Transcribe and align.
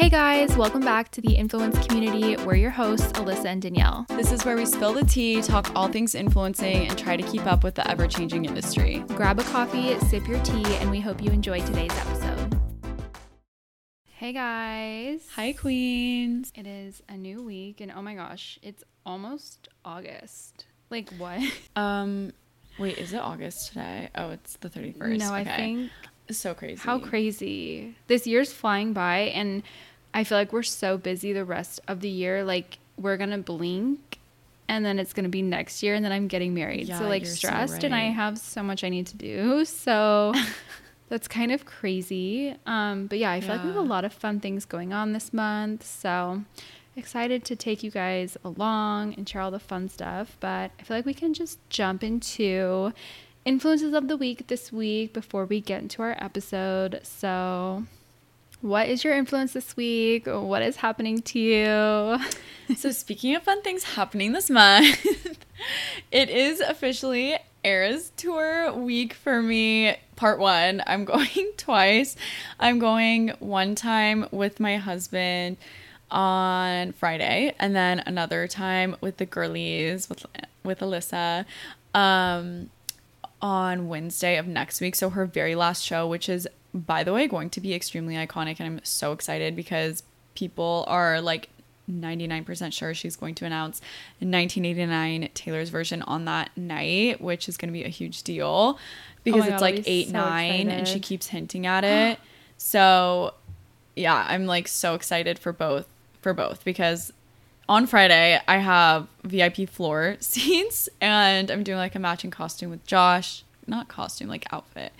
Hey 0.00 0.08
guys, 0.08 0.56
welcome 0.56 0.80
back 0.80 1.10
to 1.10 1.20
the 1.20 1.34
Influence 1.34 1.86
Community. 1.86 2.34
We're 2.42 2.54
your 2.54 2.70
hosts, 2.70 3.12
Allysa 3.12 3.44
and 3.44 3.60
Danielle. 3.60 4.06
This 4.08 4.32
is 4.32 4.46
where 4.46 4.56
we 4.56 4.64
spill 4.64 4.94
the 4.94 5.04
tea, 5.04 5.42
talk 5.42 5.70
all 5.76 5.88
things 5.88 6.14
influencing, 6.14 6.88
and 6.88 6.98
try 6.98 7.18
to 7.18 7.22
keep 7.22 7.44
up 7.44 7.62
with 7.62 7.74
the 7.74 7.86
ever 7.86 8.06
changing 8.08 8.46
industry. 8.46 9.04
Grab 9.08 9.38
a 9.38 9.44
coffee, 9.44 9.98
sip 10.08 10.26
your 10.26 10.42
tea, 10.42 10.64
and 10.76 10.90
we 10.90 11.00
hope 11.00 11.22
you 11.22 11.30
enjoy 11.30 11.60
today's 11.60 11.92
episode. 11.92 12.58
Hey 14.14 14.32
guys. 14.32 15.20
Hi, 15.36 15.52
Queens. 15.52 16.50
It 16.54 16.66
is 16.66 17.02
a 17.06 17.18
new 17.18 17.42
week, 17.42 17.82
and 17.82 17.92
oh 17.94 18.00
my 18.00 18.14
gosh, 18.14 18.58
it's 18.62 18.82
almost 19.04 19.68
August. 19.84 20.64
Like, 20.88 21.10
what? 21.18 21.42
Um, 21.76 22.32
wait, 22.78 22.96
is 22.96 23.12
it 23.12 23.20
August 23.20 23.68
today? 23.68 24.08
Oh, 24.14 24.30
it's 24.30 24.56
the 24.56 24.70
31st. 24.70 25.18
No, 25.18 25.34
I 25.34 25.44
think 25.44 25.90
So 26.30 26.54
crazy. 26.54 26.80
how 26.80 26.98
crazy. 27.00 27.96
This 28.06 28.26
year's 28.26 28.50
flying 28.50 28.94
by, 28.94 29.18
and 29.34 29.62
I 30.12 30.24
feel 30.24 30.38
like 30.38 30.52
we're 30.52 30.62
so 30.62 30.98
busy 30.98 31.32
the 31.32 31.44
rest 31.44 31.80
of 31.88 32.00
the 32.00 32.08
year. 32.08 32.44
Like, 32.44 32.78
we're 32.96 33.16
gonna 33.16 33.38
blink. 33.38 34.18
And 34.68 34.84
then 34.84 35.00
it's 35.00 35.12
gonna 35.12 35.28
be 35.28 35.42
next 35.42 35.82
year, 35.82 35.94
and 35.94 36.04
then 36.04 36.12
I'm 36.12 36.28
getting 36.28 36.54
married. 36.54 36.86
Yeah, 36.86 36.98
so 37.00 37.08
like 37.08 37.22
you're 37.22 37.30
so 37.30 37.48
stressed, 37.48 37.82
and 37.82 37.92
I 37.94 38.04
have 38.04 38.38
so 38.38 38.62
much 38.62 38.84
I 38.84 38.88
need 38.88 39.06
to 39.08 39.16
do. 39.16 39.64
So 39.64 40.32
that's 41.08 41.26
kind 41.26 41.50
of 41.50 41.66
crazy. 41.66 42.54
Um, 42.66 43.06
but 43.06 43.18
yeah, 43.18 43.32
I 43.32 43.40
feel 43.40 43.56
like 43.56 43.64
we 43.64 43.70
have 43.70 43.76
a 43.76 43.80
lot 43.80 44.04
of 44.04 44.12
fun 44.12 44.38
things 44.38 44.64
going 44.64 44.92
on 44.92 45.12
this 45.12 45.32
month. 45.32 45.84
So 45.84 46.44
excited 46.96 47.44
to 47.46 47.56
take 47.56 47.82
you 47.82 47.90
guys 47.90 48.36
along 48.44 49.14
and 49.14 49.28
share 49.28 49.42
all 49.42 49.50
the 49.50 49.58
fun 49.58 49.88
stuff. 49.88 50.36
But 50.38 50.70
I 50.78 50.82
feel 50.84 50.96
like 50.96 51.06
we 51.06 51.14
can 51.14 51.34
just 51.34 51.58
jump 51.68 52.04
into 52.04 52.92
influences 53.44 53.92
of 53.92 54.06
the 54.06 54.16
week 54.16 54.46
this 54.46 54.72
week 54.72 55.12
before 55.12 55.46
we 55.46 55.60
get 55.60 55.82
into 55.82 56.02
our 56.02 56.16
episode. 56.20 57.00
So, 57.02 57.84
what 58.60 58.88
is 58.88 59.04
your 59.04 59.14
influence 59.14 59.52
this 59.52 59.76
week? 59.76 60.26
What 60.26 60.62
is 60.62 60.76
happening 60.76 61.22
to 61.22 61.38
you? 61.38 62.18
So, 62.76 62.92
speaking 62.92 63.34
of 63.34 63.42
fun 63.42 63.62
things 63.62 63.82
happening 63.82 64.32
this 64.32 64.50
month, 64.50 65.04
it 66.12 66.28
is 66.28 66.60
officially 66.60 67.36
Eras 67.64 68.12
Tour 68.16 68.72
week 68.72 69.14
for 69.14 69.42
me. 69.42 69.96
Part 70.16 70.38
one. 70.38 70.82
I'm 70.86 71.04
going 71.16 71.52
twice. 71.56 72.16
I'm 72.58 72.78
going 72.78 73.30
one 73.38 73.74
time 73.74 74.26
with 74.30 74.60
my 74.60 74.76
husband 74.76 75.56
on 76.10 76.92
Friday, 76.92 77.54
and 77.58 77.74
then 77.74 78.00
another 78.06 78.46
time 78.46 78.96
with 79.00 79.16
the 79.16 79.26
girlies 79.26 80.08
with 80.08 80.26
with 80.62 80.80
Allysa. 80.80 81.46
Um, 81.94 82.70
on 83.42 83.88
Wednesday 83.88 84.36
of 84.36 84.46
next 84.46 84.82
week. 84.82 84.94
So 84.94 85.10
her 85.10 85.24
very 85.24 85.54
last 85.54 85.82
show, 85.82 86.06
which 86.06 86.28
is 86.28 86.46
by 86.72 87.04
the 87.04 87.12
way 87.12 87.26
going 87.26 87.50
to 87.50 87.60
be 87.60 87.74
extremely 87.74 88.14
iconic 88.14 88.56
and 88.60 88.66
I'm 88.66 88.80
so 88.84 89.12
excited 89.12 89.56
because 89.56 90.02
people 90.34 90.84
are 90.88 91.20
like 91.20 91.48
99% 91.90 92.72
sure 92.72 92.94
she's 92.94 93.16
going 93.16 93.34
to 93.36 93.44
announce 93.44 93.80
1989 94.20 95.30
Taylor's 95.34 95.70
version 95.70 96.02
on 96.02 96.24
that 96.26 96.56
night, 96.56 97.20
which 97.20 97.48
is 97.48 97.56
going 97.56 97.68
to 97.68 97.72
be 97.72 97.84
a 97.84 97.88
huge 97.88 98.22
deal 98.22 98.78
because 99.24 99.42
Oh 99.42 99.46
it's 99.46 99.52
God, 99.54 99.60
like 99.60 99.84
be 99.84 99.90
8 99.90 100.06
so 100.08 100.12
9 100.12 100.70
and 100.70 100.88
she 100.88 101.00
keeps 101.00 101.26
hinting 101.26 101.66
at 101.66 101.84
it. 101.84 102.18
so 102.56 103.34
yeah, 103.96 104.24
I'm 104.28 104.46
like 104.46 104.68
so 104.68 104.94
excited 104.94 105.38
for 105.38 105.52
both 105.52 105.86
for 106.20 106.32
both 106.32 106.64
because 106.64 107.12
on 107.68 107.86
Friday 107.86 108.40
I 108.46 108.58
have 108.58 109.08
VIP 109.24 109.68
floor 109.68 110.16
seats 110.20 110.88
and 111.00 111.50
I'm 111.50 111.62
doing 111.62 111.78
like 111.78 111.94
a 111.94 111.98
matching 111.98 112.30
costume 112.30 112.70
with 112.70 112.86
Josh, 112.86 113.44
not 113.66 113.88
costume, 113.88 114.28
like 114.28 114.46
outfit. 114.52 114.92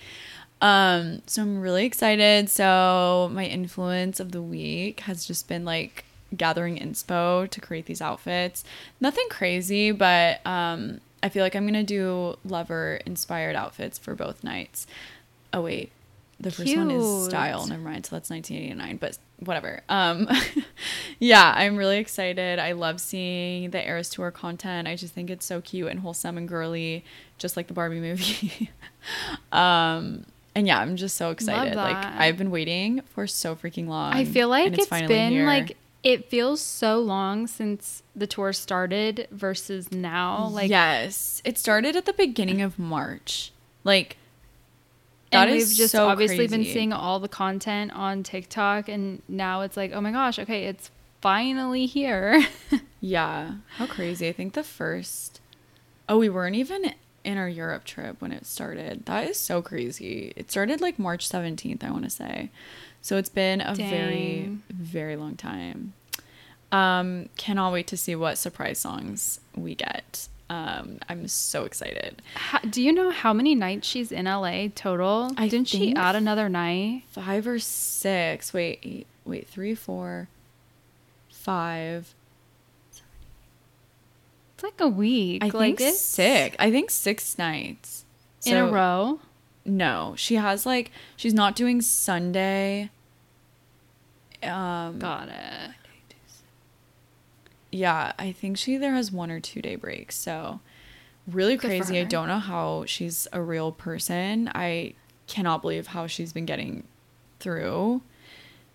Um 0.61 1.23
so 1.27 1.43
I'm 1.43 1.61
really 1.61 1.85
excited. 1.85 2.49
So 2.51 3.31
my 3.33 3.45
influence 3.45 4.21
of 4.21 4.33
the 4.33 4.43
week 4.43 5.01
has 5.01 5.25
just 5.25 5.49
been 5.49 5.65
like 5.65 6.05
gathering 6.37 6.79
inspo 6.79 7.49
to 7.51 7.61
create 7.61 7.87
these 7.87 8.01
outfits. 8.01 8.65
Nothing 9.01 9.27
crazy, 9.31 9.91
but 9.91 10.45
um 10.47 11.01
I 11.23 11.29
feel 11.29 11.43
like 11.43 11.55
I'm 11.55 11.65
going 11.65 11.75
to 11.75 11.83
do 11.83 12.39
lover 12.45 13.01
inspired 13.05 13.55
outfits 13.55 13.99
for 13.99 14.15
both 14.15 14.43
nights. 14.43 14.87
Oh 15.53 15.61
wait, 15.63 15.93
the 16.39 16.51
first 16.51 16.75
one 16.75 16.91
is 16.91 17.27
style. 17.27 17.67
Never 17.67 17.83
mind. 17.83 18.07
So 18.07 18.17
that's 18.17 18.31
1989, 18.31 18.97
but 18.97 19.19
whatever. 19.41 19.83
Um, 19.89 20.29
yeah, 21.19 21.53
I'm 21.55 21.77
really 21.77 21.99
excited. 21.99 22.59
I 22.59 22.73
love 22.73 23.01
seeing 23.01 23.71
the 23.71 23.87
Eras 23.87 24.09
Tour 24.09 24.31
content. 24.31 24.89
I 24.89 24.97
just 24.97 25.13
think 25.13 25.29
it's 25.29 25.45
so 25.45 25.61
cute 25.61 25.89
and 25.89 26.01
wholesome 26.01 26.39
and 26.39 26.49
girly, 26.49 27.05
just 27.37 27.57
like 27.57 27.67
the 27.67 27.75
Barbie 27.75 28.01
movie. 28.01 28.71
um, 29.53 30.25
and 30.55 30.67
yeah, 30.67 30.81
I'm 30.81 30.97
just 30.97 31.17
so 31.17 31.31
excited. 31.31 31.77
Like. 31.77 31.97
I've 31.97 32.37
been 32.37 32.51
waiting 32.51 33.03
for 33.15 33.27
so 33.27 33.55
freaking 33.55 33.87
long. 33.89 34.13
I 34.13 34.25
feel 34.25 34.49
like 34.49 34.73
it's 34.73 34.87
finally 34.87 35.15
been 35.15 35.33
here. 35.33 35.47
like 35.47 35.77
it 36.03 36.31
feels 36.31 36.61
so 36.61 36.99
long 36.99 37.47
since 37.47 38.03
the 38.17 38.27
tour 38.27 38.53
started 38.53 39.29
versus 39.31 39.93
now. 39.93 40.49
Like 40.49 40.71
yes, 40.71 41.43
it 41.45 41.59
started 41.59 41.97
at 41.97 42.07
the 42.07 42.13
beginning 42.13 42.63
of 42.63 42.79
March. 42.79 43.53
Like 43.85 44.17
and 45.33 45.49
that 45.49 45.53
we've 45.53 45.67
just 45.69 45.93
so 45.93 46.09
obviously 46.09 46.49
been 46.49 46.65
seeing 46.65 46.93
all 46.93 47.21
the 47.21 47.29
content 47.29 47.93
on 47.93 48.23
TikTok 48.23 48.89
and 48.89 49.23
now 49.29 49.61
it's 49.61 49.77
like, 49.77 49.93
oh 49.93 50.01
my 50.01 50.11
gosh, 50.11 50.39
okay, 50.39 50.65
it's 50.65 50.91
finally 51.21 51.87
here. 51.87 52.43
Yeah. 53.03 53.53
How 53.77 53.87
crazy. 53.87 54.29
I 54.29 54.33
think 54.33 54.53
the 54.53 54.63
first 54.63 55.41
Oh, 56.07 56.19
we 56.19 56.29
weren't 56.29 56.57
even 56.57 56.93
in 57.25 57.37
our 57.39 57.49
Europe 57.49 57.85
trip 57.85 58.21
when 58.21 58.33
it 58.33 58.47
started. 58.47 59.05
That 59.07 59.29
is 59.29 59.39
so 59.39 59.61
crazy. 59.63 60.33
It 60.37 60.51
started 60.51 60.81
like 60.81 60.99
March 60.99 61.29
17th, 61.29 61.85
I 61.85 61.91
want 61.91 62.05
to 62.05 62.11
say. 62.11 62.51
So 63.03 63.17
it's 63.17 63.29
been 63.29 63.61
a 63.61 63.75
very 63.75 64.43
Dang. 64.43 64.63
very 64.71 65.17
long 65.17 65.37
time. 65.37 65.93
Um 66.73 67.29
cannot 67.37 67.73
wait 67.73 67.87
to 67.89 67.97
see 67.97 68.15
what 68.15 68.39
surprise 68.39 68.79
songs 68.79 69.41
we 69.57 69.75
get. 69.75 70.29
Um 70.49 70.99
I'm 71.09 71.27
so 71.29 71.65
excited. 71.65 72.23
How, 72.35 72.59
do 72.61 72.83
you 72.83 72.93
know 72.93 73.11
how 73.11 73.33
many 73.33 73.55
nights 73.55 73.89
she's 73.89 74.13
in 74.13 74.27
LA 74.27 74.69
total? 74.75 75.33
I 75.37 75.49
Didn't 75.49 75.69
she 75.69 75.95
add 75.95 76.15
another 76.17 76.49
night? 76.49 77.03
5 77.11 77.47
or 77.47 77.59
6. 77.59 78.53
Wait, 78.55 78.79
eight, 78.83 79.07
wait, 79.25 79.49
three, 79.49 79.75
four, 79.75 80.29
five. 81.29 82.15
It's 84.61 84.65
like 84.65 84.81
a 84.83 84.89
week. 84.89 85.43
I 85.43 85.47
like 85.47 85.79
think 85.79 85.81
it's 85.81 86.01
6. 86.03 86.57
I 86.59 86.71
think 86.71 86.91
6 86.91 87.39
nights. 87.39 88.05
in 88.45 88.59
a 88.59 88.67
row. 88.67 89.19
No, 89.65 90.13
she 90.19 90.35
has 90.35 90.67
like 90.67 90.91
she's 91.17 91.33
not 91.33 91.57
doing 91.57 91.81
Sunday. 91.81 92.91
Um 94.43 94.99
Got 94.99 95.29
it. 95.29 95.71
yeah, 97.73 98.13
I 98.19 98.33
think 98.33 98.59
she 98.59 98.75
either 98.75 98.91
has 98.91 99.11
one 99.11 99.31
or 99.31 99.41
two 99.41 99.63
day 99.63 99.77
breaks. 99.77 100.17
So 100.17 100.61
really 101.27 101.57
Good 101.57 101.69
crazy. 101.69 101.99
I 101.99 102.05
don't 102.05 102.29
know 102.29 102.39
how 102.39 102.85
she's 102.85 103.27
a 103.33 103.41
real 103.41 103.73
person. 103.73 104.51
I 104.55 104.93
cannot 105.27 105.63
believe 105.63 105.87
how 105.89 106.07
she's 106.07 106.35
been 106.35 106.47
getting 106.47 106.85
through 107.39 108.03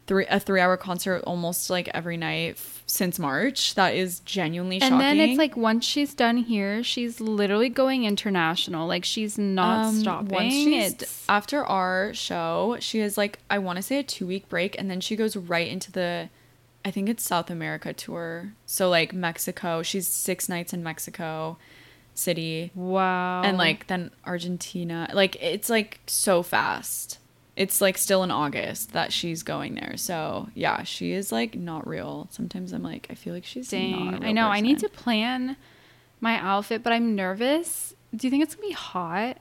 three 0.07 0.25
a 0.27 0.39
3-hour 0.39 0.77
concert 0.77 1.23
almost 1.25 1.69
like 1.69 1.89
every 1.93 2.15
night 2.17 2.51
f- 2.51 2.83
since 2.85 3.17
March. 3.17 3.73
That 3.75 3.95
is 3.95 4.19
genuinely 4.19 4.79
shocking. 4.79 4.93
And 4.93 5.01
shocking. 5.01 5.17
then 5.17 5.29
it's 5.29 5.37
like 5.39 5.57
once 5.57 5.83
she's 5.85 6.13
done 6.13 6.37
here, 6.37 6.83
she's 6.83 7.19
literally 7.19 7.69
going 7.69 8.03
international. 8.05 8.87
Like 8.87 9.03
she's 9.03 9.37
not 9.37 9.85
Um, 9.87 9.95
stopping. 9.95 10.29
Once 10.29 10.53
she's, 10.53 10.93
it's 10.93 11.25
after 11.27 11.65
our 11.65 12.13
show, 12.13 12.77
she 12.79 12.99
has 12.99 13.17
like 13.17 13.39
I 13.49 13.57
want 13.59 13.77
to 13.77 13.81
say 13.81 13.97
a 13.99 14.03
two 14.03 14.27
week 14.27 14.47
break, 14.49 14.77
and 14.79 14.89
then 14.91 15.01
she 15.01 15.15
goes 15.15 15.35
right 15.35 15.67
into 15.67 15.91
the, 15.91 16.29
I 16.83 16.91
think 16.91 17.09
it's 17.09 17.23
South 17.23 17.49
America 17.49 17.91
tour. 17.93 18.53
So 18.67 18.89
like 18.89 19.11
Mexico, 19.13 19.81
she's 19.81 20.07
six 20.07 20.47
nights 20.47 20.71
in 20.71 20.83
Mexico 20.83 21.57
City, 22.13 22.71
wow. 22.75 23.41
and 23.43 23.57
like 23.57 23.87
then 23.87 24.11
Argentina. 24.23 25.09
Like 25.13 25.35
it's 25.41 25.69
like 25.69 25.99
so 26.07 26.43
fast. 26.43 27.17
It's 27.55 27.79
like 27.79 27.97
still 27.97 28.23
in 28.23 28.31
August 28.31 28.91
that 28.91 29.13
she's 29.13 29.43
going 29.43 29.75
there. 29.75 29.95
So 29.97 30.49
yeah, 30.53 30.83
she 30.83 31.13
is 31.13 31.31
like 31.31 31.55
not 31.55 31.87
real. 31.87 32.27
Sometimes 32.31 32.73
I'm 32.73 32.83
like 32.83 33.07
I 33.09 33.15
feel 33.15 33.33
like 33.33 33.45
she's 33.45 33.69
dang, 33.69 34.11
real 34.11 34.23
I 34.25 34.31
know. 34.31 34.47
I 34.47 34.59
need 34.59 34.79
to 34.79 34.89
plan 34.89 35.55
my 36.19 36.37
outfit, 36.39 36.83
but 36.83 36.91
I'm 36.91 37.15
nervous. 37.15 37.93
Do 38.15 38.27
you 38.27 38.31
think 38.31 38.43
it's 38.43 38.55
gonna 38.55 38.67
be 38.67 38.73
hot? 38.73 39.37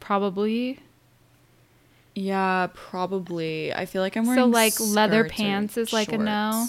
Probably. 0.00 0.78
Yeah, 2.14 2.68
probably. 2.72 3.74
I 3.74 3.84
feel 3.84 4.00
like 4.00 4.16
I'm 4.16 4.24
wearing 4.24 4.40
So, 4.40 4.46
like, 4.46 4.72
leather 4.80 5.24
pants 5.28 5.76
is, 5.76 5.92
like, 5.92 6.12
a 6.12 6.16
no? 6.16 6.66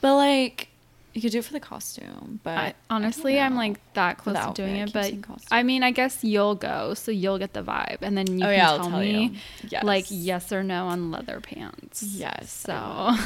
But 0.00 0.16
like, 0.16 0.68
you 1.12 1.20
could 1.20 1.32
do 1.32 1.38
it 1.38 1.44
for 1.44 1.52
the 1.52 1.60
costume. 1.60 2.40
But 2.42 2.58
I, 2.58 2.66
I 2.66 2.74
honestly, 2.90 3.38
I'm 3.40 3.56
like 3.56 3.80
that 3.94 4.18
close 4.18 4.38
to 4.38 4.52
doing 4.54 4.76
it, 4.76 4.92
but. 4.92 5.14
I 5.50 5.62
mean, 5.62 5.82
I 5.82 5.90
guess 5.90 6.22
you'll 6.22 6.54
go, 6.54 6.94
so 6.94 7.10
you'll 7.10 7.38
get 7.38 7.52
the 7.52 7.62
vibe, 7.62 7.98
and 8.02 8.16
then 8.16 8.26
you 8.38 8.44
oh 8.44 8.48
can 8.48 8.52
yeah, 8.52 8.66
tell, 8.66 8.90
tell 8.90 9.00
me. 9.00 9.38
Yes. 9.68 9.84
like 9.84 10.06
yes 10.08 10.52
or 10.52 10.62
no 10.62 10.86
on 10.86 11.10
leather 11.10 11.40
pants. 11.40 12.02
Yes, 12.02 12.50
So. 12.50 13.16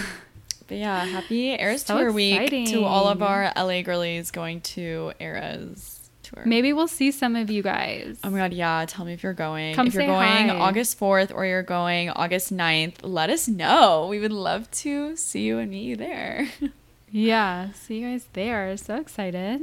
But 0.66 0.78
yeah, 0.78 1.04
happy 1.04 1.50
Eras 1.50 1.82
So 1.82 1.98
Tour 1.98 2.10
week 2.10 2.48
to 2.68 2.84
all 2.84 3.08
of 3.08 3.22
our 3.22 3.52
LA 3.54 3.82
girlies 3.82 4.30
going 4.30 4.62
to 4.62 5.12
Eras 5.20 6.04
tour. 6.22 6.42
Maybe 6.46 6.72
we'll 6.72 6.88
see 6.88 7.10
some 7.10 7.36
of 7.36 7.50
you 7.50 7.62
guys. 7.62 8.18
Oh 8.24 8.30
my 8.30 8.38
god, 8.38 8.52
yeah. 8.52 8.84
Tell 8.88 9.04
me 9.04 9.12
if 9.12 9.22
you're 9.22 9.34
going. 9.34 9.74
Come 9.74 9.86
if 9.86 9.94
you're 9.94 10.06
going 10.06 10.48
hi. 10.48 10.56
August 10.56 10.98
4th 10.98 11.34
or 11.34 11.46
you're 11.46 11.62
going 11.62 12.10
August 12.10 12.52
9th, 12.52 12.96
let 13.02 13.30
us 13.30 13.46
know. 13.46 14.06
We 14.08 14.18
would 14.20 14.32
love 14.32 14.70
to 14.72 15.16
see 15.16 15.42
you 15.42 15.58
and 15.58 15.70
meet 15.70 15.84
you 15.84 15.96
there. 15.96 16.48
Yeah, 17.16 17.70
see 17.74 18.00
you 18.00 18.08
guys 18.08 18.26
there. 18.32 18.76
So 18.76 18.96
excited. 18.96 19.62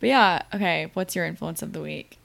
but 0.00 0.08
yeah, 0.08 0.42
okay. 0.54 0.90
What's 0.94 1.14
your 1.14 1.26
influence 1.26 1.60
of 1.60 1.74
the 1.74 1.82
week? 1.82 2.16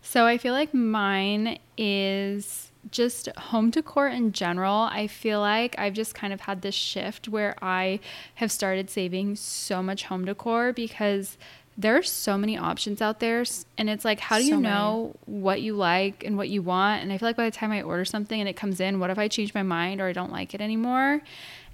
So 0.00 0.24
I 0.24 0.38
feel 0.38 0.54
like 0.54 0.72
mine 0.72 1.58
is 1.76 2.70
just 2.90 3.28
home 3.36 3.68
decor 3.68 4.08
in 4.08 4.32
general. 4.32 4.88
I 4.90 5.06
feel 5.06 5.38
like 5.38 5.78
I've 5.78 5.92
just 5.92 6.14
kind 6.14 6.32
of 6.32 6.40
had 6.40 6.62
this 6.62 6.74
shift 6.74 7.28
where 7.28 7.56
I 7.60 8.00
have 8.36 8.50
started 8.50 8.88
saving 8.88 9.36
so 9.36 9.82
much 9.82 10.04
home 10.04 10.24
decor 10.24 10.72
because 10.72 11.36
there 11.76 11.96
are 11.98 12.02
so 12.02 12.38
many 12.38 12.56
options 12.56 13.02
out 13.02 13.20
there 13.20 13.44
and 13.76 13.90
it's 13.90 14.04
like 14.04 14.20
how 14.20 14.38
do 14.38 14.44
you 14.44 14.54
So 14.54 14.60
know 14.60 15.14
what 15.26 15.60
you 15.60 15.74
like 15.74 16.24
and 16.24 16.36
what 16.38 16.48
you 16.48 16.62
want 16.62 17.02
and 17.02 17.12
I 17.12 17.18
feel 17.18 17.28
like 17.28 17.36
by 17.36 17.44
the 17.48 17.56
time 17.56 17.70
I 17.70 17.80
order 17.82 18.04
something 18.04 18.38
and 18.38 18.48
it 18.48 18.56
comes 18.56 18.80
in 18.80 18.98
what 18.98 19.08
if 19.08 19.18
I 19.18 19.28
change 19.28 19.54
my 19.54 19.62
mind 19.62 20.00
or 20.00 20.06
I 20.06 20.12
don't 20.12 20.32
like 20.32 20.52
it 20.54 20.60
anymore 20.60 21.22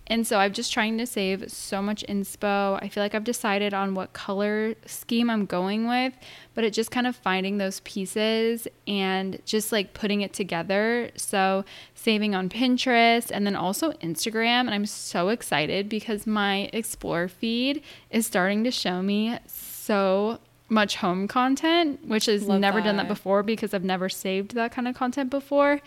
and 0.09 0.27
so 0.27 0.39
I'm 0.39 0.53
just 0.53 0.73
trying 0.73 0.99
to 0.99 1.07
save 1.07 1.51
so 1.51 1.83
much 1.83 2.05
inspo. 2.09 2.79
I 2.81 2.89
feel 2.89 3.03
like 3.03 3.15
I've 3.15 3.25
decided 3.25 3.75
on 3.75 3.95
what 3.95 4.13
color 4.13 4.75
scheme 4.87 5.29
I'm 5.29 5.47
going 5.47 5.89
with, 5.89 6.13
but 6.55 6.65
it 6.65 6.73
just 6.73 6.91
kind 6.91 7.07
of 7.07 7.17
finding 7.17 7.59
those 7.59 7.81
pieces 7.81 8.69
and 8.87 9.41
just 9.45 9.73
like 9.73 9.95
putting 9.95 10.21
it 10.21 10.33
together. 10.33 11.11
So 11.17 11.65
saving 11.95 12.35
on 12.35 12.49
Pinterest 12.49 13.31
and 13.33 13.47
then 13.47 13.57
also 13.57 13.93
Instagram. 13.95 14.61
And 14.61 14.71
I'm 14.71 14.87
so 14.87 15.31
excited 15.31 15.89
because 15.89 16.27
my 16.27 16.71
explore 16.73 17.27
feed 17.27 17.83
is 18.11 18.27
starting 18.27 18.63
to 18.65 18.71
show 18.71 19.03
me 19.03 19.39
so 19.47 20.39
much 20.69 20.97
home 20.97 21.29
content, 21.29 22.07
which 22.07 22.27
has 22.27 22.45
Love 22.45 22.61
never 22.61 22.81
done 22.81 22.97
that 22.97 23.05
that. 23.05 23.09
before 23.09 23.43
because 23.43 23.73
I've 23.73 23.85
never 23.85 24.09
saved 24.09 24.55
that 24.55 24.73
kind 24.73 24.89
of 24.89 24.95
content 24.95 25.31
before. 25.31 25.81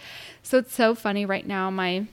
So 0.44 0.58
it's 0.58 0.74
so 0.74 0.96
funny 0.96 1.26
right 1.26 1.46
now. 1.46 1.70
My 1.70 2.06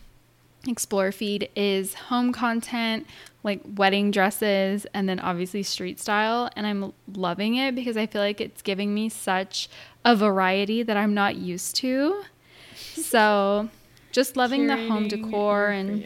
explore 0.69 1.13
feed 1.13 1.49
is 1.57 1.95
home 1.95 2.33
content 2.33 3.07
like 3.43 3.61
wedding 3.77 4.11
dresses 4.11 4.87
and 4.93 5.09
then 5.09 5.21
obviously 5.21 5.63
street 5.63 6.01
style 6.01 6.51
and 6.57 6.67
i'm 6.67 6.93
loving 7.15 7.57
it 7.57 7.75
because 7.75 7.97
i 7.97 8.07
feel 8.07 8.21
like 8.21 8.41
it's 8.41 8.63
giving 8.63 8.93
me 8.95 9.09
such 9.09 9.69
a 10.05 10.15
variety 10.17 10.83
that 10.83 10.97
i'm 10.97 11.15
not 11.15 11.37
used 11.37 11.77
to 11.77 12.23
so 12.75 13.69
just 14.13 14.37
loving 14.37 14.67
the 14.67 14.77
home 14.77 15.09
decor 15.09 15.69
and. 15.69 16.03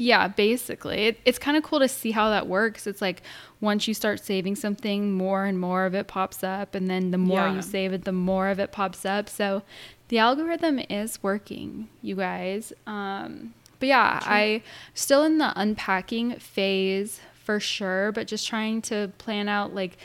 Yeah, 0.00 0.28
basically. 0.28 1.06
It, 1.08 1.20
it's 1.24 1.40
kind 1.40 1.56
of 1.56 1.64
cool 1.64 1.80
to 1.80 1.88
see 1.88 2.12
how 2.12 2.30
that 2.30 2.46
works. 2.46 2.86
It's 2.86 3.02
like 3.02 3.20
once 3.60 3.88
you 3.88 3.94
start 3.94 4.24
saving 4.24 4.54
something, 4.54 5.10
more 5.12 5.44
and 5.44 5.60
more 5.60 5.86
of 5.86 5.94
it 5.94 6.06
pops 6.06 6.44
up. 6.44 6.76
And 6.76 6.88
then 6.88 7.10
the 7.10 7.18
more 7.18 7.40
Yeah. 7.48 7.56
you 7.56 7.62
save 7.62 7.92
it, 7.92 8.04
the 8.04 8.12
more 8.12 8.48
of 8.48 8.60
it 8.60 8.70
pops 8.70 9.04
up. 9.04 9.28
So 9.28 9.62
the 10.06 10.18
algorithm 10.18 10.78
is 10.88 11.20
working, 11.20 11.88
you 12.00 12.14
guys. 12.14 12.72
Um, 12.86 13.54
but 13.80 13.88
yeah, 13.88 14.20
I 14.22 14.62
still 14.94 15.24
in 15.24 15.38
the 15.38 15.52
unpacking 15.60 16.36
phase 16.36 17.20
for 17.42 17.58
sure, 17.58 18.12
but 18.12 18.28
just 18.28 18.46
trying 18.46 18.80
to 18.82 19.10
plan 19.18 19.48
out 19.48 19.74
like 19.74 19.98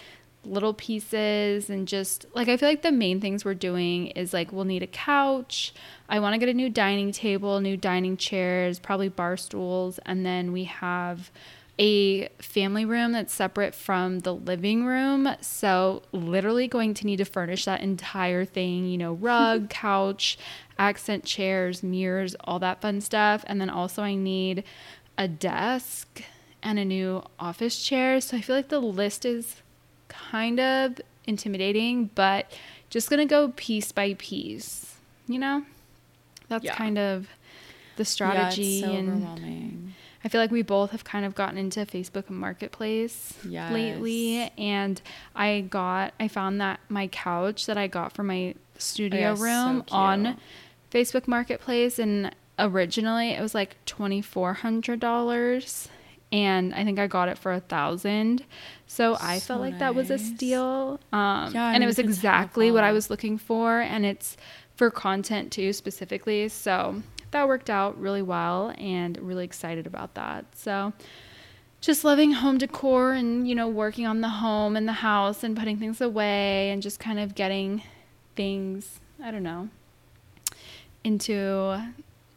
little 0.46 0.74
pieces 0.74 1.70
and 1.70 1.88
just 1.88 2.26
like 2.34 2.50
I 2.50 2.58
feel 2.58 2.68
like 2.68 2.82
the 2.82 2.92
main 2.92 3.22
things 3.22 3.46
we're 3.46 3.54
doing 3.54 4.08
is 4.08 4.34
like 4.34 4.52
we'll 4.52 4.66
need 4.66 4.82
a 4.84 4.88
couch. 4.88 5.72
I 6.14 6.20
want 6.20 6.36
to 6.36 6.38
get 6.38 6.48
a 6.48 6.54
new 6.54 6.70
dining 6.70 7.12
table, 7.12 7.60
new 7.60 7.76
dining 7.76 8.18
chairs, 8.18 8.78
probably 8.78 9.10
bar 9.10 9.36
stools, 9.36 10.00
and 10.06 10.24
then 10.24 10.52
we 10.52 10.66
have 10.66 11.32
a 11.80 12.28
family 12.38 12.86
room 12.86 13.14
that's 13.14 13.34
separate 13.34 13.74
from 13.74 14.20
the 14.20 14.32
living 14.32 14.86
room. 14.86 15.28
So, 15.42 16.04
literally 16.12 16.68
going 16.68 16.94
to 16.94 17.08
need 17.08 17.16
to 17.16 17.26
furnish 17.26 17.66
that 17.66 17.82
entire 17.82 18.46
thing, 18.46 18.86
you 18.86 18.96
know, 18.96 19.14
rug, 19.14 19.70
couch, 19.72 20.38
accent 20.78 21.24
chairs, 21.24 21.82
mirrors, 21.82 22.36
all 22.44 22.60
that 22.60 22.80
fun 22.80 23.02
stuff. 23.02 23.44
And 23.48 23.60
then 23.60 23.72
also 23.72 24.04
I 24.04 24.14
need 24.14 24.64
a 25.18 25.28
desk 25.28 26.22
and 26.62 26.78
a 26.78 26.86
new 26.86 27.24
office 27.40 27.82
chair. 27.84 28.22
So, 28.22 28.38
I 28.38 28.42
feel 28.42 28.56
like 28.56 28.70
the 28.70 28.80
list 28.80 29.26
is 29.26 29.64
kind 30.10 30.60
of 30.60 31.02
intimidating, 31.26 32.12
but 32.14 32.52
just 32.92 33.10
gonna 33.10 33.26
go 33.26 33.52
piece 33.56 33.92
by 33.92 34.14
piece, 34.14 34.98
you 35.28 35.40
know? 35.40 35.66
That's 36.54 36.66
Yeah. 36.66 36.76
kind 36.76 36.98
of 36.98 37.28
the 37.98 38.06
strategy. 38.06 38.64
Yeah, 38.82 38.88
so 38.88 38.94
and 38.94 39.10
overwhelming. 39.10 39.94
I 40.26 40.30
feel 40.30 40.40
like 40.40 40.52
we 40.52 40.62
both 40.62 40.92
have 40.92 41.04
kind 41.04 41.26
of 41.26 41.36
gotten 41.36 41.58
into 41.58 41.82
Facebook 41.86 42.30
Marketplace 42.30 43.34
lately. 43.72 44.50
And 44.58 45.02
I 45.36 45.66
got, 45.70 46.14
I 46.20 46.30
found 46.30 46.62
that 46.62 46.80
my 46.88 47.08
couch 47.08 47.66
that 47.66 47.78
I 47.78 47.88
got 47.88 48.14
for 48.14 48.24
my 48.24 48.56
studio 48.78 49.20
yeah, 49.20 49.36
so 49.36 49.44
room 49.44 49.82
cute. 49.82 49.92
on 49.92 50.38
Facebook 50.92 51.28
Marketplace. 51.28 52.00
And 52.00 52.34
originally 52.58 53.32
it 53.32 53.42
was 53.42 53.54
like 53.54 53.76
$2,400. 53.86 55.88
And 56.32 56.74
I 56.74 56.84
think 56.84 56.98
I 56.98 57.06
got 57.08 57.30
it 57.30 57.38
for 57.38 57.52
a 57.52 57.60
thousand. 57.60 58.44
So 58.88 59.14
I 59.16 59.40
felt 59.40 59.44
So 59.44 59.58
like 59.60 59.80
that 59.80 59.94
was 59.94 60.10
a 60.10 60.18
steal. 60.18 61.00
Um, 61.12 61.54
Yeah, 61.54 61.72
and 61.74 61.84
it 61.84 61.88
was 61.88 62.00
exactly 62.00 62.72
what 62.72 62.84
I 62.84 62.92
was 62.92 63.10
looking 63.10 63.38
for. 63.38 63.80
And 63.82 64.06
it's 64.06 64.36
for 64.76 64.90
content 64.90 65.52
too, 65.52 65.74
specifically. 65.74 66.50
So 66.50 67.02
that 67.32 67.48
worked 67.48 67.70
out 67.70 68.00
really 68.00 68.22
well 68.22 68.74
and 68.78 69.18
really 69.20 69.46
excited 69.46 69.88
about 69.88 70.14
that. 70.16 70.46
So 70.56 70.94
just 71.82 72.04
loving 72.04 72.32
home 72.32 72.58
decor 72.58 73.14
and, 73.14 73.48
you 73.48 73.56
know, 73.56 73.68
working 73.68 74.06
on 74.06 74.22
the 74.22 74.30
home 74.30 74.76
and 74.76 74.88
the 74.88 74.94
house 74.94 75.44
and 75.44 75.58
putting 75.58 75.78
things 75.78 76.00
away 76.00 76.70
and 76.72 76.82
just 76.82 77.00
kind 77.00 77.20
of 77.20 77.36
getting 77.36 77.84
things, 78.36 79.00
I 79.22 79.32
don't 79.32 79.44
know, 79.44 79.70
into 81.04 81.82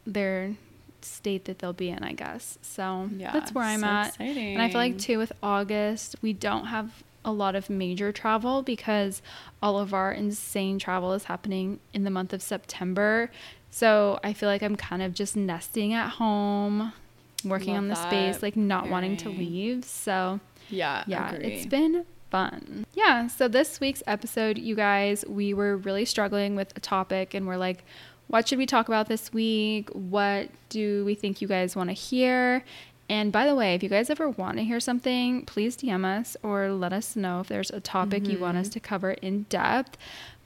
their 0.05 0.55
state 1.01 1.45
that 1.45 1.59
they'll 1.59 1.73
be 1.73 1.89
in, 1.89 2.03
I 2.03 2.11
guess. 2.11 2.57
So 2.61 3.09
Yeah, 3.15 3.31
that's 3.31 3.53
where 3.53 3.63
I'm 3.63 3.79
so 3.79 3.85
at. 3.85 4.19
And 4.19 4.61
I 4.61 4.67
feel 4.69 4.77
like 4.77 4.97
too 4.97 5.17
with 5.17 5.31
August, 5.41 6.17
we 6.21 6.33
don't 6.33 6.65
have 6.65 7.03
a 7.25 7.31
lot 7.31 7.55
of 7.55 7.69
major 7.69 8.11
travel 8.11 8.61
because 8.61 9.21
all 9.61 9.77
of 9.79 9.93
our 9.93 10.11
insane 10.11 10.79
travel 10.79 11.13
is 11.13 11.25
happening 11.25 11.79
in 11.93 12.03
the 12.03 12.09
month 12.09 12.33
of 12.33 12.41
September. 12.41 13.29
So 13.69 14.19
I 14.23 14.33
feel 14.33 14.47
like 14.49 14.61
I'm 14.63 14.75
kind 14.75 15.01
of 15.01 15.13
just 15.13 15.35
nesting 15.35 15.93
at 15.93 16.09
home, 16.11 16.93
working 17.43 17.73
Love 17.73 17.83
on 17.83 17.87
the 17.89 17.95
that 17.95 18.09
space, 18.09 18.41
like 18.41 18.55
not 18.55 18.89
wanting 18.89 19.17
to 19.17 19.29
leave. 19.29 19.83
So 19.85 20.39
Yeah, 20.69 21.03
yeah, 21.07 21.33
agree. 21.33 21.45
it's 21.51 21.65
been 21.65 22.05
fun. 22.31 22.85
Yeah, 22.93 23.27
so 23.27 23.47
this 23.47 23.79
week's 23.79 24.03
episode, 24.07 24.57
you 24.57 24.75
guys, 24.75 25.25
we 25.27 25.53
were 25.53 25.77
really 25.77 26.05
struggling 26.05 26.55
with 26.55 26.75
a 26.77 26.79
topic 26.79 27.33
and 27.33 27.45
we're 27.47 27.57
like, 27.57 27.83
what 28.27 28.47
should 28.47 28.57
we 28.57 28.65
talk 28.65 28.87
about 28.89 29.07
this 29.07 29.31
week? 29.31 29.89
What 29.91 30.49
do 30.69 31.05
we 31.05 31.15
think 31.15 31.41
you 31.41 31.47
guys 31.47 31.75
want 31.75 31.89
to 31.89 31.93
hear? 31.93 32.63
And 33.09 33.31
by 33.31 33.45
the 33.45 33.55
way, 33.55 33.73
if 33.73 33.83
you 33.83 33.89
guys 33.89 34.09
ever 34.09 34.29
want 34.29 34.57
to 34.57 34.63
hear 34.63 34.79
something, 34.79 35.45
please 35.45 35.77
DM 35.77 36.03
us 36.03 36.35
or 36.43 36.71
let 36.71 36.91
us 36.91 37.15
know 37.15 37.39
if 37.39 37.47
there's 37.47 37.71
a 37.71 37.79
topic 37.79 38.27
you 38.27 38.37
want 38.37 38.57
us 38.57 38.67
mm-hmm. 38.67 38.73
to 38.73 38.79
cover 38.81 39.11
in 39.11 39.43
depth. 39.43 39.97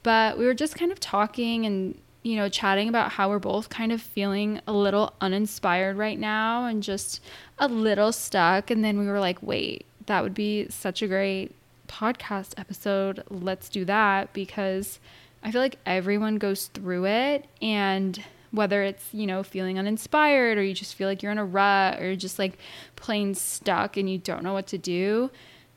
But 0.02 0.38
we 0.38 0.46
were 0.46 0.54
just 0.54 0.76
kind 0.76 0.92
of 0.92 1.00
talking 1.00 1.66
and 1.66 1.98
you 2.22 2.36
know, 2.36 2.48
chatting 2.48 2.88
about 2.88 3.12
how 3.12 3.28
we're 3.28 3.38
both 3.38 3.68
kind 3.68 3.90
of 3.90 4.00
feeling 4.00 4.60
a 4.66 4.72
little 4.72 5.12
uninspired 5.20 5.96
right 5.96 6.18
now 6.18 6.66
and 6.66 6.82
just 6.82 7.20
a 7.58 7.66
little 7.66 8.12
stuck. 8.12 8.70
And 8.70 8.84
then 8.84 8.98
we 8.98 9.06
were 9.06 9.18
like, 9.18 9.42
wait, 9.42 9.84
that 10.06 10.22
would 10.22 10.34
be 10.34 10.68
such 10.68 11.02
a 11.02 11.08
great 11.08 11.52
podcast 11.88 12.54
episode. 12.56 13.24
Let's 13.28 13.68
do 13.68 13.84
that 13.86 14.32
because 14.32 15.00
I 15.42 15.50
feel 15.50 15.60
like 15.60 15.78
everyone 15.84 16.36
goes 16.36 16.66
through 16.68 17.06
it. 17.06 17.46
And 17.60 18.22
whether 18.52 18.82
it's, 18.82 19.08
you 19.12 19.26
know, 19.26 19.42
feeling 19.42 19.78
uninspired 19.78 20.56
or 20.58 20.62
you 20.62 20.74
just 20.74 20.94
feel 20.94 21.08
like 21.08 21.22
you're 21.22 21.32
in 21.32 21.38
a 21.38 21.44
rut 21.44 22.00
or 22.00 22.14
just 22.14 22.38
like 22.38 22.58
plain 22.96 23.34
stuck 23.34 23.96
and 23.96 24.08
you 24.08 24.18
don't 24.18 24.42
know 24.44 24.52
what 24.52 24.66
to 24.68 24.78
do, 24.78 25.30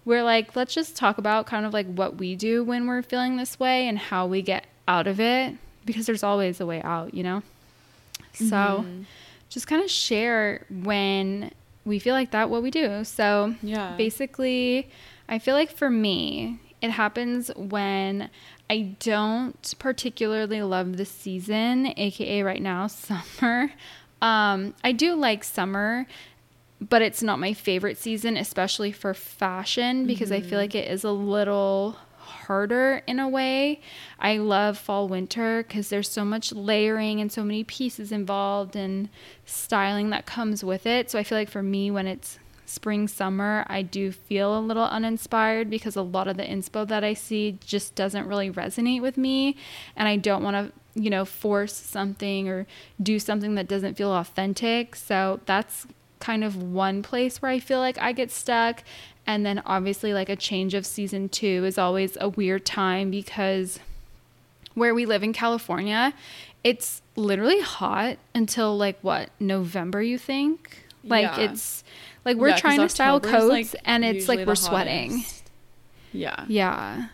we're 0.03 0.23
like, 0.23 0.55
let's 0.55 0.73
just 0.73 0.95
talk 0.95 1.17
about 1.17 1.47
kind 1.47 1.65
of 1.65 1.73
like 1.73 1.87
what 1.87 2.17
we 2.17 2.35
do 2.35 2.63
when 2.63 2.85
we're 2.85 3.01
feeling 3.01 3.37
this 3.37 3.59
way 3.59 3.87
and 3.87 3.97
how 3.97 4.27
we 4.27 4.41
get 4.41 4.65
out 4.87 5.07
of 5.07 5.19
it 5.19 5.55
because 5.85 6.05
there's 6.05 6.21
always 6.23 6.59
a 6.61 6.65
way 6.65 6.81
out, 6.83 7.13
you 7.13 7.23
know? 7.23 7.41
So 8.33 8.45
Mm-hmm. 8.55 9.03
just 9.49 9.67
kind 9.67 9.83
of 9.83 9.89
share 9.89 10.65
when 10.69 11.51
we 11.85 11.99
feel 11.99 12.13
like 12.13 12.31
that, 12.31 12.49
what 12.49 12.61
we 12.63 12.71
do. 12.71 13.03
So 13.03 13.55
Yeah. 13.63 13.95
basically, 13.95 14.89
I 15.29 15.39
feel 15.39 15.55
like 15.55 15.71
for 15.71 15.89
me, 15.89 16.59
it 16.85 16.91
happens 16.91 17.51
when 17.55 18.29
I 18.69 18.95
don't 18.99 19.73
particularly 19.79 20.61
love 20.61 20.97
the 20.97 21.05
season, 21.05 21.93
aka 21.97 22.43
right 22.43 22.61
now, 22.61 22.87
summer. 22.87 23.71
Um, 24.21 24.73
I 24.83 24.91
do 24.91 25.15
like 25.15 25.43
summer, 25.43 26.07
but 26.79 27.01
it's 27.01 27.21
not 27.21 27.39
my 27.39 27.53
favorite 27.53 27.97
season, 27.97 28.37
especially 28.37 28.91
for 28.91 29.13
fashion, 29.13 30.07
because 30.07 30.31
I 30.31 30.41
feel 30.41 30.59
like 30.59 30.75
it 30.75 30.89
is 30.89 31.03
a 31.03 31.11
little 31.11 31.97
harder 32.17 33.01
in 33.07 33.19
a 33.19 33.29
way. 33.29 33.81
I 34.19 34.37
love 34.37 34.77
fall 34.77 35.07
winter 35.07 35.63
because 35.63 35.89
there's 35.89 36.09
so 36.09 36.25
much 36.25 36.51
layering 36.51 37.21
and 37.21 37.31
so 37.31 37.43
many 37.43 37.63
pieces 37.63 38.11
involved 38.11 38.75
and 38.75 39.09
styling 39.45 40.09
that 40.11 40.25
comes 40.25 40.63
with 40.63 40.85
it. 40.85 41.11
So 41.11 41.19
I 41.19 41.23
feel 41.23 41.37
like 41.37 41.49
for 41.49 41.63
me, 41.63 41.91
when 41.91 42.07
it's 42.07 42.39
spring 42.65 43.07
summer 43.07 43.65
I 43.67 43.81
do 43.81 44.11
feel 44.11 44.57
a 44.57 44.59
little 44.59 44.83
uninspired 44.85 45.69
because 45.69 45.95
a 45.95 46.01
lot 46.01 46.27
of 46.27 46.37
the 46.37 46.43
inspo 46.43 46.87
that 46.87 47.03
I 47.03 47.13
see 47.13 47.57
just 47.65 47.95
doesn't 47.95 48.27
really 48.27 48.51
resonate 48.51 49.01
with 49.01 49.17
me. 49.17 49.55
And 49.95 50.07
I 50.07 50.17
don't 50.17 50.43
want 50.43 50.55
to 50.55 50.73
you 50.99 51.09
know 51.09 51.25
force 51.25 51.73
something 51.73 52.47
or 52.47 52.65
do 53.01 53.19
something 53.19 53.55
that 53.55 53.67
doesn't 53.67 53.95
feel 53.97 54.11
authentic. 54.13 54.95
So 54.95 55.39
that's 55.45 55.85
kind 56.19 56.43
of 56.43 56.61
one 56.61 57.03
place 57.03 57.41
where 57.41 57.51
I 57.51 57.59
feel 57.59 57.79
like 57.79 57.97
I 57.99 58.11
get 58.11 58.31
stuck. 58.31 58.83
And 59.27 59.45
then 59.45 59.61
obviously 59.65 60.13
like 60.13 60.29
a 60.29 60.35
change 60.35 60.73
of 60.73 60.85
season 60.85 61.29
2 61.29 61.65
is 61.65 61.77
always 61.77 62.17
a 62.21 62.29
weird 62.29 62.65
time 62.65 63.09
because 63.11 63.79
where 64.75 64.93
we 64.93 65.05
live 65.05 65.23
in 65.23 65.33
California 65.33 66.13
it's 66.65 67.03
literally 67.15 67.61
hot 67.61 68.17
until 68.33 68.75
like 68.75 68.97
what 69.01 69.29
November 69.39 70.01
you 70.01 70.17
think? 70.17 70.83
Like 71.03 71.37
Yeah. 71.37 71.51
it's 71.51 71.83
like 72.25 72.37
we're 72.37 72.49
Yeah, 72.49 72.57
trying 72.57 72.79
to 72.79 72.89
style 72.89 73.19
coats 73.19 73.73
like, 73.73 73.81
and 73.85 74.03
it's 74.03 74.27
like 74.27 74.45
we're 74.45 74.55
sweating. 74.55 75.11
hottest. 75.11 75.51
Yeah. 76.11 76.45
Yeah. 76.47 77.07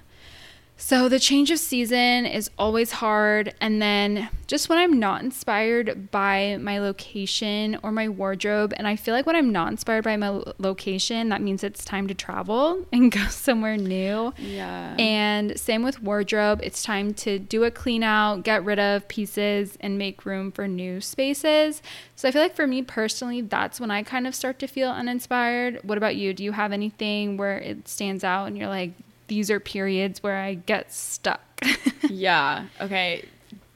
So 0.83 1.07
the 1.07 1.19
change 1.19 1.51
of 1.51 1.59
season 1.59 2.25
is 2.25 2.49
always 2.57 2.91
hard. 2.91 3.53
And 3.61 3.79
then 3.79 4.29
just 4.47 4.67
when 4.67 4.79
I'm 4.79 4.99
not 4.99 5.21
inspired 5.21 6.09
by 6.09 6.57
my 6.59 6.79
location 6.79 7.77
or 7.83 7.91
my 7.91 8.09
wardrobe, 8.09 8.73
and 8.75 8.87
I 8.87 8.95
feel 8.95 9.13
like 9.13 9.27
when 9.27 9.35
I'm 9.35 9.51
not 9.51 9.69
inspired 9.69 10.03
by 10.03 10.17
my 10.17 10.41
location, 10.57 11.29
that 11.29 11.39
means 11.39 11.63
it's 11.63 11.85
time 11.85 12.07
to 12.07 12.15
travel 12.15 12.83
and 12.91 13.11
go 13.11 13.23
somewhere 13.27 13.77
new. 13.77 14.33
Yeah. 14.39 14.95
And 14.97 15.57
same 15.57 15.83
with 15.83 16.01
wardrobe, 16.01 16.61
it's 16.63 16.81
time 16.81 17.13
to 17.13 17.37
do 17.37 17.63
a 17.63 17.71
clean 17.71 18.01
out, 18.01 18.43
get 18.43 18.65
rid 18.65 18.79
of 18.79 19.07
pieces, 19.07 19.77
and 19.81 19.99
make 19.99 20.25
room 20.25 20.51
for 20.51 20.67
new 20.67 20.99
spaces. 20.99 21.83
So 22.15 22.27
I 22.27 22.31
feel 22.31 22.41
like 22.41 22.55
for 22.55 22.65
me 22.65 22.81
personally, 22.81 23.41
that's 23.41 23.79
when 23.79 23.91
I 23.91 24.01
kind 24.01 24.25
of 24.25 24.33
start 24.33 24.57
to 24.59 24.67
feel 24.67 24.89
uninspired. 24.89 25.79
What 25.83 25.99
about 25.99 26.15
you? 26.15 26.33
Do 26.33 26.43
you 26.43 26.53
have 26.53 26.71
anything 26.71 27.37
where 27.37 27.59
it 27.59 27.87
stands 27.87 28.23
out 28.23 28.47
and 28.47 28.57
you're 28.57 28.67
like, 28.67 28.93
these 29.31 29.49
are 29.49 29.61
periods 29.61 30.21
where 30.21 30.35
I 30.35 30.55
get 30.55 30.91
stuck? 30.91 31.63
yeah. 32.09 32.65
Okay. 32.81 33.23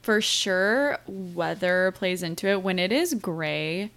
For 0.02 0.20
sure, 0.20 0.98
weather 1.06 1.94
plays 1.96 2.22
into 2.22 2.46
it. 2.48 2.62
When 2.62 2.78
it 2.78 2.92
is 2.92 3.14
gray 3.14 3.90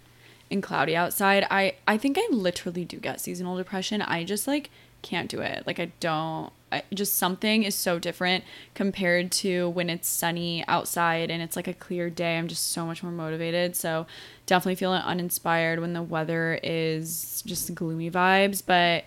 and 0.50 0.62
cloudy 0.62 0.96
outside, 0.96 1.46
I 1.50 1.74
I 1.86 1.98
think 1.98 2.16
I 2.18 2.26
literally 2.30 2.86
do 2.86 2.96
get 2.96 3.20
seasonal 3.20 3.58
depression. 3.58 4.00
I 4.00 4.24
just 4.24 4.48
like 4.48 4.70
can't 5.02 5.28
do 5.28 5.42
it. 5.42 5.66
Like 5.66 5.78
I 5.78 5.92
don't. 6.00 6.50
I, 6.72 6.82
just 6.94 7.18
something 7.18 7.64
is 7.64 7.74
so 7.74 7.98
different 7.98 8.42
compared 8.74 9.30
to 9.32 9.68
when 9.68 9.90
it's 9.90 10.08
sunny 10.08 10.64
outside 10.66 11.30
and 11.30 11.42
it's 11.42 11.56
like 11.56 11.68
a 11.68 11.74
clear 11.74 12.08
day. 12.08 12.38
I'm 12.38 12.48
just 12.48 12.68
so 12.68 12.86
much 12.86 13.02
more 13.02 13.12
motivated. 13.12 13.76
So 13.76 14.06
definitely 14.46 14.76
feeling 14.76 15.02
uninspired 15.02 15.78
when 15.80 15.92
the 15.92 16.02
weather 16.02 16.58
is 16.62 17.42
just 17.44 17.74
gloomy 17.74 18.10
vibes, 18.10 18.62
but 18.64 19.04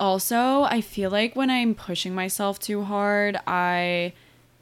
also 0.00 0.62
i 0.62 0.80
feel 0.80 1.10
like 1.10 1.36
when 1.36 1.50
i'm 1.50 1.74
pushing 1.74 2.14
myself 2.14 2.58
too 2.58 2.82
hard 2.82 3.36
i 3.46 4.12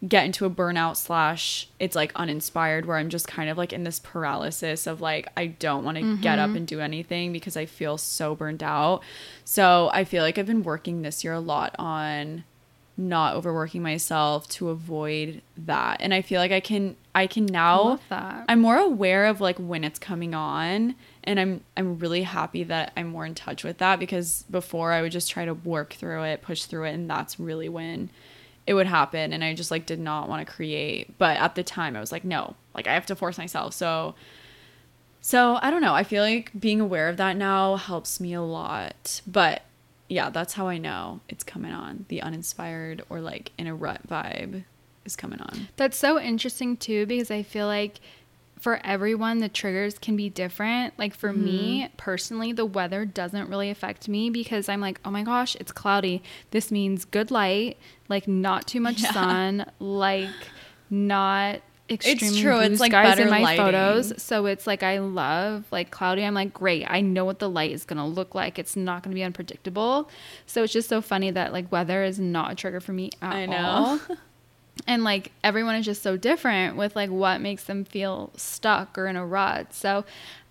get 0.06 0.24
into 0.24 0.44
a 0.44 0.50
burnout 0.50 0.96
slash 0.96 1.68
it's 1.80 1.96
like 1.96 2.12
uninspired 2.14 2.86
where 2.86 2.98
i'm 2.98 3.08
just 3.08 3.26
kind 3.26 3.50
of 3.50 3.58
like 3.58 3.72
in 3.72 3.82
this 3.82 3.98
paralysis 3.98 4.86
of 4.86 5.00
like 5.00 5.26
i 5.36 5.46
don't 5.46 5.84
want 5.84 5.98
to 5.98 6.16
get 6.18 6.38
up 6.38 6.48
mm-hmm. 6.48 6.58
and 6.58 6.66
do 6.68 6.80
anything 6.80 7.32
because 7.32 7.56
i 7.56 7.66
feel 7.66 7.98
so 7.98 8.34
burned 8.34 8.62
out. 8.62 9.02
So 9.44 9.90
i 9.92 10.04
feel 10.04 10.22
like 10.22 10.38
i've 10.38 10.46
been 10.46 10.62
working 10.62 11.02
this 11.02 11.24
year 11.24 11.32
a 11.32 11.40
lot 11.40 11.74
on 11.78 12.44
not 12.96 13.34
overworking 13.34 13.82
myself 13.82 14.48
to 14.48 14.68
avoid 14.68 15.40
that. 15.56 16.00
And 16.00 16.14
i 16.14 16.22
feel 16.22 16.40
like 16.40 16.52
i 16.52 16.60
can 16.60 16.94
i 17.14 17.26
can 17.26 17.46
now. 17.46 17.98
I'm 18.48 18.60
more 18.60 18.76
aware 18.76 19.26
of 19.26 19.40
like 19.40 19.58
when 19.58 19.82
it's 19.82 19.98
coming 19.98 20.32
on 20.32 20.94
and 21.24 21.38
I'm 21.38 21.64
I'm 21.76 21.98
really 21.98 22.22
happy 22.22 22.64
that 22.64 22.92
I'm 22.96 23.08
more 23.08 23.26
in 23.26 23.34
touch 23.34 23.64
with 23.64 23.78
that 23.78 23.98
because 23.98 24.44
before 24.50 24.92
I 24.92 25.02
would 25.02 25.12
just 25.12 25.30
try 25.30 25.44
to 25.44 25.54
work 25.54 25.92
through 25.94 26.24
it, 26.24 26.42
push 26.42 26.64
through 26.64 26.84
it 26.84 26.94
and 26.94 27.08
that's 27.08 27.38
really 27.38 27.68
when 27.68 28.10
it 28.66 28.74
would 28.74 28.86
happen 28.86 29.32
and 29.32 29.42
I 29.42 29.54
just 29.54 29.70
like 29.70 29.86
did 29.86 30.00
not 30.00 30.28
want 30.28 30.46
to 30.46 30.52
create. 30.52 31.16
But 31.18 31.36
at 31.38 31.54
the 31.54 31.62
time 31.62 31.96
I 31.96 32.00
was 32.00 32.12
like 32.12 32.24
no, 32.24 32.56
like 32.74 32.86
I 32.86 32.94
have 32.94 33.06
to 33.06 33.16
force 33.16 33.38
myself. 33.38 33.74
So 33.74 34.14
so 35.20 35.58
I 35.60 35.70
don't 35.70 35.82
know. 35.82 35.94
I 35.94 36.04
feel 36.04 36.22
like 36.22 36.52
being 36.58 36.80
aware 36.80 37.08
of 37.08 37.16
that 37.16 37.36
now 37.36 37.76
helps 37.76 38.20
me 38.20 38.32
a 38.32 38.42
lot. 38.42 39.20
But 39.26 39.62
yeah, 40.08 40.30
that's 40.30 40.54
how 40.54 40.68
I 40.68 40.78
know 40.78 41.20
it's 41.28 41.44
coming 41.44 41.72
on. 41.72 42.06
The 42.08 42.22
uninspired 42.22 43.02
or 43.08 43.20
like 43.20 43.52
in 43.58 43.66
a 43.66 43.74
rut 43.74 44.06
vibe 44.08 44.64
is 45.04 45.16
coming 45.16 45.40
on. 45.40 45.68
That's 45.76 45.96
so 45.96 46.18
interesting 46.18 46.76
too 46.76 47.06
because 47.06 47.30
I 47.30 47.42
feel 47.42 47.66
like 47.66 48.00
for 48.58 48.80
everyone 48.84 49.38
the 49.38 49.48
triggers 49.48 49.98
can 49.98 50.16
be 50.16 50.28
different. 50.28 50.98
Like 50.98 51.14
for 51.14 51.32
me 51.32 51.84
mm-hmm. 51.84 51.96
personally, 51.96 52.52
the 52.52 52.66
weather 52.66 53.04
doesn't 53.04 53.48
really 53.48 53.70
affect 53.70 54.08
me 54.08 54.30
because 54.30 54.68
I'm 54.68 54.80
like, 54.80 55.00
"Oh 55.04 55.10
my 55.10 55.22
gosh, 55.22 55.56
it's 55.56 55.72
cloudy. 55.72 56.22
This 56.50 56.70
means 56.70 57.04
good 57.04 57.30
light, 57.30 57.78
like 58.08 58.26
not 58.28 58.66
too 58.66 58.80
much 58.80 59.02
Yeah. 59.02 59.12
sun, 59.12 59.70
like 59.78 60.28
not 60.90 61.60
extremely 61.90 62.40
true, 62.40 62.52
blue 62.52 62.60
it's, 62.62 62.80
like, 62.80 62.92
skies 62.92 63.18
in 63.18 63.30
my 63.30 63.40
lighting. 63.40 63.64
photos. 63.64 64.22
So 64.22 64.46
it's 64.46 64.66
like 64.66 64.82
I 64.82 64.98
love 64.98 65.64
like 65.70 65.90
cloudy. 65.90 66.22
I'm 66.24 66.34
like, 66.34 66.52
great. 66.52 66.84
I 66.88 67.00
know 67.00 67.24
what 67.24 67.38
the 67.38 67.48
light 67.48 67.72
is 67.72 67.84
gonna 67.84 68.06
look 68.06 68.34
like. 68.34 68.58
It's 68.58 68.76
not 68.76 69.02
gonna 69.02 69.14
be 69.14 69.22
unpredictable. 69.22 70.10
So 70.46 70.64
it's 70.64 70.72
just 70.72 70.88
so 70.88 71.00
funny 71.00 71.30
that 71.30 71.52
like 71.52 71.70
weather 71.72 72.02
is 72.04 72.18
not 72.18 72.52
a 72.52 72.54
trigger 72.54 72.80
for 72.80 72.92
me 72.92 73.10
at 73.22 73.34
I 73.34 73.46
know. 73.46 73.56
all 73.58 74.00
and 74.88 75.04
like 75.04 75.30
everyone 75.44 75.76
is 75.76 75.84
just 75.84 76.02
so 76.02 76.16
different 76.16 76.76
with 76.76 76.96
like 76.96 77.10
what 77.10 77.40
makes 77.40 77.64
them 77.64 77.84
feel 77.84 78.32
stuck 78.36 78.98
or 78.98 79.06
in 79.06 79.14
a 79.14 79.24
rut. 79.24 79.72
So 79.72 80.04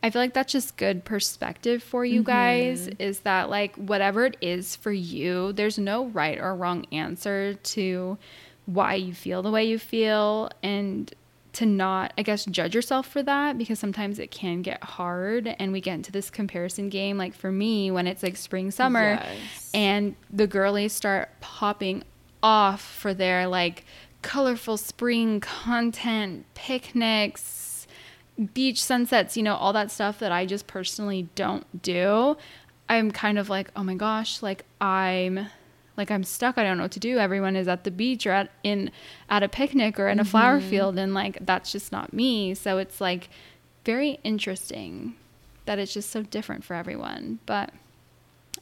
i 0.04 0.12
feel 0.12 0.22
like 0.22 0.34
that's 0.36 0.54
just 0.54 0.78
good 0.78 1.04
perspective 1.04 1.82
for 1.82 2.06
you 2.06 2.22
mm-hmm. 2.22 2.30
guys 2.30 2.88
is 3.00 3.22
that 3.22 3.50
like 3.50 3.76
whatever 3.78 4.28
it 4.28 4.38
is 4.42 4.76
for 4.76 4.92
you 4.92 5.52
there's 5.54 5.80
no 5.80 6.06
right 6.06 6.38
or 6.40 6.56
wrong 6.56 6.86
answer 6.92 7.56
to 7.56 8.16
why 8.68 8.94
you 8.94 9.14
feel 9.14 9.42
the 9.42 9.50
way 9.50 9.64
you 9.66 9.80
feel. 9.80 10.50
And 10.62 11.12
to 11.54 11.66
not 11.66 12.14
i 12.20 12.22
guess 12.22 12.46
judge 12.46 12.76
yourself 12.76 13.08
for 13.08 13.24
that 13.24 13.58
because 13.58 13.80
sometimes 13.80 14.20
it 14.20 14.30
can 14.30 14.62
get 14.62 14.84
hard 14.84 15.56
and 15.58 15.72
we 15.72 15.82
get 15.82 15.96
into 15.96 16.12
this 16.12 16.30
comparison 16.30 16.88
game 16.88 17.18
like 17.18 17.34
for 17.34 17.52
me 17.52 17.90
when 17.90 18.06
it's 18.06 18.22
like 18.22 18.38
spring 18.38 18.70
summer 18.70 19.20
Yes. 19.20 19.72
and 19.74 20.16
the 20.32 20.46
girlies 20.46 20.94
start 20.94 21.30
popping 21.42 22.04
off 22.44 22.82
for 22.82 23.14
their 23.14 23.48
like 23.48 23.86
colorful 24.28 24.76
spring 24.76 25.40
content 25.40 26.46
picnics 26.54 27.88
beach 28.54 28.84
sunsets 28.84 29.38
you 29.38 29.42
know 29.42 29.56
all 29.56 29.72
that 29.72 29.90
stuff 29.90 30.20
that 30.20 30.34
i 30.34 30.46
just 30.46 30.68
personally 30.68 31.30
don't 31.36 31.82
do. 31.82 32.36
I'm 32.90 33.12
kind 33.12 33.40
of 33.40 33.50
like 33.50 33.72
oh 33.76 33.84
my 33.84 33.96
gosh 33.96 34.44
like 34.44 34.66
i'm 34.82 35.48
like 35.96 36.12
i'm 36.12 36.26
stuck. 36.26 36.58
I 36.58 36.64
don't 36.64 36.78
know 36.78 36.84
what 36.84 36.92
to 36.92 37.00
do. 37.00 37.18
Everyone 37.18 37.56
is 37.56 37.70
at 37.70 37.86
the 37.86 37.92
beach 37.92 38.28
or 38.28 38.32
at 38.32 38.52
in 38.64 38.92
at 39.30 39.44
a 39.44 39.50
picnic 39.50 39.98
or 39.98 40.10
in 40.10 40.20
a 40.20 40.26
flower 40.26 40.60
mm-hmm. 40.60 40.70
field 40.70 41.00
and 41.00 41.14
like 41.14 41.38
that's 41.42 41.72
just 41.72 41.94
not 41.94 42.14
me. 42.14 42.54
So 42.54 42.78
it's 42.78 43.00
like 43.00 43.30
very 43.86 44.20
interesting 44.26 45.16
that 45.66 45.80
it's 45.80 45.94
just 45.94 46.12
so 46.12 46.22
different 46.22 46.66
for 46.66 46.74
everyone. 46.74 47.40
But 47.46 47.72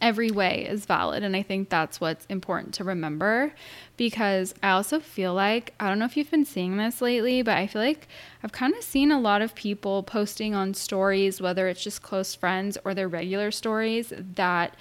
every 0.02 0.32
way 0.32 0.66
is 0.68 0.86
valid 0.86 1.24
and 1.24 1.36
i 1.36 1.42
think 1.42 1.70
that's 1.70 2.00
what's 2.02 2.26
important 2.26 2.74
to 2.74 2.84
remember. 2.84 3.54
Because 3.98 4.54
i 4.62 4.70
also 4.72 5.00
feel 5.00 5.34
like 5.34 5.74
i 5.80 5.88
don't 5.88 6.00
know 6.00 6.06
if 6.06 6.18
you've 6.18 6.32
been 6.32 6.46
seeing 6.46 6.78
this 6.78 7.02
lately 7.02 7.42
but 7.42 7.58
i 7.58 7.66
feel 7.66 7.82
like 7.82 8.08
i've 8.44 8.52
kind 8.52 8.74
of 8.76 8.84
seen 8.84 9.12
a 9.12 9.20
lot 9.20 9.42
of 9.42 9.56
people 9.56 10.04
posting 10.04 10.54
on 10.54 10.74
stories 10.74 11.40
whether 11.40 11.70
it's 11.70 11.82
just 11.82 12.02
close 12.02 12.36
friends 12.36 12.78
or 12.84 12.94
their 12.94 13.08
regular 13.08 13.52
stories 13.52 14.12
that 14.18 14.76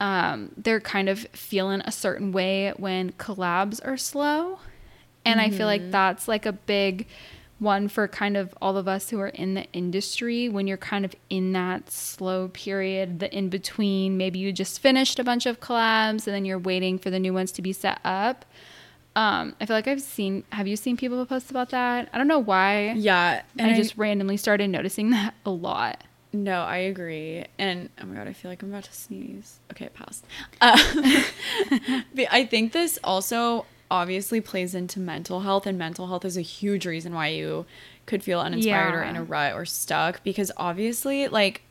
um, 0.00 0.52
they're 0.56 0.80
kind 0.80 1.08
of 1.08 1.20
feeling 1.32 1.80
a 1.84 1.92
certain 1.92 2.30
way 2.32 2.72
when 2.76 3.10
collabs 3.12 3.84
are 3.84 3.96
slow. 3.96 4.60
And 5.24 5.40
i 5.40 5.50
feel 5.50 5.66
like 5.66 5.90
that's 5.90 6.26
like 6.26 6.46
a 6.46 6.52
big 6.52 7.06
one 7.58 7.88
for 7.88 8.06
kind 8.06 8.36
of 8.36 8.54
all 8.62 8.76
of 8.76 8.86
us 8.86 9.10
who 9.10 9.18
are 9.20 9.28
in 9.28 9.54
the 9.54 9.64
industry 9.72 10.48
when 10.48 10.66
you're 10.66 10.76
kind 10.76 11.04
of 11.04 11.14
in 11.28 11.52
that 11.52 11.90
slow 11.90 12.48
period, 12.48 13.18
the 13.18 13.34
in 13.36 13.48
between. 13.48 14.16
Maybe 14.16 14.38
you 14.38 14.52
just 14.52 14.80
finished 14.80 15.18
a 15.18 15.24
bunch 15.24 15.44
of 15.46 15.58
collabs 15.60 16.26
and 16.26 16.34
then 16.34 16.44
you're 16.44 16.58
waiting 16.58 16.98
for 16.98 17.10
the 17.10 17.18
new 17.18 17.32
ones 17.34 17.50
to 17.52 17.62
be 17.62 17.72
set 17.72 17.98
up. 18.04 18.44
Um, 19.16 19.56
I 19.60 19.66
feel 19.66 19.74
like 19.74 19.88
I've 19.88 20.02
seen. 20.02 20.44
Have 20.50 20.68
you 20.68 20.76
seen 20.76 20.96
people 20.96 21.24
post 21.26 21.50
about 21.50 21.70
that? 21.70 22.08
I 22.12 22.18
don't 22.18 22.28
know 22.28 22.38
why. 22.38 22.92
Yeah, 22.92 23.42
and 23.58 23.70
I 23.72 23.74
just 23.74 23.96
randomly 23.96 24.36
started 24.36 24.68
noticing 24.70 25.10
that 25.10 25.34
a 25.44 25.50
lot. 25.50 26.04
no, 26.32 26.60
I 26.62 26.76
agree. 26.76 27.44
And 27.58 27.88
oh 28.00 28.06
my 28.06 28.14
god, 28.14 28.28
I 28.28 28.32
feel 28.34 28.50
like 28.50 28.62
I'm 28.62 28.68
about 28.68 28.84
to 28.84 28.92
sneeze. 28.92 29.58
Okay, 29.72 29.86
it 29.86 29.94
passed. 29.94 30.24
Uh, 30.60 30.76
I 32.30 32.46
think 32.48 32.72
this 32.72 32.98
also 33.02 33.66
obviously 33.90 34.40
plays 34.40 34.74
into 34.74 35.00
mental 35.00 35.40
health, 35.40 35.66
and 35.66 35.78
mental 35.78 36.06
health 36.08 36.24
is 36.24 36.36
a 36.36 36.42
huge 36.42 36.86
reason 36.86 37.14
why 37.14 37.28
you 37.28 37.66
could 38.06 38.22
feel 38.22 38.40
uninspired 38.40 38.94
or 38.94 39.02
in 39.02 39.16
a 39.16 39.22
rut 39.24 39.54
or 39.54 39.64
stuck. 39.64 40.22
Because 40.24 40.50
obviously, 40.56 41.28
like 41.28 41.62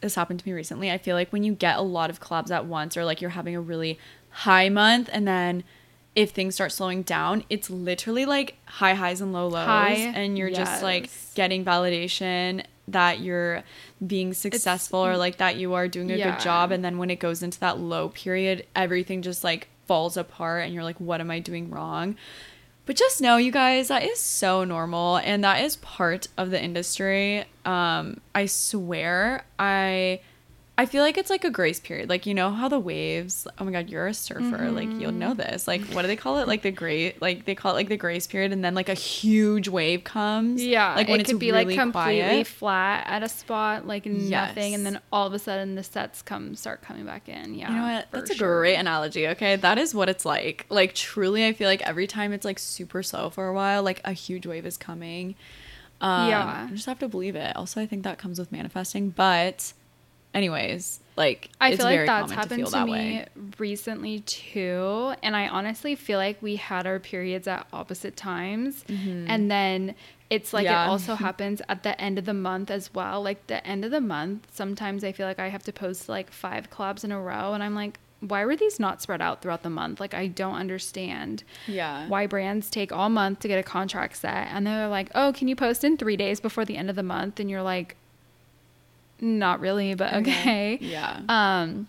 this 0.00 0.14
happened 0.14 0.40
to 0.40 0.46
me 0.48 0.52
recently. 0.52 0.90
I 0.90 0.98
feel 0.98 1.16
like 1.16 1.32
when 1.32 1.42
you 1.44 1.54
get 1.54 1.78
a 1.78 1.82
lot 1.82 2.10
of 2.10 2.20
collabs 2.20 2.50
at 2.50 2.66
once, 2.66 2.96
or 2.96 3.04
like 3.04 3.20
you're 3.20 3.30
having 3.30 3.56
a 3.56 3.60
really 3.60 3.98
high 4.30 4.68
month, 4.68 5.08
and 5.12 5.26
then 5.26 5.64
if 6.14 6.30
things 6.30 6.54
start 6.54 6.70
slowing 6.72 7.02
down, 7.02 7.42
it's 7.50 7.68
literally 7.70 8.24
like 8.24 8.56
high 8.66 8.94
highs 8.94 9.20
and 9.20 9.32
low 9.32 9.48
lows, 9.48 9.66
High, 9.66 9.94
and 9.94 10.38
you're 10.38 10.50
just 10.50 10.82
like 10.82 11.10
getting 11.34 11.64
validation 11.64 12.64
that 12.86 13.18
you're 13.20 13.64
being 14.06 14.34
successful 14.34 15.00
or 15.04 15.16
like 15.16 15.38
that 15.38 15.56
you 15.56 15.72
are 15.74 15.88
doing 15.88 16.10
a 16.12 16.16
Yeah. 16.16 16.30
good 16.32 16.40
job 16.40 16.70
and 16.70 16.84
then 16.84 16.98
when 16.98 17.08
it 17.10 17.18
goes 17.18 17.42
into 17.42 17.58
that 17.60 17.78
low 17.78 18.10
period 18.10 18.66
everything 18.76 19.22
just 19.22 19.42
like 19.42 19.68
falls 19.86 20.16
apart 20.16 20.64
and 20.64 20.74
you're 20.74 20.84
like 20.84 21.00
what 21.00 21.20
am 21.20 21.30
I 21.30 21.38
doing 21.38 21.70
wrong? 21.70 22.16
But 22.86 22.96
just 22.96 23.20
know 23.22 23.38
you 23.38 23.50
guys 23.50 23.88
that 23.88 24.02
is 24.02 24.20
so 24.20 24.64
normal 24.64 25.16
and 25.18 25.42
that 25.44 25.64
is 25.64 25.76
part 25.76 26.28
of 26.36 26.50
the 26.50 26.62
industry. 26.62 27.44
Um 27.64 28.20
I 28.34 28.46
swear 28.46 29.44
I 29.58 30.20
I 30.76 30.86
feel 30.86 31.04
like 31.04 31.16
it's 31.16 31.30
like 31.30 31.44
a 31.44 31.50
grace 31.52 31.78
period. 31.78 32.08
Like 32.08 32.26
you 32.26 32.34
know 32.34 32.50
how 32.50 32.66
the 32.68 32.80
waves. 32.80 33.46
Oh 33.58 33.64
my 33.64 33.70
god, 33.70 33.88
you're 33.88 34.08
a 34.08 34.12
surfer. 34.14 34.72
Like 34.72 34.90
you'll 34.90 35.12
know 35.12 35.30
Mm-hmm. 35.30 35.52
this. 35.52 35.68
Like 35.68 35.82
what 35.92 36.02
do 36.02 36.08
they 36.08 36.16
call 36.16 36.38
it? 36.38 36.48
Like 36.48 36.62
the 36.62 36.72
great. 36.72 37.22
Like 37.22 37.44
they 37.44 37.54
call 37.54 37.70
it 37.70 37.74
like 37.76 37.88
the 37.88 37.96
grace 37.96 38.26
period, 38.26 38.52
and 38.52 38.64
then 38.64 38.74
like 38.74 38.88
a 38.88 38.94
huge 38.94 39.68
wave 39.68 40.02
comes. 40.02 40.64
Yeah, 40.64 40.96
like 40.96 41.06
when 41.06 41.20
it 41.20 41.22
it's 41.22 41.30
could 41.30 41.38
be 41.38 41.52
really 41.52 41.66
like 41.66 41.76
completely 41.78 42.20
quiet. 42.22 42.46
flat 42.48 43.04
at 43.06 43.22
a 43.22 43.28
spot, 43.28 43.86
like 43.86 44.04
nothing, 44.04 44.74
and 44.74 44.84
then 44.84 45.00
all 45.12 45.28
of 45.28 45.32
a 45.32 45.38
sudden 45.38 45.76
the 45.76 45.84
sets 45.84 46.22
come 46.22 46.56
start 46.56 46.82
coming 46.82 47.04
back 47.06 47.28
in. 47.28 47.54
Yeah, 47.54 47.68
You 47.70 47.76
know 47.76 47.82
what? 47.94 48.08
That's 48.10 48.30
a 48.30 48.36
great 48.36 48.74
analogy. 48.74 49.28
Okay, 49.28 49.54
that 49.54 49.78
is 49.78 49.94
what 49.94 50.08
it's 50.08 50.24
like. 50.24 50.66
Like 50.70 50.92
truly, 50.96 51.46
I 51.46 51.52
feel 51.52 51.68
like 51.68 51.82
every 51.82 52.08
time 52.08 52.32
it's 52.32 52.44
like 52.44 52.58
super 52.58 53.04
slow 53.04 53.30
for 53.30 53.46
a 53.46 53.54
while, 53.54 53.84
like 53.84 54.00
a 54.04 54.12
huge 54.12 54.44
wave 54.44 54.66
is 54.66 54.76
coming. 54.76 55.36
Um, 56.00 56.28
Yeah. 56.30 56.68
you 56.68 56.74
just 56.74 56.86
have 56.86 56.98
to 56.98 57.08
believe 57.08 57.36
it. 57.36 57.54
Also, 57.54 57.80
I 57.80 57.86
think 57.86 58.02
that 58.02 58.18
comes 58.18 58.40
with 58.40 58.50
manifesting. 58.50 59.10
But, 59.10 59.72
anyways, 60.34 61.00
like 61.16 61.48
I 61.60 61.76
feel 61.76 61.86
like 61.86 62.06
that's 62.06 62.32
happened 62.32 62.64
to 62.66 62.70
to, 62.70 62.70
that 62.72 62.86
me 62.86 62.92
way. 62.92 63.26
recently 63.58 64.20
too. 64.20 65.14
And 65.22 65.36
I 65.36 65.48
honestly 65.48 65.94
feel 65.94 66.18
like 66.18 66.42
we 66.42 66.56
had 66.56 66.86
our 66.86 66.98
periods 66.98 67.46
at 67.46 67.66
opposite 67.72 68.16
times. 68.16 68.84
And 68.88 69.50
then 69.50 69.94
it's 70.30 70.52
like 70.52 70.66
Mm-hmm. 70.66 70.72
Yeah. 70.72 70.86
it 70.86 70.88
also 70.88 71.14
happens 71.28 71.62
at 71.68 71.82
the 71.84 71.98
end 72.00 72.18
of 72.18 72.24
the 72.24 72.34
month 72.34 72.70
as 72.70 72.92
well. 72.92 73.22
Like 73.22 73.46
the 73.46 73.64
end 73.66 73.84
of 73.84 73.90
the 73.90 74.00
month, 74.00 74.48
sometimes 74.52 75.04
I 75.04 75.12
feel 75.12 75.26
like 75.26 75.38
I 75.38 75.48
have 75.48 75.62
to 75.64 75.72
post 75.72 76.08
like 76.08 76.30
five 76.32 76.70
collabs 76.70 77.04
in 77.04 77.12
a 77.12 77.20
row. 77.20 77.52
And 77.54 77.62
I'm 77.62 77.74
like, 77.74 77.98
why 78.20 78.44
were 78.46 78.56
these 78.56 78.80
not 78.80 79.02
spread 79.02 79.20
out 79.20 79.42
throughout 79.42 79.62
the 79.62 79.68
month? 79.70 80.00
Like, 80.00 80.14
I 80.14 80.28
don't 80.28 80.54
understand 80.54 81.44
Yeah. 81.68 82.08
why 82.08 82.26
brands 82.26 82.70
take 82.70 82.90
all 82.90 83.10
month 83.10 83.40
to 83.40 83.48
get 83.48 83.58
a 83.58 83.62
contract 83.62 84.16
set. 84.16 84.48
And 84.50 84.66
then 84.66 84.78
they're 84.78 84.88
like, 84.88 85.10
oh, 85.14 85.32
can 85.36 85.46
you 85.46 85.54
post 85.54 85.84
in 85.84 85.98
three 85.98 86.16
days 86.16 86.40
before 86.40 86.64
the 86.64 86.76
end 86.78 86.88
of 86.88 86.96
the 86.96 87.02
month? 87.02 87.38
And 87.38 87.50
you're 87.50 87.62
like, 87.62 87.96
not 89.20 89.60
really, 89.60 89.94
but 89.94 90.14
okay. 90.14 90.78
Yeah. 90.80 91.20
Um, 91.28 91.88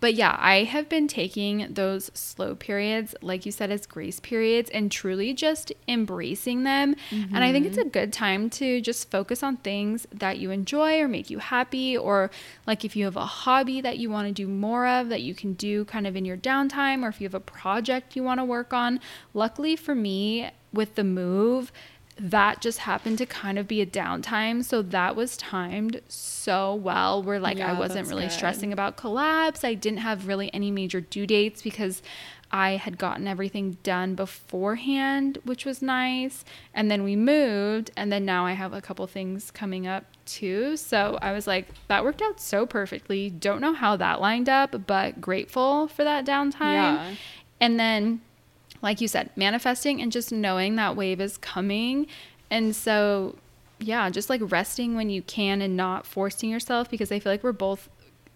but 0.00 0.14
yeah, 0.14 0.34
I 0.38 0.62
have 0.64 0.88
been 0.88 1.08
taking 1.08 1.74
those 1.74 2.10
slow 2.14 2.54
periods, 2.54 3.14
like 3.20 3.44
you 3.44 3.52
said, 3.52 3.70
as 3.70 3.84
grace 3.84 4.18
periods, 4.18 4.70
and 4.70 4.90
truly 4.90 5.34
just 5.34 5.72
embracing 5.86 6.64
them. 6.64 6.96
And 7.10 7.44
I 7.44 7.52
think 7.52 7.66
it's 7.66 7.76
a 7.76 7.84
good 7.84 8.10
time 8.10 8.48
to 8.50 8.80
just 8.80 9.10
focus 9.10 9.42
on 9.42 9.58
things 9.58 10.06
that 10.10 10.38
you 10.38 10.52
enjoy 10.52 11.00
or 11.00 11.06
make 11.06 11.28
you 11.28 11.38
happy, 11.38 11.98
or 11.98 12.30
like 12.66 12.82
if 12.82 12.96
you 12.96 13.04
have 13.04 13.16
a 13.16 13.26
hobby 13.26 13.82
that 13.82 13.98
you 13.98 14.08
want 14.08 14.26
to 14.26 14.32
do 14.32 14.48
more 14.48 14.86
of 14.86 15.10
that 15.10 15.20
you 15.20 15.34
can 15.34 15.52
do 15.52 15.84
kind 15.84 16.06
of 16.06 16.16
in 16.16 16.24
your 16.24 16.38
downtime, 16.38 17.02
or 17.02 17.08
if 17.08 17.20
you 17.20 17.26
have 17.26 17.34
a 17.34 17.40
project 17.40 18.16
you 18.16 18.22
want 18.22 18.40
to 18.40 18.44
work 18.44 18.72
on. 18.72 19.00
Luckily 19.34 19.76
for 19.76 19.94
me, 19.94 20.50
with 20.72 20.94
the 20.94 21.04
move, 21.04 21.72
that 22.22 22.60
just 22.60 22.80
happened 22.80 23.16
to 23.18 23.26
kind 23.26 23.58
of 23.58 23.66
be 23.66 23.80
a 23.80 23.86
downtime. 23.86 24.62
So 24.64 24.82
that 24.82 25.16
was 25.16 25.36
timed 25.36 26.02
so 26.08 26.74
well. 26.74 27.22
Where 27.22 27.40
like 27.40 27.60
I 27.60 27.72
wasn't 27.72 28.08
really 28.08 28.24
good. 28.24 28.32
stressing 28.32 28.72
about 28.72 28.96
collabs. 28.96 29.64
I 29.64 29.74
didn't 29.74 30.00
have 30.00 30.26
really 30.26 30.52
any 30.52 30.70
major 30.70 31.00
due 31.00 31.26
dates 31.26 31.62
because 31.62 32.02
I 32.52 32.72
had 32.72 32.98
gotten 32.98 33.28
everything 33.28 33.78
done 33.82 34.16
beforehand, 34.16 35.38
which 35.44 35.64
was 35.64 35.80
nice. 35.80 36.44
And 36.74 36.90
then 36.90 37.04
we 37.04 37.16
moved, 37.16 37.90
and 37.96 38.12
then 38.12 38.24
now 38.24 38.44
I 38.44 38.52
have 38.52 38.72
a 38.72 38.82
couple 38.82 39.06
things 39.06 39.50
coming 39.50 39.86
up 39.86 40.04
too. 40.26 40.76
So 40.76 41.18
I 41.22 41.32
was 41.32 41.46
like, 41.46 41.68
that 41.88 42.04
worked 42.04 42.20
out 42.20 42.40
so 42.40 42.66
perfectly. 42.66 43.30
Don't 43.30 43.60
know 43.60 43.72
how 43.72 43.96
that 43.96 44.20
lined 44.20 44.48
up, 44.48 44.86
but 44.86 45.20
grateful 45.20 45.88
for 45.88 46.04
that 46.04 46.26
downtime. 46.26 46.74
Yeah. 46.74 47.14
And 47.60 47.78
then 47.78 48.20
like 48.82 49.00
you 49.00 49.08
said, 49.08 49.30
manifesting 49.36 50.00
and 50.00 50.10
just 50.10 50.32
knowing 50.32 50.76
that 50.76 50.96
wave 50.96 51.20
is 51.20 51.36
coming. 51.36 52.06
And 52.50 52.74
so, 52.74 53.36
yeah, 53.78 54.08
just 54.10 54.30
like 54.30 54.40
resting 54.44 54.94
when 54.94 55.10
you 55.10 55.22
can 55.22 55.62
and 55.62 55.76
not 55.76 56.06
forcing 56.06 56.50
yourself 56.50 56.90
because 56.90 57.12
I 57.12 57.18
feel 57.18 57.32
like 57.32 57.44
we're 57.44 57.52
both 57.52 57.88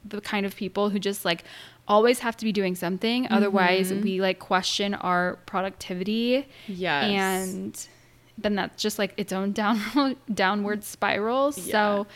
the 0.04 0.20
kind 0.20 0.44
of 0.44 0.54
people 0.54 0.90
who 0.90 0.98
just 0.98 1.24
like 1.24 1.44
always 1.88 2.20
have 2.20 2.37
to 2.38 2.44
be 2.44 2.52
doing 2.52 2.74
something. 2.74 3.24
Mm-hmm. 3.24 3.35
Otherwise, 3.35 3.92
we 3.92 4.20
like 4.20 4.38
question 4.38 4.94
our 4.94 5.38
productivity. 5.46 6.46
Yes. 6.66 7.52
And 7.52 7.88
then 8.37 8.54
that's 8.54 8.83
just 8.83 8.98
like 8.98 9.14
its 9.16 9.33
own 9.33 9.52
down 9.52 10.16
downward 10.35 10.85
spiral. 10.85 11.52
Yeah. 11.57 11.72
So 11.72 12.07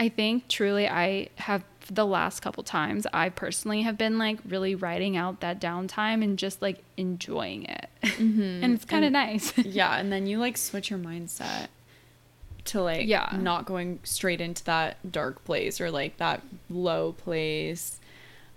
I 0.00 0.08
think 0.08 0.48
truly 0.48 0.88
I 0.88 1.28
have 1.36 1.64
the 1.90 2.06
last 2.06 2.40
couple 2.40 2.62
times 2.62 3.06
I 3.12 3.28
personally 3.30 3.82
have 3.82 3.96
been 3.98 4.18
like 4.18 4.38
really 4.46 4.74
writing 4.74 5.16
out 5.16 5.40
that 5.40 5.60
downtime 5.60 6.22
and 6.22 6.38
just 6.38 6.60
like 6.62 6.82
enjoying 6.96 7.64
it. 7.64 7.88
and 8.18 8.64
it's 8.74 8.84
kind 8.84 9.04
of 9.04 9.12
nice. 9.12 9.56
yeah, 9.58 9.96
and 9.98 10.12
then 10.12 10.26
you 10.26 10.38
like 10.38 10.56
switch 10.56 10.90
your 10.90 10.98
mindset 10.98 11.68
to 12.66 12.82
like 12.82 13.06
Yeah. 13.06 13.28
not 13.40 13.64
going 13.64 13.98
straight 14.04 14.40
into 14.40 14.62
that 14.64 15.10
dark 15.10 15.42
place 15.44 15.80
or 15.80 15.90
like 15.90 16.18
that 16.18 16.42
low 16.68 17.12
place 17.12 17.98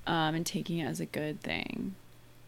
um 0.05 0.35
and 0.35 0.45
taking 0.45 0.79
it 0.79 0.85
as 0.85 0.99
a 0.99 1.05
good 1.05 1.41
thing. 1.41 1.95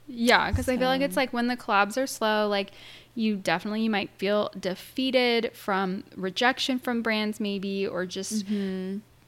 Yeah, 0.06 0.50
because 0.50 0.68
I 0.68 0.76
feel 0.78 0.88
like 0.90 1.00
it's 1.02 1.16
like 1.16 1.32
when 1.32 1.48
the 1.48 1.56
collabs 1.56 1.96
are 2.02 2.08
slow, 2.08 2.50
like 2.50 2.72
you 3.16 3.38
definitely 3.38 3.82
you 3.84 3.90
might 3.90 4.10
feel 4.18 4.52
defeated 4.60 5.52
from 5.54 6.04
rejection 6.16 6.78
from 6.78 7.02
brands, 7.02 7.40
maybe, 7.40 7.88
or 7.88 8.06
just 8.06 8.44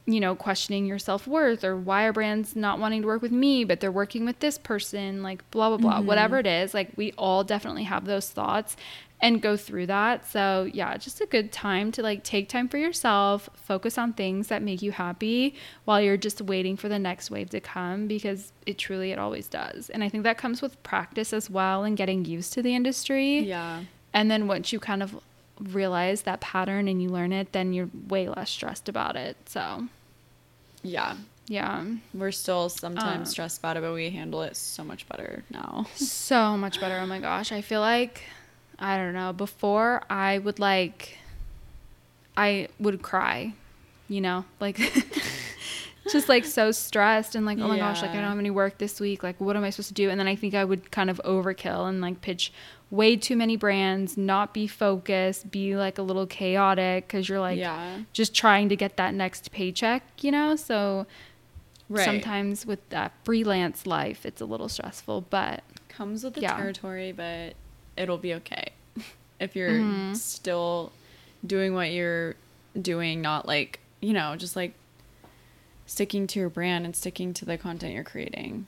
you 0.06 0.20
know 0.20 0.34
questioning 0.34 0.86
your 0.86 0.98
self 0.98 1.26
worth 1.26 1.64
or 1.64 1.76
why 1.76 2.04
are 2.04 2.12
brands 2.12 2.54
not 2.54 2.78
wanting 2.78 3.02
to 3.02 3.08
work 3.08 3.22
with 3.22 3.32
me, 3.32 3.64
but 3.64 3.80
they're 3.80 3.92
working 3.92 4.24
with 4.24 4.38
this 4.38 4.56
person, 4.56 5.22
like 5.22 5.48
blah 5.50 5.68
blah 5.68 5.78
blah, 5.78 6.00
whatever 6.00 6.38
mm-hmm. 6.38 6.46
it 6.46 6.64
is. 6.64 6.74
Like 6.74 6.90
we 6.96 7.12
all 7.12 7.44
definitely 7.44 7.84
have 7.84 8.04
those 8.04 8.30
thoughts 8.30 8.76
and 9.20 9.40
go 9.40 9.56
through 9.56 9.86
that. 9.86 10.28
So 10.30 10.68
yeah, 10.72 10.96
just 10.96 11.20
a 11.20 11.26
good 11.26 11.50
time 11.50 11.90
to 11.92 12.02
like 12.02 12.22
take 12.22 12.48
time 12.48 12.68
for 12.68 12.76
yourself, 12.76 13.48
focus 13.54 13.98
on 13.98 14.12
things 14.12 14.48
that 14.48 14.62
make 14.62 14.82
you 14.82 14.92
happy 14.92 15.54
while 15.84 16.00
you're 16.00 16.16
just 16.16 16.40
waiting 16.42 16.76
for 16.76 16.88
the 16.88 16.98
next 16.98 17.30
wave 17.30 17.50
to 17.50 17.60
come 17.60 18.06
because 18.06 18.52
it 18.66 18.78
truly 18.78 19.12
it 19.12 19.18
always 19.18 19.48
does. 19.48 19.90
And 19.90 20.04
I 20.04 20.08
think 20.08 20.24
that 20.24 20.38
comes 20.38 20.62
with 20.62 20.80
practice 20.82 21.32
as 21.32 21.48
well 21.48 21.84
and 21.84 21.96
getting 21.96 22.24
used 22.24 22.52
to 22.54 22.62
the 22.62 22.74
industry. 22.74 23.40
Yeah. 23.40 23.82
And 24.12 24.30
then 24.30 24.46
once 24.46 24.72
you 24.72 24.80
kind 24.80 25.02
of 25.02 25.18
realize 25.60 26.22
that 26.22 26.40
pattern 26.40 26.88
and 26.88 27.02
you 27.02 27.08
learn 27.08 27.32
it, 27.32 27.52
then 27.52 27.72
you're 27.72 27.90
way 28.08 28.28
less 28.28 28.50
stressed 28.50 28.88
about 28.88 29.16
it. 29.16 29.36
So, 29.46 29.88
Yeah. 30.86 31.16
yeah. 31.48 31.84
We're 32.14 32.32
still 32.32 32.68
sometimes 32.68 33.28
Um, 33.28 33.32
stressed 33.32 33.58
about 33.58 33.76
it, 33.76 33.80
but 33.82 33.92
we 33.92 34.10
handle 34.10 34.42
it 34.42 34.56
so 34.56 34.84
much 34.84 35.08
better 35.08 35.44
now. 35.50 35.86
so 35.94 36.56
much 36.56 36.80
better. 36.80 36.98
Oh 36.98 37.06
my 37.06 37.18
gosh. 37.20 37.52
I 37.52 37.60
feel 37.60 37.80
like 37.80 38.22
I 38.78 38.96
don't 38.96 39.14
know. 39.14 39.32
Before 39.32 40.02
I 40.10 40.38
would 40.38 40.58
like 40.58 41.18
I 42.36 42.68
would 42.78 43.00
cry, 43.02 43.54
you 44.08 44.20
know, 44.20 44.44
like 44.60 44.78
just 46.12 46.28
like 46.28 46.44
so 46.44 46.70
stressed 46.72 47.34
and 47.34 47.44
like, 47.46 47.58
oh 47.58 47.68
my 47.68 47.78
gosh, 47.78 48.02
like 48.02 48.12
I 48.12 48.20
don't 48.20 48.28
have 48.30 48.38
any 48.38 48.50
work 48.50 48.78
this 48.78 49.00
week. 49.00 49.22
Like 49.22 49.40
what 49.40 49.56
am 49.56 49.64
I 49.64 49.70
supposed 49.70 49.88
to 49.88 49.94
do? 49.94 50.10
And 50.10 50.18
then 50.20 50.28
I 50.28 50.36
think 50.36 50.54
I 50.54 50.64
would 50.64 50.90
kind 50.90 51.10
of 51.10 51.20
overkill 51.24 51.88
and 51.88 52.00
like 52.00 52.20
pitch 52.20 52.52
way 52.90 53.16
too 53.16 53.36
many 53.36 53.56
brands, 53.56 54.16
not 54.16 54.54
be 54.54 54.66
focused, 54.66 55.50
be 55.50 55.76
like 55.76 55.98
a 55.98 56.02
little 56.02 56.26
chaotic 56.26 57.08
cuz 57.08 57.28
you're 57.28 57.40
like 57.40 57.58
yeah. 57.58 57.98
just 58.12 58.34
trying 58.34 58.68
to 58.68 58.76
get 58.76 58.96
that 58.96 59.12
next 59.14 59.50
paycheck, 59.50 60.02
you 60.22 60.30
know? 60.30 60.56
So 60.56 61.06
Right. 61.88 62.04
sometimes 62.04 62.66
with 62.66 62.88
that 62.88 63.12
freelance 63.24 63.86
life, 63.86 64.26
it's 64.26 64.40
a 64.40 64.44
little 64.44 64.68
stressful, 64.68 65.22
but 65.30 65.62
comes 65.88 66.24
with 66.24 66.34
the 66.34 66.40
Yeah. 66.40 66.56
territory, 66.56 67.12
but 67.12 67.54
it'll 67.96 68.18
be 68.18 68.34
okay. 68.34 68.70
If 69.40 69.54
you're 69.54 69.70
Mm-hmm. 69.70 70.14
still 70.14 70.92
doing 71.46 71.74
what 71.74 71.92
you're 71.92 72.36
doing, 72.80 73.20
not 73.20 73.46
like, 73.46 73.80
you 74.00 74.12
know, 74.14 74.34
just 74.36 74.56
like 74.56 74.72
sticking 75.86 76.26
to 76.28 76.40
your 76.40 76.50
brand 76.50 76.84
and 76.84 76.94
sticking 76.94 77.32
to 77.34 77.44
the 77.44 77.56
content 77.56 77.94
you're 77.94 78.04
creating. 78.04 78.66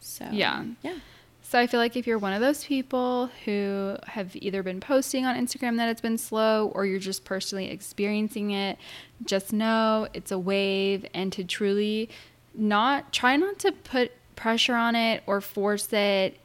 So, 0.00 0.26
Yeah. 0.32 0.64
Yeah. 0.82 0.96
So 1.42 1.58
I 1.60 1.66
feel 1.66 1.78
like 1.78 1.94
if 1.94 2.06
you're 2.06 2.18
one 2.18 2.32
of 2.32 2.40
those 2.40 2.64
people 2.64 3.30
who 3.44 3.96
have 4.06 4.34
either 4.34 4.62
been 4.62 4.80
posting 4.80 5.24
on 5.24 5.36
Instagram 5.36 5.76
that 5.76 5.88
it's 5.88 6.00
been 6.00 6.18
slow 6.18 6.72
or 6.74 6.84
you're 6.86 6.98
just 6.98 7.24
personally 7.24 7.70
experiencing 7.70 8.50
it, 8.50 8.78
just 9.24 9.52
know 9.52 10.08
it's 10.14 10.32
a 10.32 10.38
wave 10.38 11.06
and 11.14 11.32
to 11.34 11.44
truly 11.44 12.08
not 12.54 13.12
try 13.12 13.36
not 13.36 13.58
to 13.60 13.72
put 13.72 14.12
pressure 14.36 14.74
on 14.74 14.96
it 14.96 15.22
or 15.26 15.40
force 15.40 15.92
it 15.92 16.38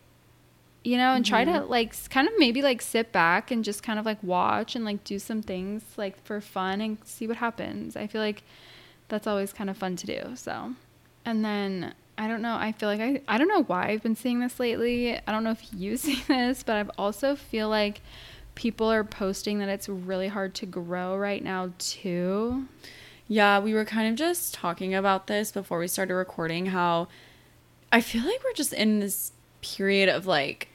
you 0.83 0.97
know 0.97 1.13
and 1.13 1.25
try 1.25 1.43
to 1.43 1.51
mm-hmm. 1.51 1.69
like 1.69 2.09
kind 2.09 2.27
of 2.27 2.33
maybe 2.37 2.61
like 2.61 2.81
sit 2.81 3.11
back 3.11 3.51
and 3.51 3.63
just 3.63 3.83
kind 3.83 3.99
of 3.99 4.05
like 4.05 4.21
watch 4.23 4.75
and 4.75 4.85
like 4.85 5.03
do 5.03 5.19
some 5.19 5.41
things 5.41 5.83
like 5.97 6.21
for 6.23 6.39
fun 6.39 6.81
and 6.81 6.97
see 7.03 7.27
what 7.27 7.37
happens 7.37 7.95
i 7.95 8.07
feel 8.07 8.21
like 8.21 8.43
that's 9.09 9.27
always 9.27 9.51
kind 9.51 9.69
of 9.69 9.77
fun 9.77 9.95
to 9.95 10.07
do 10.07 10.21
so 10.35 10.73
and 11.25 11.43
then 11.43 11.93
i 12.17 12.27
don't 12.27 12.41
know 12.41 12.55
i 12.55 12.71
feel 12.71 12.87
like 12.87 13.01
i 13.01 13.21
i 13.27 13.37
don't 13.37 13.47
know 13.47 13.63
why 13.63 13.87
i've 13.87 14.03
been 14.03 14.15
seeing 14.15 14.39
this 14.39 14.59
lately 14.59 15.15
i 15.15 15.31
don't 15.31 15.43
know 15.43 15.51
if 15.51 15.67
you 15.73 15.97
see 15.97 16.23
this 16.27 16.63
but 16.63 16.75
i've 16.75 16.91
also 16.97 17.35
feel 17.35 17.69
like 17.69 18.01
people 18.59 18.91
are 18.91 19.05
posting 19.05 19.59
that 19.59 19.69
it's 19.69 19.87
really 19.87 20.27
hard 20.27 20.53
to 20.53 20.65
grow 20.65 21.15
right 21.15 21.41
now 21.41 21.71
too. 21.77 22.65
Yeah, 23.25 23.57
we 23.59 23.73
were 23.73 23.85
kind 23.85 24.09
of 24.09 24.15
just 24.15 24.53
talking 24.53 24.93
about 24.93 25.27
this 25.27 25.49
before 25.49 25.79
we 25.79 25.87
started 25.87 26.13
recording 26.13 26.65
how 26.67 27.07
I 27.89 28.01
feel 28.01 28.25
like 28.25 28.43
we're 28.43 28.51
just 28.51 28.73
in 28.73 28.99
this 28.99 29.31
period 29.61 30.09
of 30.09 30.25
like 30.25 30.67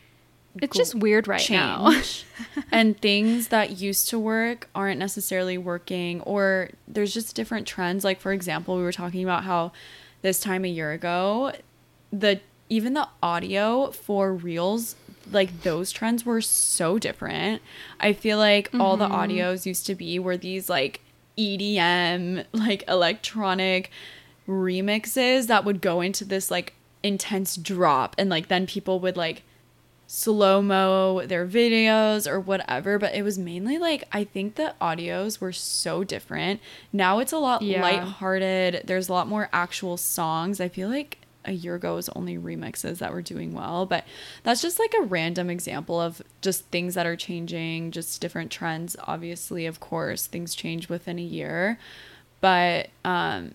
it's 0.63 0.77
just 0.77 0.95
weird 0.95 1.27
right 1.27 1.49
now. 1.51 2.01
and 2.73 2.99
things 3.01 3.49
that 3.49 3.79
used 3.79 4.09
to 4.11 4.19
work 4.19 4.69
aren't 4.75 4.99
necessarily 4.99 5.59
working 5.59 6.21
or 6.23 6.71
there's 6.87 7.13
just 7.13 7.35
different 7.35 7.67
trends. 7.67 8.05
Like 8.05 8.21
for 8.21 8.33
example, 8.33 8.77
we 8.77 8.83
were 8.83 8.93
talking 8.93 9.23
about 9.23 9.45
how 9.45 9.73
this 10.23 10.41
time 10.41 10.65
a 10.65 10.69
year 10.69 10.93
ago, 10.93 11.53
the 12.13 12.41
even 12.69 12.95
the 12.95 13.09
audio 13.23 13.91
for 13.91 14.33
reels 14.33 14.97
like 15.31 15.63
those 15.63 15.91
trends 15.91 16.25
were 16.25 16.41
so 16.41 16.99
different. 16.99 17.63
I 18.01 18.13
feel 18.13 18.39
like 18.39 18.69
mm-hmm. 18.69 18.81
all 18.81 18.97
the 18.97 19.09
mm-hmm. 19.09 19.15
audios 19.15 19.67
used 19.67 19.87
to 19.87 19.95
be 19.95 20.19
were 20.19 20.37
these 20.37 20.69
like 20.69 21.01
EDM, 21.39 22.45
like 22.53 22.85
electronic 22.89 23.91
remixes 24.47 25.47
that 25.47 25.65
would 25.65 25.81
go 25.81 26.01
into 26.01 26.25
this 26.25 26.51
like 26.51 26.75
intense 27.03 27.57
drop 27.57 28.15
and 28.19 28.31
like 28.31 28.49
then 28.49 28.67
people 28.67 29.01
would 29.01 29.17
like 29.17 29.43
slow 30.17 30.63
mo 30.63 31.27
their 31.27 31.45
videos 31.45 32.31
or 32.31 32.39
whatever 32.39 33.01
but 33.01 33.13
it 33.17 33.23
was 33.23 33.37
mainly 33.37 33.79
like 33.79 34.05
i 34.13 34.23
think 34.23 34.55
the 34.55 34.73
audios 34.81 35.41
were 35.41 35.53
so 35.53 36.05
different. 36.05 36.61
Now 36.93 37.19
it's 37.19 37.33
a 37.33 37.39
lot 37.39 37.63
yeah. 37.63 37.83
lighthearted. 37.83 38.83
There's 38.87 39.09
a 39.09 39.13
lot 39.13 39.29
more 39.29 39.49
actual 39.53 39.97
songs. 39.97 40.61
I 40.61 40.69
feel 40.69 40.89
like 40.89 41.19
a 41.45 41.53
year 41.53 41.75
ago 41.75 41.97
was 41.97 42.09
only 42.11 42.39
remixes 42.39 42.99
that 42.99 43.13
were 43.13 43.21
doing 43.21 43.53
well 43.53 43.85
but 43.85 44.03
that's 44.45 44.63
just 44.63 44.79
like 44.79 44.95
a 44.99 45.03
random 45.03 45.51
example 45.51 46.01
of 46.01 46.23
just 46.41 46.65
things 46.69 46.95
that 46.95 47.05
are 47.05 47.17
changing 47.17 47.91
just 47.91 48.19
different 48.19 48.51
trends 48.51 48.97
obviously 49.01 49.67
of 49.67 49.79
course 49.79 50.27
things 50.27 50.55
change 50.55 50.89
within 50.89 51.19
a 51.19 51.23
year. 51.23 51.79
But 52.41 52.89
um 53.05 53.55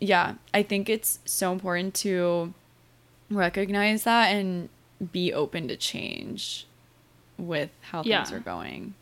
yeah 0.00 0.34
i 0.52 0.62
think 0.62 0.88
it's 0.88 1.18
so 1.24 1.52
important 1.52 1.94
to 1.94 2.52
recognize 3.30 4.04
that 4.04 4.26
and 4.26 4.68
be 5.12 5.32
open 5.32 5.68
to 5.68 5.76
change 5.76 6.66
with 7.38 7.70
how 7.80 8.02
yeah. 8.02 8.22
things 8.22 8.32
are 8.32 8.40
going 8.40 8.94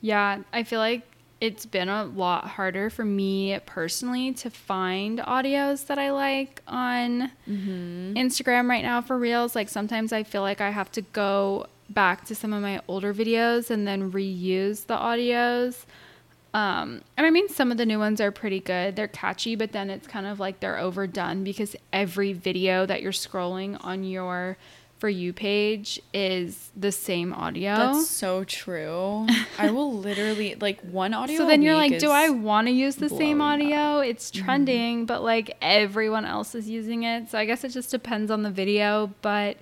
yeah 0.00 0.38
i 0.52 0.62
feel 0.62 0.80
like 0.80 1.06
it's 1.40 1.64
been 1.64 1.88
a 1.88 2.04
lot 2.04 2.46
harder 2.46 2.90
for 2.90 3.04
me 3.04 3.58
personally 3.64 4.32
to 4.34 4.50
find 4.50 5.20
audios 5.20 5.86
that 5.86 5.98
I 5.98 6.10
like 6.10 6.60
on 6.68 7.32
mm-hmm. 7.48 8.12
Instagram 8.12 8.68
right 8.68 8.82
now 8.82 9.00
for 9.00 9.16
reels. 9.18 9.56
Like 9.56 9.70
sometimes 9.70 10.12
I 10.12 10.22
feel 10.22 10.42
like 10.42 10.60
I 10.60 10.70
have 10.70 10.92
to 10.92 11.00
go 11.00 11.66
back 11.88 12.26
to 12.26 12.34
some 12.34 12.52
of 12.52 12.62
my 12.62 12.82
older 12.88 13.14
videos 13.14 13.70
and 13.70 13.86
then 13.86 14.12
reuse 14.12 14.86
the 14.86 14.96
audios. 14.96 15.86
Um, 16.52 17.02
and 17.16 17.26
I 17.26 17.30
mean, 17.30 17.48
some 17.48 17.70
of 17.70 17.78
the 17.78 17.86
new 17.86 17.98
ones 17.98 18.20
are 18.20 18.32
pretty 18.32 18.60
good. 18.60 18.96
They're 18.96 19.08
catchy, 19.08 19.54
but 19.54 19.72
then 19.72 19.88
it's 19.88 20.06
kind 20.06 20.26
of 20.26 20.40
like 20.40 20.60
they're 20.60 20.78
overdone 20.78 21.44
because 21.44 21.76
every 21.92 22.32
video 22.32 22.86
that 22.86 23.02
you're 23.02 23.12
scrolling 23.12 23.78
on 23.84 24.04
your 24.04 24.56
for 25.00 25.08
you 25.08 25.32
page 25.32 25.98
is 26.12 26.70
the 26.76 26.92
same 26.92 27.32
audio. 27.32 27.74
That's 27.74 28.06
so 28.06 28.44
true. 28.44 29.26
I 29.58 29.70
will 29.70 29.96
literally 29.98 30.56
like 30.60 30.78
one 30.82 31.14
audio. 31.14 31.38
So 31.38 31.46
then 31.46 31.62
you're 31.62 31.74
like, 31.74 31.98
do 31.98 32.10
I 32.10 32.28
want 32.28 32.66
to 32.66 32.72
use 32.72 32.96
the 32.96 33.08
same 33.08 33.40
audio? 33.40 33.76
Up. 33.76 34.04
It's 34.04 34.30
mm-hmm. 34.30 34.44
trending, 34.44 34.96
mm-hmm. 34.98 35.04
but 35.06 35.22
like 35.22 35.56
everyone 35.62 36.26
else 36.26 36.54
is 36.54 36.68
using 36.68 37.04
it. 37.04 37.30
So 37.30 37.38
I 37.38 37.46
guess 37.46 37.64
it 37.64 37.70
just 37.70 37.90
depends 37.90 38.30
on 38.30 38.42
the 38.42 38.50
video, 38.50 39.14
but 39.22 39.56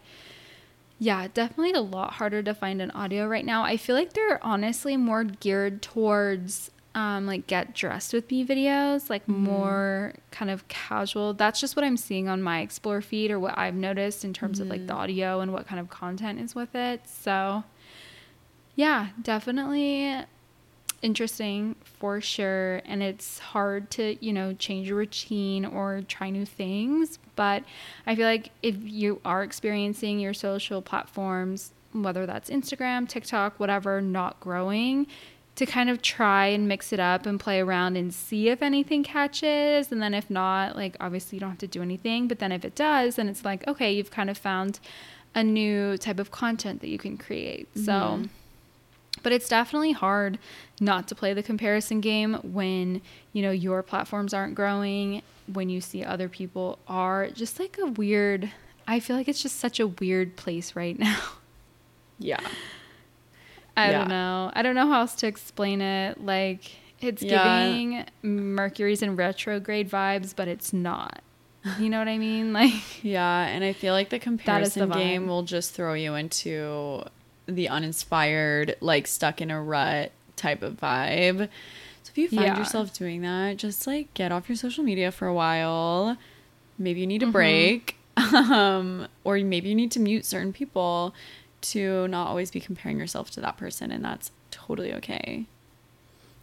yeah, 0.98 1.28
definitely 1.32 1.72
a 1.72 1.80
lot 1.80 2.14
harder 2.14 2.42
to 2.42 2.52
find 2.52 2.82
an 2.82 2.90
audio 2.90 3.28
right 3.28 3.44
now. 3.44 3.62
I 3.62 3.76
feel 3.76 3.94
like 3.94 4.14
they're 4.14 4.44
honestly 4.44 4.96
more 4.96 5.22
geared 5.22 5.82
towards 5.82 6.72
um, 6.98 7.26
like 7.26 7.46
get 7.46 7.74
dressed 7.74 8.12
with 8.12 8.28
me 8.28 8.44
videos, 8.44 9.08
like 9.08 9.22
mm-hmm. 9.22 9.44
more 9.44 10.14
kind 10.32 10.50
of 10.50 10.66
casual. 10.66 11.32
That's 11.32 11.60
just 11.60 11.76
what 11.76 11.84
I'm 11.84 11.96
seeing 11.96 12.28
on 12.28 12.42
my 12.42 12.60
explore 12.60 13.00
feed 13.00 13.30
or 13.30 13.38
what 13.38 13.56
I've 13.56 13.76
noticed 13.76 14.24
in 14.24 14.32
terms 14.32 14.58
mm-hmm. 14.58 14.62
of 14.64 14.68
like 14.68 14.86
the 14.88 14.94
mm-hmm. 14.94 15.02
audio 15.02 15.40
and 15.40 15.52
what 15.52 15.68
kind 15.68 15.78
of 15.78 15.88
content 15.90 16.40
is 16.40 16.56
with 16.56 16.74
it. 16.74 17.02
So, 17.06 17.62
yeah, 18.74 19.10
definitely 19.22 20.24
interesting 21.00 21.76
for 21.84 22.20
sure. 22.20 22.82
And 22.84 23.00
it's 23.00 23.38
hard 23.38 23.92
to, 23.92 24.16
you 24.24 24.32
know, 24.32 24.52
change 24.54 24.88
your 24.88 24.96
routine 24.96 25.64
or 25.64 26.02
try 26.08 26.30
new 26.30 26.44
things. 26.44 27.20
But 27.36 27.62
I 28.08 28.16
feel 28.16 28.26
like 28.26 28.50
if 28.60 28.74
you 28.82 29.20
are 29.24 29.44
experiencing 29.44 30.18
your 30.18 30.34
social 30.34 30.82
platforms, 30.82 31.70
whether 31.92 32.26
that's 32.26 32.50
Instagram, 32.50 33.08
TikTok, 33.08 33.60
whatever, 33.60 34.00
not 34.00 34.40
growing, 34.40 35.06
to 35.58 35.66
kind 35.66 35.90
of 35.90 36.00
try 36.00 36.46
and 36.46 36.68
mix 36.68 36.92
it 36.92 37.00
up 37.00 37.26
and 37.26 37.40
play 37.40 37.58
around 37.58 37.96
and 37.96 38.14
see 38.14 38.48
if 38.48 38.62
anything 38.62 39.02
catches. 39.02 39.90
And 39.90 40.00
then 40.00 40.14
if 40.14 40.30
not, 40.30 40.76
like 40.76 40.96
obviously 41.00 41.34
you 41.34 41.40
don't 41.40 41.50
have 41.50 41.58
to 41.58 41.66
do 41.66 41.82
anything. 41.82 42.28
But 42.28 42.38
then 42.38 42.52
if 42.52 42.64
it 42.64 42.76
does, 42.76 43.16
then 43.16 43.28
it's 43.28 43.44
like, 43.44 43.66
okay, 43.66 43.90
you've 43.92 44.12
kind 44.12 44.30
of 44.30 44.38
found 44.38 44.78
a 45.34 45.42
new 45.42 45.98
type 45.98 46.20
of 46.20 46.30
content 46.30 46.80
that 46.80 46.88
you 46.88 46.96
can 46.96 47.18
create. 47.18 47.68
Mm-hmm. 47.74 47.84
So, 47.84 48.22
but 49.24 49.32
it's 49.32 49.48
definitely 49.48 49.90
hard 49.90 50.38
not 50.80 51.08
to 51.08 51.16
play 51.16 51.34
the 51.34 51.42
comparison 51.42 52.00
game 52.00 52.34
when, 52.44 53.02
you 53.32 53.42
know, 53.42 53.50
your 53.50 53.82
platforms 53.82 54.32
aren't 54.32 54.54
growing, 54.54 55.22
when 55.52 55.68
you 55.68 55.80
see 55.80 56.04
other 56.04 56.28
people 56.28 56.78
are. 56.86 57.30
Just 57.30 57.58
like 57.58 57.78
a 57.82 57.86
weird, 57.86 58.48
I 58.86 59.00
feel 59.00 59.16
like 59.16 59.26
it's 59.26 59.42
just 59.42 59.56
such 59.56 59.80
a 59.80 59.88
weird 59.88 60.36
place 60.36 60.76
right 60.76 60.96
now. 61.00 61.20
Yeah. 62.20 62.38
I 63.78 63.90
yeah. 63.90 63.98
don't 63.98 64.08
know. 64.08 64.50
I 64.54 64.62
don't 64.62 64.74
know 64.74 64.88
how 64.88 65.00
else 65.00 65.14
to 65.16 65.28
explain 65.28 65.80
it. 65.80 66.22
Like 66.24 66.72
it's 67.00 67.22
yeah. 67.22 67.64
giving 67.64 68.04
Mercury's 68.22 69.02
in 69.02 69.14
retrograde 69.14 69.88
vibes, 69.88 70.34
but 70.34 70.48
it's 70.48 70.72
not. 70.72 71.22
You 71.78 71.88
know 71.88 71.98
what 71.98 72.08
I 72.08 72.18
mean? 72.18 72.52
Like 72.58 73.04
Yeah, 73.04 73.46
and 73.46 73.62
I 73.62 73.72
feel 73.72 73.94
like 73.94 74.08
the 74.08 74.18
comparison 74.18 74.88
the 74.88 74.94
game 74.94 75.28
will 75.28 75.44
just 75.44 75.74
throw 75.74 75.94
you 75.94 76.16
into 76.16 77.04
the 77.46 77.68
uninspired, 77.68 78.76
like 78.80 79.06
stuck 79.06 79.40
in 79.40 79.52
a 79.52 79.62
rut 79.62 80.10
type 80.34 80.62
of 80.62 80.74
vibe. 80.74 81.48
So 82.02 82.10
if 82.10 82.18
you 82.18 82.28
find 82.28 82.42
yeah. 82.42 82.58
yourself 82.58 82.92
doing 82.92 83.22
that, 83.22 83.58
just 83.58 83.86
like 83.86 84.12
get 84.14 84.32
off 84.32 84.48
your 84.48 84.56
social 84.56 84.82
media 84.82 85.12
for 85.12 85.28
a 85.28 85.34
while. 85.34 86.16
Maybe 86.78 86.98
you 87.00 87.06
need 87.06 87.22
a 87.22 87.26
mm-hmm. 87.26 87.32
break. 87.32 87.94
Um, 88.18 89.06
or 89.22 89.36
maybe 89.36 89.68
you 89.68 89.76
need 89.76 89.92
to 89.92 90.00
mute 90.00 90.24
certain 90.24 90.52
people 90.52 91.14
to 91.60 92.08
not 92.08 92.28
always 92.28 92.50
be 92.50 92.60
comparing 92.60 92.98
yourself 92.98 93.30
to 93.32 93.40
that 93.40 93.56
person, 93.56 93.90
and 93.90 94.04
that's 94.04 94.30
totally 94.50 94.92
okay. 94.94 95.46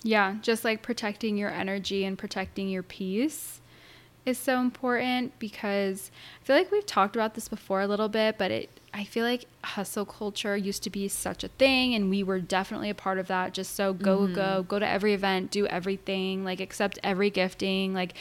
Yeah, 0.04 0.36
just 0.41 0.63
like 0.63 0.82
protecting 0.82 1.38
your 1.38 1.49
energy 1.49 2.06
and 2.06 2.17
protecting 2.17 2.69
your 2.69 2.84
peace 2.84 3.62
is 4.25 4.38
so 4.38 4.60
important 4.60 5.38
because 5.39 6.10
I 6.41 6.45
feel 6.45 6.56
like 6.56 6.71
we've 6.71 6.86
talked 6.86 7.15
about 7.15 7.36
this 7.36 7.47
before 7.47 7.82
a 7.82 7.88
little 7.88 8.10
bit, 8.10 8.38
but 8.38 8.51
it 8.51 8.69
I 8.93 9.04
feel 9.04 9.25
like 9.25 9.45
hustle 9.63 10.06
culture 10.06 10.56
used 10.56 10.84
to 10.84 10.89
be 10.89 11.08
such 11.08 11.43
a 11.43 11.49
thing 11.49 11.93
and 11.93 12.10
we 12.10 12.23
were 12.23 12.39
definitely 12.39 12.89
a 12.89 12.95
part 12.95 13.17
of 13.17 13.28
that. 13.28 13.54
Just 13.54 13.75
so 13.75 13.93
go 13.93 14.19
mm-hmm. 14.19 14.34
go, 14.34 14.65
go 14.67 14.80
to 14.80 14.88
every 14.88 15.13
event, 15.13 15.51
do 15.51 15.67
everything, 15.67 16.43
like 16.43 16.60
accept 16.60 16.97
every 17.04 17.30
gifting, 17.30 17.93
like 17.93 18.13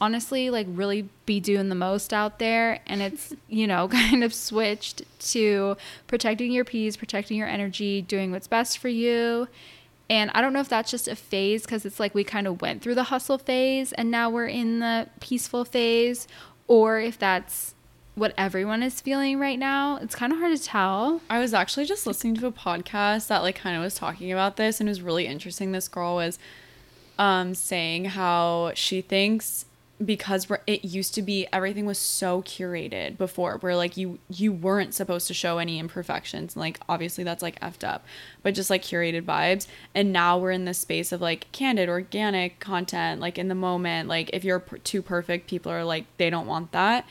honestly 0.00 0.50
like 0.50 0.66
really 0.70 1.08
be 1.24 1.40
doing 1.40 1.68
the 1.68 1.74
most 1.74 2.12
out 2.12 2.38
there. 2.38 2.80
And 2.86 3.02
it's 3.02 3.34
you 3.48 3.66
know 3.66 3.88
kind 3.92 4.24
of 4.24 4.34
switched 4.34 5.02
to 5.30 5.76
protecting 6.06 6.52
your 6.52 6.64
peace 6.64 6.96
protecting 6.96 7.36
your 7.36 7.48
energy 7.48 8.02
doing 8.02 8.30
what's 8.32 8.48
best 8.48 8.78
for 8.78 8.88
you. 8.88 9.48
And 10.08 10.30
i 10.34 10.40
don't 10.40 10.52
know 10.52 10.60
if 10.60 10.68
that's 10.68 10.90
just 10.90 11.08
a 11.08 11.16
phase 11.16 11.62
because 11.62 11.84
it's 11.84 11.98
like 11.98 12.14
we 12.14 12.22
kind 12.22 12.46
of 12.46 12.60
went 12.62 12.80
through 12.80 12.94
the 12.94 13.04
hustle 13.04 13.38
phase 13.38 13.92
and 13.92 14.08
now 14.08 14.30
we're 14.30 14.46
in 14.46 14.78
the 14.78 15.08
peaceful 15.18 15.64
phase 15.64 16.28
or 16.68 17.00
if 17.00 17.18
that's 17.18 17.74
what 18.16 18.32
everyone 18.38 18.82
is 18.82 19.00
feeling 19.00 19.38
right 19.38 19.58
now. 19.58 19.98
It's 19.98 20.14
kind 20.14 20.32
of 20.32 20.38
hard 20.38 20.56
to 20.56 20.62
tell. 20.62 21.20
I 21.28 21.38
was 21.38 21.52
actually 21.52 21.84
just 21.84 22.06
listening 22.06 22.34
to 22.36 22.46
a 22.46 22.52
podcast 22.52 23.28
that 23.28 23.42
like 23.42 23.56
kind 23.56 23.76
of 23.76 23.82
was 23.82 23.94
talking 23.94 24.32
about 24.32 24.56
this 24.56 24.80
and 24.80 24.88
it 24.88 24.90
was 24.90 25.02
really 25.02 25.26
interesting. 25.26 25.72
This 25.72 25.86
girl 25.86 26.14
was 26.14 26.38
um, 27.18 27.54
saying 27.54 28.06
how 28.06 28.72
she 28.74 29.02
thinks 29.02 29.65
because 30.04 30.46
it 30.66 30.84
used 30.84 31.14
to 31.14 31.22
be 31.22 31.46
everything 31.52 31.86
was 31.86 31.98
so 31.98 32.42
curated 32.42 33.16
before 33.16 33.56
where 33.58 33.74
like 33.74 33.96
you 33.96 34.18
you 34.28 34.52
weren't 34.52 34.92
supposed 34.92 35.26
to 35.26 35.34
show 35.34 35.58
any 35.58 35.78
imperfections. 35.78 36.56
Like 36.56 36.80
obviously 36.88 37.24
that's 37.24 37.42
like 37.42 37.58
effed 37.60 37.86
up 37.86 38.04
but 38.42 38.54
just 38.54 38.68
like 38.68 38.82
curated 38.82 39.22
vibes. 39.22 39.66
And 39.94 40.12
now 40.12 40.38
we're 40.38 40.50
in 40.50 40.66
this 40.66 40.78
space 40.78 41.12
of 41.12 41.20
like 41.22 41.50
candid 41.52 41.88
organic 41.88 42.60
content 42.60 43.20
like 43.20 43.38
in 43.38 43.48
the 43.48 43.54
moment. 43.54 44.08
Like 44.08 44.30
if 44.32 44.44
you're 44.44 44.60
too 44.60 45.00
perfect 45.00 45.48
people 45.48 45.72
are 45.72 45.84
like 45.84 46.04
they 46.18 46.28
don't 46.28 46.46
want 46.46 46.72
that 46.72 47.06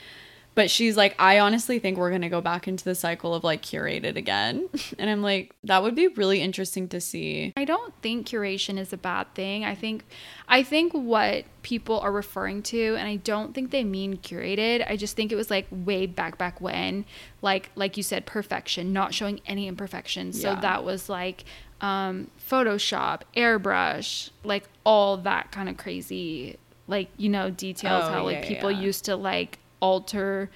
But 0.55 0.71
she's 0.71 0.95
like, 0.95 1.15
I 1.19 1.39
honestly 1.39 1.79
think 1.79 1.97
we're 1.97 2.11
gonna 2.11 2.29
go 2.29 2.39
back 2.41 2.67
into 2.67 2.83
the 2.85 2.95
cycle 2.95 3.35
of 3.35 3.43
like 3.43 3.61
curated 3.61 4.15
again. 4.15 4.69
And 4.97 5.09
I'm 5.09 5.21
like, 5.21 5.53
that 5.65 5.83
would 5.83 5.95
be 5.95 6.07
really 6.07 6.41
interesting 6.41 6.87
to 6.89 7.01
see. 7.01 7.51
I 7.57 7.65
don't 7.65 7.93
think 8.01 8.27
curation 8.27 8.79
is 8.79 8.93
a 8.93 8.97
bad 8.97 9.33
thing. 9.35 9.65
I 9.65 9.75
think 9.75 10.05
I 10.47 10.63
think 10.63 10.93
what 10.93 11.43
people 11.63 11.99
are 11.99 12.11
referring 12.11 12.61
to 12.63 12.95
and 12.95 13.07
I 13.07 13.17
don't 13.17 13.53
think 13.53 13.71
they 13.71 13.83
mean 13.83 14.17
curated. 14.17 14.89
I 14.89 14.95
just 14.95 15.15
think 15.17 15.31
it 15.31 15.35
was 15.35 15.49
like 15.49 15.67
way 15.71 16.05
back 16.05 16.37
back 16.37 16.61
when 16.61 17.03
like 17.41 17.69
like 17.75 17.97
you 17.97 18.03
said 18.03 18.25
perfection, 18.25 18.93
not 18.93 19.13
showing 19.13 19.41
any 19.45 19.67
imperfections. 19.67 20.39
So 20.41 20.51
Yeah. 20.51 20.59
that 20.61 20.83
was 20.85 21.09
like 21.09 21.43
um 21.81 22.29
Photoshop, 22.49 23.21
airbrush, 23.35 24.29
like 24.45 24.63
all 24.85 25.17
that 25.17 25.51
kind 25.51 25.67
of 25.67 25.75
crazy 25.77 26.57
like 26.87 27.09
you 27.17 27.27
know 27.29 27.49
details 27.49 28.03
Oh, 28.07 28.11
how 28.13 28.23
like 28.23 28.43
yeah, 28.43 28.47
people 28.47 28.71
yeah. 28.71 28.79
used 28.79 29.03
to 29.05 29.15
like 29.17 29.59
alter 29.79 30.49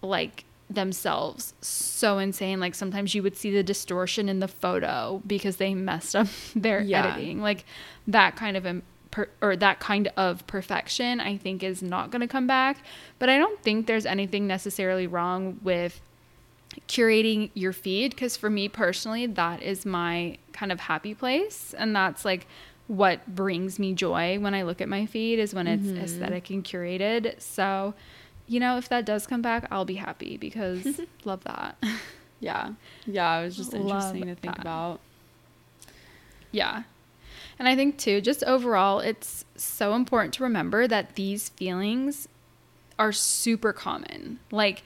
like 0.00 0.44
themselves. 0.68 1.54
So 1.60 2.18
insane. 2.18 2.60
Like 2.60 2.74
sometimes 2.74 3.14
you 3.14 3.22
would 3.22 3.36
see 3.36 3.50
the 3.50 3.62
distortion 3.62 4.28
in 4.28 4.40
the 4.40 4.48
photo 4.48 5.22
because 5.26 5.56
they 5.56 5.74
messed 5.74 6.16
up 6.16 6.28
their 6.56 6.80
Yeah. 6.80 7.06
editing. 7.06 7.40
Like 7.40 7.64
that 8.06 8.36
kind 8.36 8.56
of 8.56 8.66
im- 8.66 8.82
per- 9.10 9.28
or 9.40 9.54
that 9.56 9.78
kind 9.78 10.10
of 10.16 10.44
perfection 10.46 11.20
i 11.20 11.36
think 11.36 11.62
is 11.62 11.82
not 11.82 12.10
going 12.10 12.20
to 12.20 12.26
come 12.26 12.46
back. 12.46 12.78
But 13.18 13.28
i 13.28 13.38
don't 13.38 13.62
think 13.62 13.86
there's 13.86 14.06
anything 14.06 14.46
necessarily 14.46 15.06
wrong 15.06 15.60
with 15.62 16.00
curating 16.88 17.50
your 17.54 17.74
feed 17.74 18.12
because 18.12 18.36
for 18.36 18.48
me 18.48 18.66
personally 18.66 19.26
that 19.26 19.62
is 19.62 19.84
my 19.84 20.38
kind 20.52 20.72
of 20.72 20.80
happy 20.80 21.14
place. 21.14 21.74
And 21.76 21.94
that's 21.94 22.24
like 22.24 22.46
what 22.88 23.26
brings 23.32 23.78
me 23.78 23.92
joy 23.94 24.38
when 24.38 24.54
i 24.54 24.62
look 24.62 24.80
at 24.80 24.88
my 24.88 25.06
feed 25.06 25.38
is 25.38 25.54
when 25.54 25.66
it's 25.66 25.86
mm-hmm. 25.86 26.02
aesthetic 26.02 26.50
and 26.50 26.64
curated. 26.64 27.40
So 27.40 27.94
you 28.52 28.60
know 28.60 28.76
if 28.76 28.88
that 28.88 29.04
does 29.04 29.26
come 29.26 29.42
back 29.42 29.66
i'll 29.70 29.84
be 29.84 29.94
happy 29.94 30.36
because 30.36 31.00
love 31.24 31.42
that 31.44 31.76
Yeah. 32.42 32.72
Yeah, 33.06 33.38
it 33.38 33.44
was 33.44 33.56
just 33.56 33.72
Love 33.72 33.82
interesting 33.86 34.26
to 34.26 34.34
think 34.34 34.56
that. 34.56 34.62
about. 34.62 34.98
Yeah. 36.50 36.82
And 37.58 37.68
I 37.68 37.76
think 37.76 37.98
too, 37.98 38.20
just 38.20 38.42
overall, 38.44 38.98
it's 38.98 39.44
so 39.54 39.94
important 39.94 40.34
to 40.34 40.42
remember 40.42 40.88
that 40.88 41.14
these 41.14 41.50
feelings 41.50 42.28
are 42.98 43.12
super 43.12 43.72
common. 43.72 44.40
Like 44.50 44.82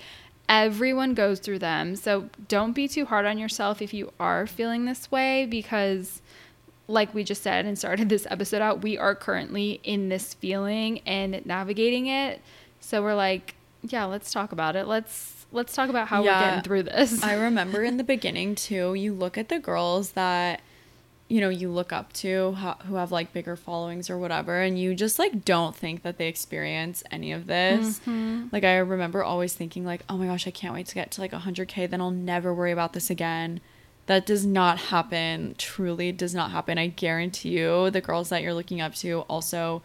everyone 0.50 1.14
goes 1.14 1.40
through 1.40 1.60
them. 1.60 1.96
So 1.96 2.28
don't 2.46 2.72
be 2.72 2.88
too 2.88 3.06
hard 3.06 3.24
on 3.24 3.38
yourself 3.38 3.80
if 3.80 3.94
you 3.94 4.12
are 4.20 4.46
feeling 4.46 4.84
this 4.84 5.10
way 5.10 5.46
because 5.46 6.20
like 6.88 7.14
we 7.14 7.24
just 7.24 7.42
said 7.42 7.64
and 7.64 7.78
started 7.78 8.10
this 8.10 8.26
episode 8.30 8.60
out, 8.60 8.82
we 8.82 8.98
are 8.98 9.14
currently 9.14 9.80
in 9.82 10.10
this 10.10 10.34
feeling 10.34 11.00
and 11.06 11.44
navigating 11.46 12.06
it. 12.06 12.42
So 12.80 13.02
we're 13.02 13.14
like, 13.14 13.55
yeah, 13.92 14.04
let's 14.04 14.32
talk 14.32 14.52
about 14.52 14.76
it. 14.76 14.86
Let's 14.86 15.46
let's 15.52 15.74
talk 15.74 15.88
about 15.88 16.08
how 16.08 16.20
we're 16.20 16.26
Yeah. 16.26 16.50
getting 16.50 16.62
through 16.62 16.82
this. 16.84 17.22
I 17.22 17.34
remember 17.44 17.82
in 17.82 17.96
the 17.96 18.04
beginning 18.04 18.54
too, 18.54 18.94
you 18.94 19.12
look 19.12 19.38
at 19.38 19.48
the 19.48 19.58
girls 19.58 20.12
that 20.12 20.60
you 21.28 21.40
know 21.40 21.48
you 21.48 21.68
look 21.68 21.92
up 21.92 22.12
to 22.12 22.52
who 22.86 22.94
have 22.94 23.10
like 23.10 23.32
bigger 23.32 23.56
followings 23.56 24.08
or 24.08 24.16
whatever 24.18 24.60
and 24.60 24.78
you 24.78 24.94
just 24.94 25.18
like 25.18 25.44
don't 25.44 25.74
think 25.74 26.02
that 26.02 26.18
they 26.18 26.28
experience 26.28 27.02
any 27.10 27.32
of 27.32 27.46
this 27.46 27.98
mm-hmm. 28.00 28.46
like 28.52 28.62
i 28.62 28.76
remember 28.76 29.24
always 29.24 29.52
thinking 29.52 29.84
like 29.84 30.02
oh 30.08 30.16
my 30.16 30.26
gosh 30.26 30.46
i 30.46 30.50
can't 30.50 30.72
wait 30.72 30.86
to 30.86 30.94
get 30.94 31.10
to 31.10 31.20
like 31.20 31.32
100k 31.32 31.90
then 31.90 32.00
i'll 32.00 32.10
never 32.12 32.54
worry 32.54 32.70
about 32.70 32.92
this 32.92 33.10
again 33.10 33.60
that 34.06 34.24
does 34.24 34.46
not 34.46 34.78
happen 34.78 35.54
truly 35.58 36.12
does 36.12 36.34
not 36.34 36.52
happen 36.52 36.78
i 36.78 36.86
guarantee 36.86 37.58
you 37.58 37.90
the 37.90 38.00
girls 38.00 38.28
that 38.28 38.40
you're 38.40 38.54
looking 38.54 38.80
up 38.80 38.94
to 38.94 39.20
also 39.22 39.82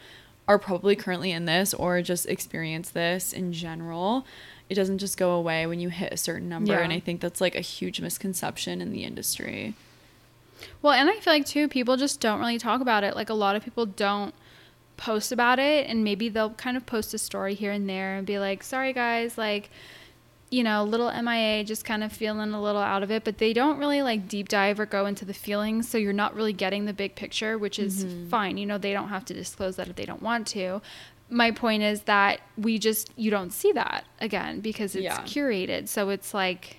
are 0.47 0.59
probably 0.59 0.95
currently 0.95 1.31
in 1.31 1.45
this 1.45 1.73
or 1.73 2.01
just 2.01 2.25
experience 2.27 2.89
this 2.89 3.31
in 3.33 3.53
general 3.53 4.25
it 4.69 4.75
doesn't 4.75 4.97
just 4.99 5.17
go 5.17 5.31
away 5.31 5.65
when 5.67 5.79
you 5.79 5.89
hit 5.89 6.11
a 6.13 6.17
certain 6.17 6.49
number 6.49 6.73
Yeah. 6.73 6.79
and 6.79 6.91
i 6.93 6.99
think 6.99 7.21
that's 7.21 7.39
like 7.41 7.55
a 7.55 7.61
huge 7.61 8.01
misconception 8.01 8.81
in 8.81 8.91
the 8.91 9.03
industry 9.03 9.73
Well, 10.81 10.93
and 10.93 11.09
I 11.09 11.15
feel 11.19 11.33
like 11.33 11.45
too, 11.47 11.67
people 11.67 11.97
just 11.97 12.19
don't 12.19 12.39
really 12.39 12.59
talk 12.59 12.81
about 12.81 13.03
it. 13.03 13.15
Like 13.15 13.29
a 13.31 13.33
lot 13.33 13.55
of 13.55 13.63
people 13.63 13.87
don't 13.87 14.33
post 14.95 15.31
about 15.31 15.57
it, 15.57 15.87
and 15.89 16.03
maybe 16.03 16.29
they'll 16.29 16.51
kind 16.51 16.77
of 16.77 16.85
post 16.85 17.15
a 17.15 17.17
story 17.17 17.55
here 17.55 17.71
and 17.71 17.89
there 17.89 18.15
and 18.17 18.27
be 18.27 18.37
like, 18.37 18.61
"Sorry 18.63 18.93
guys, 18.93 19.37
like." 19.39 19.69
You 20.51 20.63
know, 20.63 20.83
little 20.83 21.09
MIA, 21.09 21.63
just 21.63 21.85
kind 21.85 22.03
of 22.03 22.11
feeling 22.11 22.53
a 22.53 22.61
little 22.61 22.81
out 22.81 23.01
of 23.03 23.11
it, 23.11 23.23
but 23.23 23.39
they 23.39 23.53
don't 23.53 23.79
really 23.79 24.01
like 24.01 24.27
deep 24.27 24.49
dive 24.49 24.79
or 24.79 24.85
go 24.85 25.05
into 25.05 25.25
the 25.25 25.33
feelings. 25.33 25.87
So 25.89 25.97
you're 25.97 26.13
not 26.13 26.35
really 26.35 26.53
getting 26.53 26.85
the 26.85 26.93
big 26.93 27.15
picture, 27.15 27.57
which 27.57 27.79
is 27.79 28.05
mm-hmm. 28.05 28.27
fine. 28.27 28.57
You 28.57 28.65
know, 28.65 28.77
they 28.77 28.93
don't 28.93 29.09
have 29.09 29.25
to 29.25 29.33
disclose 29.33 29.77
that 29.77 29.87
if 29.87 29.95
they 29.95 30.05
don't 30.05 30.21
want 30.21 30.45
to. 30.47 30.81
My 31.29 31.51
point 31.51 31.83
is 31.83 32.01
that 32.01 32.41
we 32.57 32.77
just, 32.77 33.11
you 33.15 33.31
don't 33.31 33.51
see 33.51 33.71
that 33.71 34.03
again 34.19 34.59
because 34.59 34.93
it's 34.93 35.05
Yeah. 35.05 35.21
curated. 35.21 35.87
So 35.87 36.09
it's 36.09 36.33
like, 36.33 36.77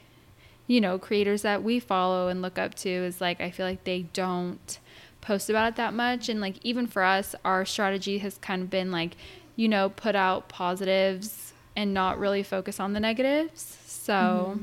you 0.67 0.79
know, 0.79 0.99
creators 0.99 1.41
that 1.43 1.63
we 1.63 1.81
follow 1.81 2.29
and 2.29 2.43
look 2.43 2.59
up 2.59 2.75
to 2.77 2.91
is 2.91 3.21
like 3.23 3.41
I 3.41 3.51
feel 3.51 3.65
like 3.65 3.85
they 3.85 4.03
don't 4.13 4.79
post 5.23 5.49
about 5.49 5.69
it 5.69 5.77
that 5.77 5.95
much 5.95 6.29
and 6.29 6.41
like 6.41 6.57
even 6.63 6.87
for 6.87 7.03
us 7.03 7.35
our 7.45 7.65
strategy 7.65 8.19
has 8.19 8.37
kind 8.39 8.61
of 8.61 8.69
been 8.69 8.91
like 8.91 9.17
you 9.57 9.69
know 9.69 9.89
put 9.89 10.15
out 10.15 10.49
positives 10.49 11.29
and 11.77 11.93
not 11.95 12.19
really 12.19 12.43
focus 12.43 12.79
on 12.81 12.93
the 12.93 13.01
negatives. 13.01 13.79
So 13.87 14.59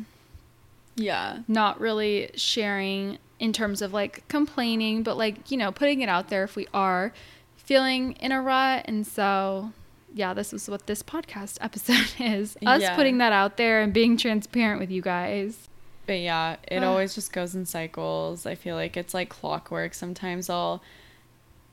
yeah 0.95 1.39
not 1.47 1.79
really 1.79 2.29
sharing 2.35 3.17
in 3.39 3.53
terms 3.53 3.81
of 3.81 3.93
like 3.93 4.27
complaining 4.27 5.01
but 5.01 5.15
like 5.17 5.49
you 5.49 5.55
know 5.57 5.71
putting 5.71 6.01
it 6.01 6.09
out 6.09 6.27
there 6.29 6.43
if 6.43 6.57
we 6.57 6.67
are 6.73 7.13
feeling 7.55 8.11
in 8.13 8.33
a 8.33 8.41
rut 8.41 8.83
and 8.85 9.07
so 9.07 9.71
yeah 10.13 10.33
this 10.33 10.51
is 10.51 10.69
what 10.69 10.87
this 10.87 11.01
podcast 11.01 11.57
episode 11.61 12.09
is 12.19 12.57
us 12.65 12.81
Yeah. 12.81 12.95
putting 12.97 13.19
that 13.19 13.31
out 13.31 13.55
there 13.55 13.81
and 13.81 13.93
being 13.93 14.17
transparent 14.17 14.79
with 14.81 14.91
you 14.91 15.01
guys 15.01 15.69
But 16.05 16.19
yeah, 16.19 16.57
it 16.67 16.83
Ah. 16.83 16.87
always 16.89 17.13
just 17.15 17.31
goes 17.31 17.53
in 17.55 17.65
cycles. 17.65 18.45
I 18.45 18.55
feel 18.55 18.75
like 18.75 18.97
it's 18.97 19.13
like 19.13 19.29
clockwork. 19.29 19.93
Sometimes 19.93 20.49
I'll, 20.49 20.81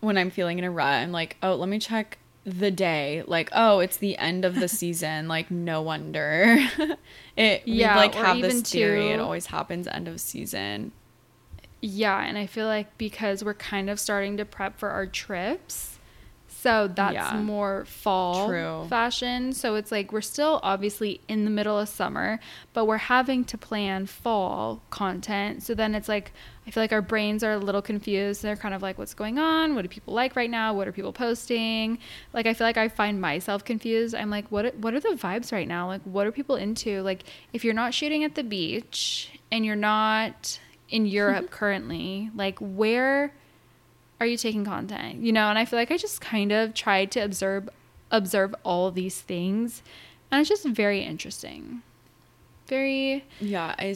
when 0.00 0.18
I'm 0.18 0.28
feeling 0.30 0.58
in 0.58 0.64
a 0.64 0.70
rut, 0.70 0.92
I'm 1.02 1.10
like, 1.10 1.38
oh, 1.42 1.54
let 1.54 1.70
me 1.70 1.78
check 1.78 2.18
the 2.46 2.70
day. 2.70 3.24
Like, 3.26 3.50
oh, 3.52 3.80
it's 3.80 3.96
the 3.96 4.16
end 4.16 4.44
of 4.44 4.54
the 4.54 4.68
season. 4.68 5.26
Like, 5.26 5.50
no 5.50 5.82
wonder. 5.82 6.56
it 7.36 7.62
Yeah, 7.66 7.96
like 7.96 8.14
have 8.14 8.40
this 8.40 8.62
theory. 8.62 9.10
It 9.10 9.20
always 9.20 9.46
happens 9.46 9.88
end 9.88 10.06
of 10.08 10.20
season. 10.20 10.92
Yeah, 11.82 12.20
and 12.22 12.38
I 12.38 12.46
feel 12.46 12.66
like 12.66 12.96
because 12.98 13.44
we're 13.44 13.54
kind 13.54 13.90
of 13.90 14.00
starting 14.00 14.36
to 14.38 14.44
prep 14.44 14.78
for 14.78 14.88
our 14.90 15.06
trips, 15.06 15.98
so 16.48 16.88
that's 16.88 17.14
Yeah. 17.14 17.40
more 17.40 17.84
fall 17.84 18.46
True. 18.48 18.86
fashion. 18.88 19.52
So 19.52 19.74
it's 19.74 19.92
like 19.92 20.10
we're 20.12 20.20
still 20.22 20.58
obviously 20.62 21.20
in 21.28 21.44
the 21.44 21.50
middle 21.50 21.78
of 21.78 21.88
summer, 21.88 22.40
but 22.72 22.86
we're 22.86 22.96
having 22.96 23.44
to 23.44 23.58
plan 23.58 24.06
fall 24.06 24.82
content. 24.90 25.62
So 25.62 25.74
then 25.74 25.94
it's 25.94 26.08
like 26.08 26.32
I 26.66 26.70
feel 26.70 26.82
like 26.82 26.92
our 26.92 27.02
brains 27.02 27.44
are 27.44 27.52
a 27.52 27.58
little 27.58 27.82
confused. 27.82 28.42
They're 28.42 28.56
kind 28.56 28.74
of 28.74 28.82
like, 28.82 28.98
what's 28.98 29.14
going 29.14 29.38
on? 29.38 29.76
What 29.76 29.82
do 29.82 29.88
people 29.88 30.14
like 30.14 30.34
right 30.34 30.50
now? 30.50 30.74
What 30.74 30.88
are 30.88 30.92
people 30.92 31.12
posting? 31.12 31.98
Like 32.32 32.46
I 32.46 32.54
feel 32.54 32.66
like 32.66 32.76
I 32.76 32.88
find 32.88 33.20
myself 33.20 33.64
confused. 33.64 34.14
I'm 34.14 34.30
like, 34.30 34.50
what 34.50 34.74
what 34.76 34.92
are 34.92 35.00
the 35.00 35.10
vibes 35.10 35.52
right 35.52 35.68
now? 35.68 35.86
Like 35.86 36.02
what 36.02 36.26
are 36.26 36.32
people 36.32 36.56
into? 36.56 37.02
Like 37.02 37.22
if 37.52 37.64
you're 37.64 37.74
not 37.74 37.94
shooting 37.94 38.24
at 38.24 38.34
the 38.34 38.42
beach 38.42 39.30
and 39.52 39.64
you're 39.64 39.76
not 39.76 40.58
in 40.88 41.06
Europe 41.06 41.46
mm-hmm. 41.46 41.54
currently, 41.54 42.30
like 42.34 42.58
where 42.58 43.32
are 44.18 44.26
you 44.26 44.36
taking 44.36 44.64
content? 44.64 45.20
You 45.20 45.32
know, 45.32 45.48
and 45.48 45.58
I 45.58 45.64
feel 45.64 45.78
like 45.78 45.90
I 45.90 45.96
just 45.96 46.20
kind 46.20 46.50
of 46.50 46.74
tried 46.74 47.12
to 47.12 47.20
observe 47.20 47.68
observe 48.10 48.54
all 48.64 48.90
these 48.90 49.20
things, 49.20 49.82
and 50.30 50.40
it's 50.40 50.48
just 50.48 50.64
very 50.64 51.02
interesting. 51.02 51.82
Very 52.66 53.24
Yeah, 53.40 53.76
i, 53.78 53.94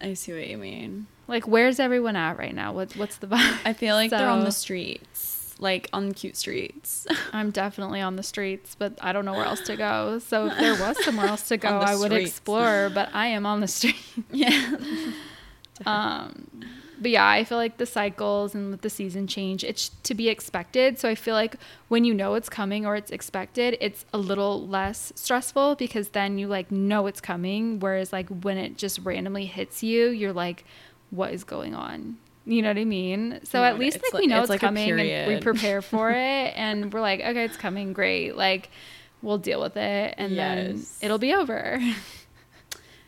I 0.00 0.14
see 0.14 0.32
what 0.32 0.46
you 0.46 0.56
mean. 0.56 1.06
Like 1.28 1.46
where's 1.46 1.78
everyone 1.78 2.16
at 2.16 2.38
right 2.38 2.54
now? 2.54 2.72
What's 2.72 2.96
what's 2.96 3.16
the 3.18 3.26
vibe? 3.26 3.58
I 3.64 3.72
feel 3.72 3.94
like 3.94 4.10
they're 4.10 4.28
on 4.28 4.44
the 4.44 4.52
streets, 4.52 5.54
like 5.58 5.88
on 5.92 6.12
cute 6.12 6.36
streets. 6.36 7.06
I'm 7.32 7.50
definitely 7.50 8.00
on 8.00 8.16
the 8.16 8.22
streets, 8.22 8.74
but 8.78 8.98
I 9.00 9.12
don't 9.12 9.24
know 9.24 9.32
where 9.32 9.44
else 9.46 9.60
to 9.62 9.76
go. 9.76 10.18
So 10.18 10.46
if 10.46 10.58
there 10.58 10.74
was 10.74 11.02
somewhere 11.04 11.26
else 11.26 11.48
to 11.48 11.56
go, 11.56 11.68
I 11.68 11.94
would 11.94 12.12
streets. 12.12 12.30
explore. 12.30 12.90
But 12.92 13.10
I 13.14 13.28
am 13.28 13.46
on 13.46 13.60
the 13.60 13.68
street. 13.68 13.96
yeah. 14.30 14.76
um 15.86 16.46
but 17.00 17.10
yeah 17.10 17.26
i 17.28 17.42
feel 17.42 17.58
like 17.58 17.78
the 17.78 17.86
cycles 17.86 18.54
and 18.54 18.70
with 18.70 18.82
the 18.82 18.90
season 18.90 19.26
change 19.26 19.64
it's 19.64 19.88
to 20.04 20.14
be 20.14 20.28
expected 20.28 20.98
so 20.98 21.08
i 21.08 21.14
feel 21.14 21.34
like 21.34 21.56
when 21.88 22.04
you 22.04 22.14
know 22.14 22.34
it's 22.34 22.48
coming 22.48 22.86
or 22.86 22.94
it's 22.94 23.10
expected 23.10 23.76
it's 23.80 24.04
a 24.12 24.18
little 24.18 24.66
less 24.68 25.12
stressful 25.16 25.74
because 25.74 26.10
then 26.10 26.38
you 26.38 26.46
like 26.46 26.70
know 26.70 27.06
it's 27.06 27.20
coming 27.20 27.80
whereas 27.80 28.12
like 28.12 28.28
when 28.28 28.56
it 28.56 28.78
just 28.78 29.00
randomly 29.00 29.46
hits 29.46 29.82
you 29.82 30.10
you're 30.10 30.32
like 30.32 30.64
what 31.12 31.32
is 31.32 31.44
going 31.44 31.74
on 31.74 32.16
you 32.44 32.60
know 32.60 32.68
what 32.68 32.78
i 32.78 32.84
mean 32.84 33.38
so 33.44 33.62
at 33.62 33.78
least 33.78 34.00
like 34.02 34.12
we 34.14 34.26
know 34.26 34.38
it's 34.38 34.44
it's, 34.44 34.50
like 34.50 34.60
coming 34.60 34.98
and 34.98 35.28
we 35.28 35.40
prepare 35.40 35.80
for 35.80 36.10
it 36.10 36.52
and 36.56 36.92
we're 36.92 37.00
like 37.00 37.20
okay 37.20 37.44
it's 37.44 37.56
coming 37.56 37.92
great 37.92 38.36
like 38.36 38.68
we'll 39.22 39.38
deal 39.38 39.60
with 39.60 39.76
it 39.76 40.14
and 40.18 40.36
then 40.36 40.84
it'll 41.00 41.18
be 41.18 41.32
over 41.32 41.78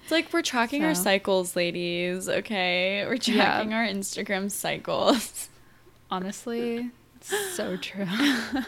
It's 0.03 0.13
like 0.13 0.31
we're 0.35 0.43
tracking 0.43 0.85
our 0.85 0.95
cycles, 0.95 1.57
ladies. 1.57 2.29
Okay, 2.29 3.07
we're 3.07 3.17
tracking 3.17 3.73
our 3.73 3.87
Instagram 3.87 4.51
cycles. 4.51 5.49
Honestly, 6.11 6.91
so 7.23 7.79
true. 7.79 8.07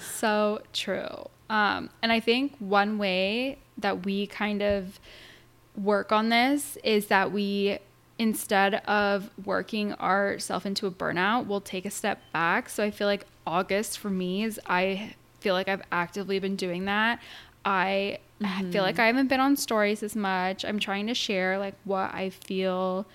So 0.00 0.62
true. 0.72 1.28
Um, 1.48 1.90
and 2.02 2.12
I 2.12 2.20
think 2.20 2.56
one 2.58 2.98
way 2.98 3.58
that 3.78 4.04
we 4.04 4.26
kind 4.26 4.62
of 4.62 5.00
work 5.76 6.12
on 6.12 6.28
this 6.28 6.78
is 6.84 7.06
that 7.06 7.32
we 7.32 7.78
instead 8.20 8.74
of 8.86 9.30
working 9.46 9.94
ourselves 9.94 10.66
into 10.66 10.86
a 10.86 10.90
burnout, 10.90 11.46
we'll 11.46 11.62
take 11.62 11.86
a 11.86 11.90
step 11.90 12.20
back. 12.34 12.68
So 12.68 12.84
I 12.84 12.90
feel 12.90 13.06
like 13.06 13.24
August 13.46 13.98
for 13.98 14.10
me 14.10 14.44
is 14.44 14.60
I 14.66 15.14
feel 15.40 15.54
like 15.54 15.68
I've 15.68 15.80
actively 15.90 16.38
been 16.38 16.54
doing 16.54 16.84
that. 16.84 17.18
I 17.64 18.18
mm-hmm. 18.38 18.70
feel 18.70 18.82
like 18.82 18.98
I 18.98 19.06
haven't 19.06 19.28
been 19.28 19.40
on 19.40 19.56
stories 19.56 20.02
as 20.02 20.14
much. 20.14 20.66
I'm 20.66 20.78
trying 20.78 21.06
to 21.06 21.14
share 21.14 21.58
like 21.58 21.74
what 21.84 22.12
I 22.14 22.28
feel 22.28 23.06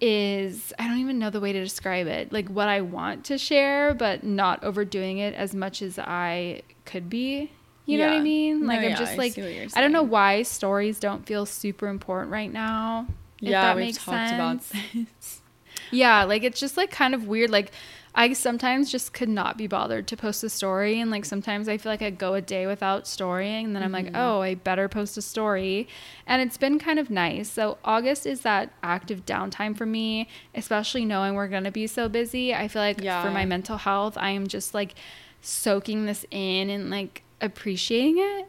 is 0.00 0.72
I 0.78 0.86
don't 0.86 0.98
even 0.98 1.18
know 1.18 1.30
the 1.30 1.40
way 1.40 1.52
to 1.52 1.60
describe 1.60 2.06
it. 2.06 2.32
Like 2.32 2.48
what 2.48 2.68
I 2.68 2.82
want 2.82 3.24
to 3.24 3.36
share, 3.36 3.94
but 3.94 4.22
not 4.22 4.62
overdoing 4.62 5.18
it 5.18 5.34
as 5.34 5.56
much 5.56 5.82
as 5.82 5.98
I 5.98 6.62
could 6.84 7.10
be. 7.10 7.50
You 7.84 7.98
yeah. 7.98 8.06
know 8.06 8.12
what 8.12 8.18
I 8.20 8.22
mean? 8.22 8.64
Like 8.64 8.78
no, 8.78 8.86
I'm 8.86 8.90
yeah, 8.92 8.96
just 8.96 9.18
like 9.18 9.36
I, 9.36 9.66
I, 9.74 9.80
don't 9.80 9.92
know 9.92 10.04
why 10.04 10.44
stories 10.44 11.00
don't 11.00 11.26
feel 11.26 11.46
super 11.46 11.88
important 11.88 12.30
right 12.30 12.52
now. 12.52 13.08
Yeah, 13.40 13.74
we've 13.74 13.86
makes 13.86 13.98
talked 13.98 14.28
sense. 14.28 14.32
about 14.32 14.82
this. 14.94 15.42
yeah, 15.90 16.24
like 16.24 16.42
it's 16.42 16.60
just 16.60 16.76
like 16.76 16.90
kind 16.90 17.14
of 17.14 17.26
weird. 17.26 17.50
Like 17.50 17.72
I 18.18 18.32
sometimes 18.32 18.90
just 18.90 19.12
could 19.12 19.28
not 19.28 19.56
be 19.56 19.68
bothered 19.68 20.08
to 20.08 20.16
post 20.16 20.42
a 20.42 20.48
story. 20.48 21.00
And 21.00 21.08
like 21.08 21.24
sometimes 21.24 21.68
I 21.68 21.78
feel 21.78 21.92
like 21.92 22.02
I 22.02 22.10
go 22.10 22.34
a 22.34 22.40
day 22.40 22.66
without 22.66 23.06
storying. 23.06 23.66
And 23.66 23.76
then 23.76 23.84
I'm 23.84 23.92
like, 23.92 24.06
mm-hmm. 24.06 24.16
oh, 24.16 24.40
I 24.40 24.56
better 24.56 24.88
post 24.88 25.16
a 25.16 25.22
story. 25.22 25.86
And 26.26 26.42
it's 26.42 26.56
been 26.56 26.80
kind 26.80 26.98
of 26.98 27.10
nice. 27.10 27.48
So 27.48 27.78
August 27.84 28.26
is 28.26 28.40
that 28.40 28.72
active 28.82 29.24
downtime 29.24 29.76
for 29.76 29.86
me, 29.86 30.28
especially 30.54 31.04
knowing 31.04 31.34
we're 31.34 31.46
going 31.46 31.62
to 31.62 31.70
be 31.70 31.86
so 31.86 32.08
busy. 32.08 32.52
I 32.52 32.66
feel 32.66 32.82
like 32.82 33.00
yeah. 33.00 33.22
for 33.22 33.30
my 33.30 33.44
mental 33.44 33.76
health, 33.76 34.18
I 34.18 34.30
am 34.30 34.48
just 34.48 34.74
like 34.74 34.96
soaking 35.40 36.06
this 36.06 36.26
in 36.32 36.70
and 36.70 36.90
like 36.90 37.22
appreciating 37.40 38.16
it. 38.18 38.46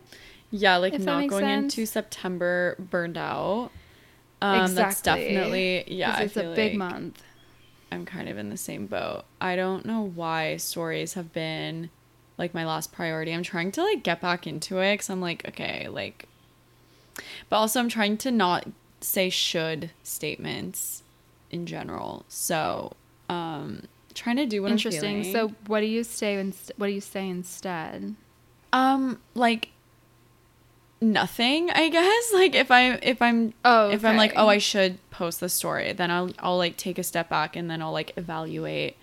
Yeah, 0.49 0.77
like 0.77 0.97
not 0.99 1.27
going 1.27 1.43
sense. 1.43 1.77
into 1.77 1.85
September 1.85 2.75
burned 2.79 3.19
out. 3.19 3.69
Um, 4.41 4.61
exactly. 4.61 4.75
That's 4.75 5.01
definitely 5.01 5.83
yeah. 5.87 6.19
It's 6.19 6.37
a 6.37 6.53
big 6.55 6.73
like, 6.73 6.77
month. 6.77 7.23
I'm 7.91 8.05
kind 8.05 8.29
of 8.29 8.37
in 8.37 8.49
the 8.49 8.57
same 8.57 8.85
boat. 8.85 9.23
I 9.41 9.55
don't 9.55 9.85
know 9.85 10.01
why 10.01 10.57
stories 10.57 11.15
have 11.15 11.33
been 11.33 11.89
like 12.37 12.53
my 12.53 12.65
last 12.65 12.91
priority. 12.91 13.33
I'm 13.33 13.43
trying 13.43 13.71
to 13.73 13.83
like 13.83 14.03
get 14.03 14.21
back 14.21 14.47
into 14.47 14.79
it 14.79 14.93
because 14.93 15.09
I'm 15.09 15.21
like, 15.21 15.47
okay, 15.47 15.87
like, 15.89 16.25
but 17.49 17.57
also 17.57 17.79
I'm 17.79 17.89
trying 17.89 18.17
to 18.17 18.31
not 18.31 18.67
say 19.01 19.29
should 19.29 19.91
statements 20.03 21.03
in 21.51 21.65
general. 21.65 22.25
So, 22.29 22.93
um, 23.27 23.83
trying 24.13 24.37
to 24.37 24.45
do 24.45 24.61
what 24.61 24.71
Interesting. 24.71 25.31
So, 25.31 25.49
what 25.67 25.81
do 25.81 25.87
you 25.87 26.03
say? 26.03 26.35
Inst- 26.39 26.71
what 26.77 26.87
do 26.87 26.93
you 26.93 27.01
say 27.01 27.27
instead? 27.27 28.15
Um, 28.71 29.19
like 29.33 29.69
nothing 31.01 31.69
i 31.71 31.89
guess 31.89 32.33
like 32.33 32.55
if 32.55 32.71
i 32.71 32.93
if 32.95 33.21
i'm 33.21 33.53
oh 33.63 33.85
okay. 33.85 33.95
if 33.95 34.05
i'm 34.05 34.17
like 34.17 34.33
oh 34.35 34.47
i 34.47 34.57
should 34.57 34.97
post 35.11 35.39
the 35.39 35.49
story 35.49 35.93
then 35.93 36.11
i'll 36.11 36.29
i'll 36.39 36.57
like 36.57 36.75
take 36.77 36.97
a 36.97 37.03
step 37.03 37.29
back 37.29 37.55
and 37.55 37.69
then 37.69 37.81
i'll 37.81 37.91
like 37.91 38.11
evaluate 38.17 38.97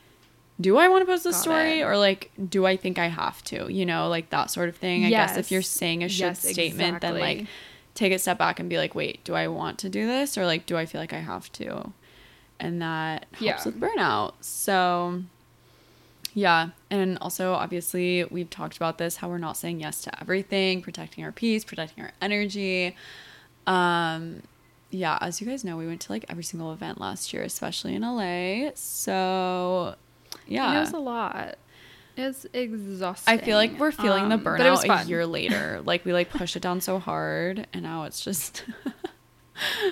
do 0.60 0.76
i 0.76 0.88
want 0.88 1.02
to 1.02 1.06
post 1.06 1.24
the 1.24 1.32
story 1.32 1.80
it. 1.80 1.84
or 1.84 1.96
like 1.96 2.30
do 2.48 2.66
i 2.66 2.76
think 2.76 2.98
i 2.98 3.06
have 3.06 3.42
to 3.44 3.72
you 3.72 3.86
know 3.86 4.08
like 4.08 4.30
that 4.30 4.50
sort 4.50 4.68
of 4.68 4.76
thing 4.76 5.04
i 5.04 5.10
guess 5.10 5.36
if 5.36 5.50
you're 5.50 5.62
saying 5.62 6.02
a 6.02 6.08
should 6.08 6.20
yes, 6.20 6.40
statement 6.40 6.96
exactly. 6.96 7.20
then 7.20 7.20
like 7.20 7.46
take 7.94 8.12
a 8.12 8.18
step 8.18 8.36
back 8.36 8.60
and 8.60 8.68
be 8.68 8.76
like 8.76 8.94
wait 8.94 9.22
do 9.24 9.34
i 9.34 9.48
want 9.48 9.78
to 9.78 9.88
do 9.88 10.06
this 10.06 10.36
or 10.36 10.44
like 10.44 10.66
do 10.66 10.76
i 10.76 10.84
feel 10.84 11.00
like 11.00 11.14
i 11.14 11.18
have 11.18 11.50
to 11.52 11.92
and 12.60 12.80
that 12.80 13.26
helps 13.32 13.40
yeah. 13.40 13.64
with 13.64 13.80
burnout 13.80 14.34
so 14.40 15.22
yeah. 16.36 16.68
And 16.90 17.16
also, 17.22 17.54
obviously, 17.54 18.24
we've 18.24 18.50
talked 18.50 18.76
about 18.76 18.98
this 18.98 19.16
how 19.16 19.30
we're 19.30 19.38
not 19.38 19.56
saying 19.56 19.80
yes 19.80 20.02
to 20.02 20.20
everything, 20.20 20.82
protecting 20.82 21.24
our 21.24 21.32
peace, 21.32 21.64
protecting 21.64 22.04
our 22.04 22.12
energy. 22.20 22.94
Um, 23.66 24.42
yeah, 24.90 25.16
as 25.22 25.40
you 25.40 25.46
guys 25.46 25.64
know, 25.64 25.78
we 25.78 25.86
went 25.86 26.02
to 26.02 26.12
like 26.12 26.26
every 26.28 26.44
single 26.44 26.74
event 26.74 27.00
last 27.00 27.32
year, 27.32 27.42
especially 27.42 27.94
in 27.94 28.02
LA. 28.02 28.72
So, 28.74 29.94
yeah. 30.46 30.76
It 30.76 30.80
was 30.80 30.92
a 30.92 30.98
lot. 30.98 31.56
It's 32.18 32.44
exhausting. 32.52 33.32
I 33.32 33.38
feel 33.38 33.56
like 33.56 33.78
we're 33.78 33.90
feeling 33.90 34.24
um, 34.24 34.28
the 34.28 34.36
burnout 34.38 35.06
a 35.06 35.08
year 35.08 35.24
later. 35.24 35.80
like 35.86 36.04
we 36.04 36.12
like 36.12 36.28
push 36.28 36.54
it 36.54 36.60
down 36.60 36.82
so 36.82 36.98
hard, 36.98 37.66
and 37.72 37.82
now 37.82 38.04
it's 38.04 38.20
just 38.20 38.62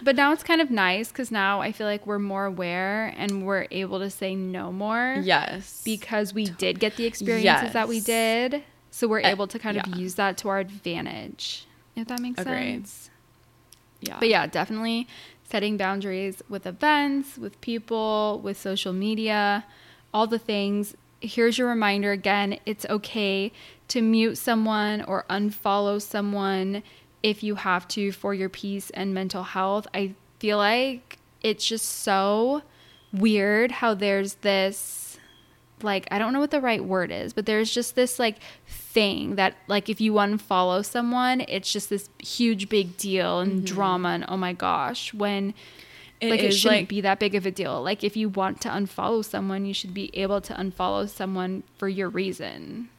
but 0.03 0.17
now 0.17 0.33
it's 0.33 0.43
kind 0.43 0.61
of 0.61 0.71
nice 0.71 1.09
because 1.09 1.31
now 1.31 1.61
I 1.61 1.73
feel 1.73 1.87
like 1.87 2.07
we're 2.07 2.19
more 2.19 2.45
aware 2.45 3.15
and 3.17 3.47
we're 3.47 3.67
able 3.71 3.99
to 4.01 4.11
say 4.11 4.35
no 4.35 4.73
more. 4.73 5.19
Yes. 5.23 5.83
Because 5.85 6.35
we 6.35 6.47
did 6.47 6.81
get 6.81 6.97
the 6.97 7.07
experiences 7.07 7.45
yes. 7.45 7.73
that 7.73 7.89
we 7.89 8.01
did. 8.01 8.63
So 8.91 9.09
we're 9.09 9.23
uh, 9.23 9.29
able 9.29 9.47
to 9.49 9.59
kind 9.59 9.77
of 9.77 9.87
yeah. 9.89 9.97
use 9.97 10.15
that 10.15 10.37
to 10.39 10.49
our 10.49 10.59
advantage. 10.59 11.67
If 11.97 12.09
that 12.09 12.21
makes 12.21 12.41
Agree. 12.41 12.55
sense. 12.55 13.11
Yeah. 14.01 14.19
But 14.19 14.29
yeah, 14.29 14.47
definitely 14.47 15.09
setting 15.45 15.77
boundaries 15.77 16.43
with 16.49 16.67
events, 16.67 17.39
with 17.39 17.61
people, 17.61 18.41
with 18.43 18.59
social 18.59 18.93
media, 18.93 19.65
all 20.13 20.27
the 20.27 20.39
things. 20.39 20.97
Here's 21.21 21.59
your 21.59 21.69
reminder 21.69 22.13
again 22.13 22.59
it's 22.67 22.85
okay 22.87 23.53
to 23.89 24.03
mute 24.03 24.37
someone 24.37 25.03
or 25.03 25.25
unfollow 25.31 26.01
someone 26.01 26.83
if 27.25 27.43
you 27.43 27.55
have 27.55 27.89
to 27.89 28.13
for 28.13 28.35
your 28.35 28.51
peace 28.51 28.91
and 28.91 29.15
mental 29.15 29.43
health. 29.43 29.87
I 29.95 30.15
feel 30.39 30.59
like 30.59 31.19
it's 31.43 31.67
just 31.67 31.87
so 31.87 32.63
weird 33.15 33.71
how 33.71 33.95
there's 33.95 34.35
this 34.35 35.19
like 35.83 36.07
I 36.11 36.19
don't 36.19 36.35
know 36.35 36.41
what 36.41 36.51
the 36.51 36.61
right 36.61 36.85
word 36.85 37.11
is, 37.11 37.33
but 37.33 37.47
there's 37.47 37.73
just 37.73 37.95
this 37.95 38.19
like 38.19 38.37
thing 38.67 39.37
that 39.37 39.57
like 39.69 39.89
if 39.89 40.03
you 40.03 40.13
unfollow 40.15 40.85
someone, 40.85 41.41
it's 41.49 41.73
just 41.73 41.89
this 41.89 42.11
huge 42.19 42.69
big 42.69 42.99
deal 42.99 43.41
and 43.41 43.53
mm-hmm. 43.53 43.65
drama 43.65 44.11
and 44.11 44.27
oh 44.29 44.37
my 44.37 44.53
gosh, 44.53 45.15
when 45.15 45.55
it 46.21 46.29
like 46.29 46.43
it 46.43 46.53
shouldn't 46.53 46.83
like, 46.83 46.89
be 46.89 47.01
that 47.01 47.19
big 47.19 47.35
of 47.35 47.47
a 47.47 47.51
deal. 47.51 47.83
Like 47.83 48.05
if 48.05 48.19
you 48.19 48.29
want 48.29 48.61
to 48.63 48.69
unfollow 48.69 49.25
someone, 49.25 49.65
you 49.65 49.73
should 49.73 49.95
be 49.95 50.11
able 50.13 50.43
to 50.43 50.53
unfollow 50.53 51.09
someone 51.09 51.63
for 51.79 51.89
your 51.89 52.11
reason. 52.11 52.91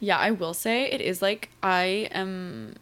Yeah, 0.00 0.18
I 0.18 0.32
will 0.32 0.54
say 0.54 0.90
it 0.90 1.00
is 1.00 1.22
like 1.22 1.50
I 1.62 2.08
am 2.10 2.74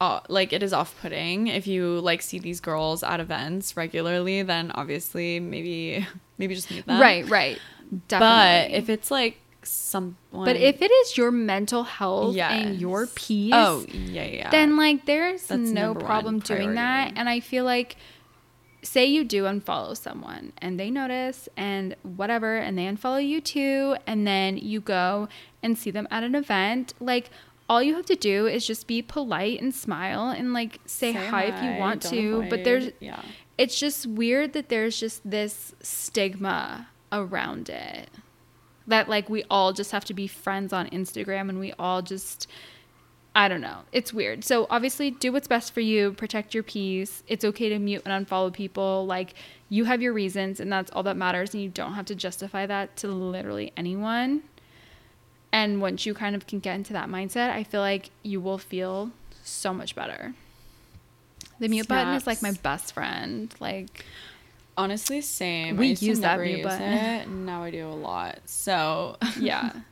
uh, 0.00 0.20
like 0.28 0.52
it 0.52 0.62
is 0.62 0.72
off-putting. 0.72 1.48
If 1.48 1.66
you 1.66 2.00
like 2.00 2.22
see 2.22 2.38
these 2.38 2.60
girls 2.60 3.02
at 3.02 3.20
events 3.20 3.76
regularly 3.76 4.42
then 4.42 4.70
obviously 4.74 5.40
maybe 5.40 6.06
maybe 6.38 6.54
just 6.54 6.70
meet 6.70 6.86
them. 6.86 7.00
Right 7.00 7.28
right. 7.28 7.58
Definitely. 8.08 8.74
but 8.74 8.78
if 8.78 8.88
it's 8.90 9.10
like 9.10 9.38
someone 9.62 10.16
but 10.44 10.56
if 10.56 10.80
it 10.80 10.90
is 10.90 11.16
your 11.16 11.30
mental 11.30 11.82
health 11.84 12.34
yes. 12.34 12.52
and 12.52 12.80
your 12.80 13.06
peace 13.06 13.52
oh 13.54 13.84
yeah 13.88 14.24
yeah 14.24 14.50
then 14.50 14.76
like 14.76 15.04
there's 15.04 15.46
That's 15.46 15.70
no 15.70 15.94
problem 15.94 16.38
doing 16.38 16.74
that. 16.74 17.12
And 17.16 17.28
i 17.28 17.40
feel 17.40 17.64
like 17.64 17.96
say 18.82 19.04
you 19.04 19.24
do 19.24 19.44
unfollow 19.44 19.96
someone 19.96 20.52
and 20.58 20.78
they 20.78 20.90
notice 20.90 21.48
and 21.56 21.96
whatever 22.02 22.56
and 22.56 22.78
they 22.78 22.84
unfollow 22.84 23.26
you 23.26 23.40
too 23.40 23.96
and 24.06 24.26
then 24.26 24.56
you 24.56 24.80
go 24.80 25.28
and 25.62 25.76
see 25.76 25.90
them 25.90 26.06
at 26.10 26.22
an 26.22 26.34
event 26.34 26.94
like 27.00 27.30
all 27.68 27.82
you 27.82 27.94
have 27.94 28.06
to 28.06 28.16
do 28.16 28.46
is 28.46 28.66
just 28.66 28.86
be 28.86 29.02
polite 29.02 29.60
and 29.60 29.74
smile 29.74 30.30
and 30.30 30.52
like 30.52 30.80
say, 30.86 31.12
say 31.12 31.26
hi, 31.26 31.26
hi, 31.26 31.42
if 31.44 31.62
you 31.62 31.78
want 31.78 32.02
to. 32.02 32.36
Avoid. 32.36 32.50
But 32.50 32.64
there's, 32.64 32.90
yeah, 33.00 33.20
it's 33.58 33.78
just 33.78 34.06
weird 34.06 34.52
that 34.54 34.68
there's 34.68 34.98
just 34.98 35.28
this 35.28 35.74
stigma 35.80 36.88
around 37.12 37.68
it 37.68 38.08
that 38.86 39.08
like 39.08 39.28
we 39.28 39.44
all 39.50 39.72
just 39.72 39.92
have 39.92 40.04
to 40.06 40.14
be 40.14 40.26
friends 40.26 40.72
on 40.72 40.88
Instagram 40.88 41.48
and 41.48 41.60
we 41.60 41.72
all 41.78 42.02
just 42.02 42.48
I 43.36 43.46
don't 43.46 43.60
know. 43.60 43.82
It's 43.92 44.12
weird. 44.12 44.42
So 44.42 44.66
obviously 44.68 45.12
do 45.12 45.30
what's 45.30 45.46
best 45.46 45.72
for 45.72 45.80
you, 45.80 46.12
protect 46.12 46.54
your 46.54 46.64
peace. 46.64 47.22
It's 47.28 47.44
okay 47.44 47.68
to 47.68 47.78
mute 47.78 48.02
and 48.04 48.26
unfollow 48.26 48.52
people. 48.52 49.06
Like 49.06 49.34
you 49.68 49.84
have 49.84 50.02
your 50.02 50.12
reasons 50.12 50.58
and 50.58 50.72
that's 50.72 50.90
all 50.90 51.04
that 51.04 51.16
matters 51.16 51.54
and 51.54 51.62
you 51.62 51.68
don't 51.68 51.92
have 51.92 52.06
to 52.06 52.16
justify 52.16 52.66
that 52.66 52.96
to 52.96 53.08
literally 53.08 53.72
anyone. 53.76 54.42
And 55.52 55.80
once 55.80 56.04
you 56.04 56.14
kind 56.14 56.36
of 56.36 56.46
can 56.46 56.58
get 56.58 56.74
into 56.74 56.92
that 56.92 57.08
mindset, 57.08 57.50
I 57.50 57.64
feel 57.64 57.80
like 57.80 58.10
you 58.22 58.40
will 58.40 58.58
feel 58.58 59.10
so 59.42 59.72
much 59.72 59.94
better. 59.94 60.34
The 61.58 61.68
mute 61.68 61.86
Snaps. 61.86 62.04
button 62.04 62.14
is 62.14 62.26
like 62.26 62.42
my 62.42 62.52
best 62.52 62.92
friend. 62.92 63.54
Like 63.58 64.04
honestly, 64.76 65.20
same. 65.20 65.76
We 65.76 65.88
use 65.94 66.20
that 66.20 66.40
mute 66.40 66.62
button. 66.62 66.92
It. 66.92 67.28
Now 67.28 67.64
I 67.64 67.70
do 67.70 67.86
a 67.86 67.90
lot. 67.90 68.40
So 68.46 69.16
yeah. 69.38 69.72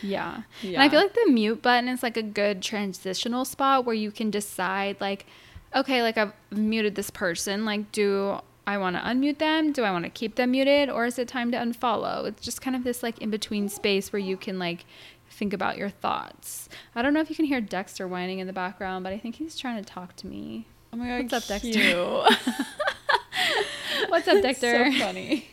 Yeah. 0.00 0.42
yeah. 0.62 0.74
And 0.74 0.82
I 0.82 0.88
feel 0.88 1.00
like 1.00 1.14
the 1.14 1.30
mute 1.30 1.60
button 1.62 1.88
is 1.88 2.04
like 2.04 2.16
a 2.16 2.22
good 2.22 2.62
transitional 2.62 3.44
spot 3.44 3.84
where 3.84 3.94
you 3.96 4.10
can 4.10 4.30
decide 4.30 4.96
like, 5.00 5.26
okay, 5.74 6.02
like 6.02 6.16
I've 6.16 6.32
muted 6.50 6.94
this 6.94 7.10
person. 7.10 7.64
Like, 7.64 7.90
do 7.92 8.38
I 8.68 8.76
want 8.76 8.96
to 8.96 9.02
unmute 9.02 9.38
them? 9.38 9.72
Do 9.72 9.82
I 9.82 9.90
want 9.90 10.04
to 10.04 10.10
keep 10.10 10.34
them 10.34 10.50
muted? 10.50 10.90
Or 10.90 11.06
is 11.06 11.18
it 11.18 11.26
time 11.26 11.50
to 11.52 11.56
unfollow? 11.56 12.26
It's 12.26 12.42
just 12.42 12.60
kind 12.60 12.76
of 12.76 12.84
this 12.84 13.02
like 13.02 13.18
in 13.18 13.30
between 13.30 13.70
space 13.70 14.12
where 14.12 14.20
you 14.20 14.36
can 14.36 14.58
like 14.58 14.84
think 15.30 15.54
about 15.54 15.78
your 15.78 15.88
thoughts. 15.88 16.68
I 16.94 17.00
don't 17.00 17.14
know 17.14 17.20
if 17.20 17.30
you 17.30 17.36
can 17.36 17.46
hear 17.46 17.62
Dexter 17.62 18.06
whining 18.06 18.40
in 18.40 18.46
the 18.46 18.52
background, 18.52 19.04
but 19.04 19.12
I 19.14 19.18
think 19.18 19.36
he's 19.36 19.56
trying 19.56 19.82
to 19.82 19.90
talk 19.90 20.16
to 20.16 20.26
me. 20.26 20.66
Oh 20.92 20.98
my 20.98 21.06
god, 21.08 21.22
what's 21.22 21.32
up, 21.32 21.46
Dexter? 21.46 22.24
what's 24.08 24.28
up, 24.28 24.42
Dexter? 24.42 24.92
so 24.92 24.98
funny. 24.98 25.48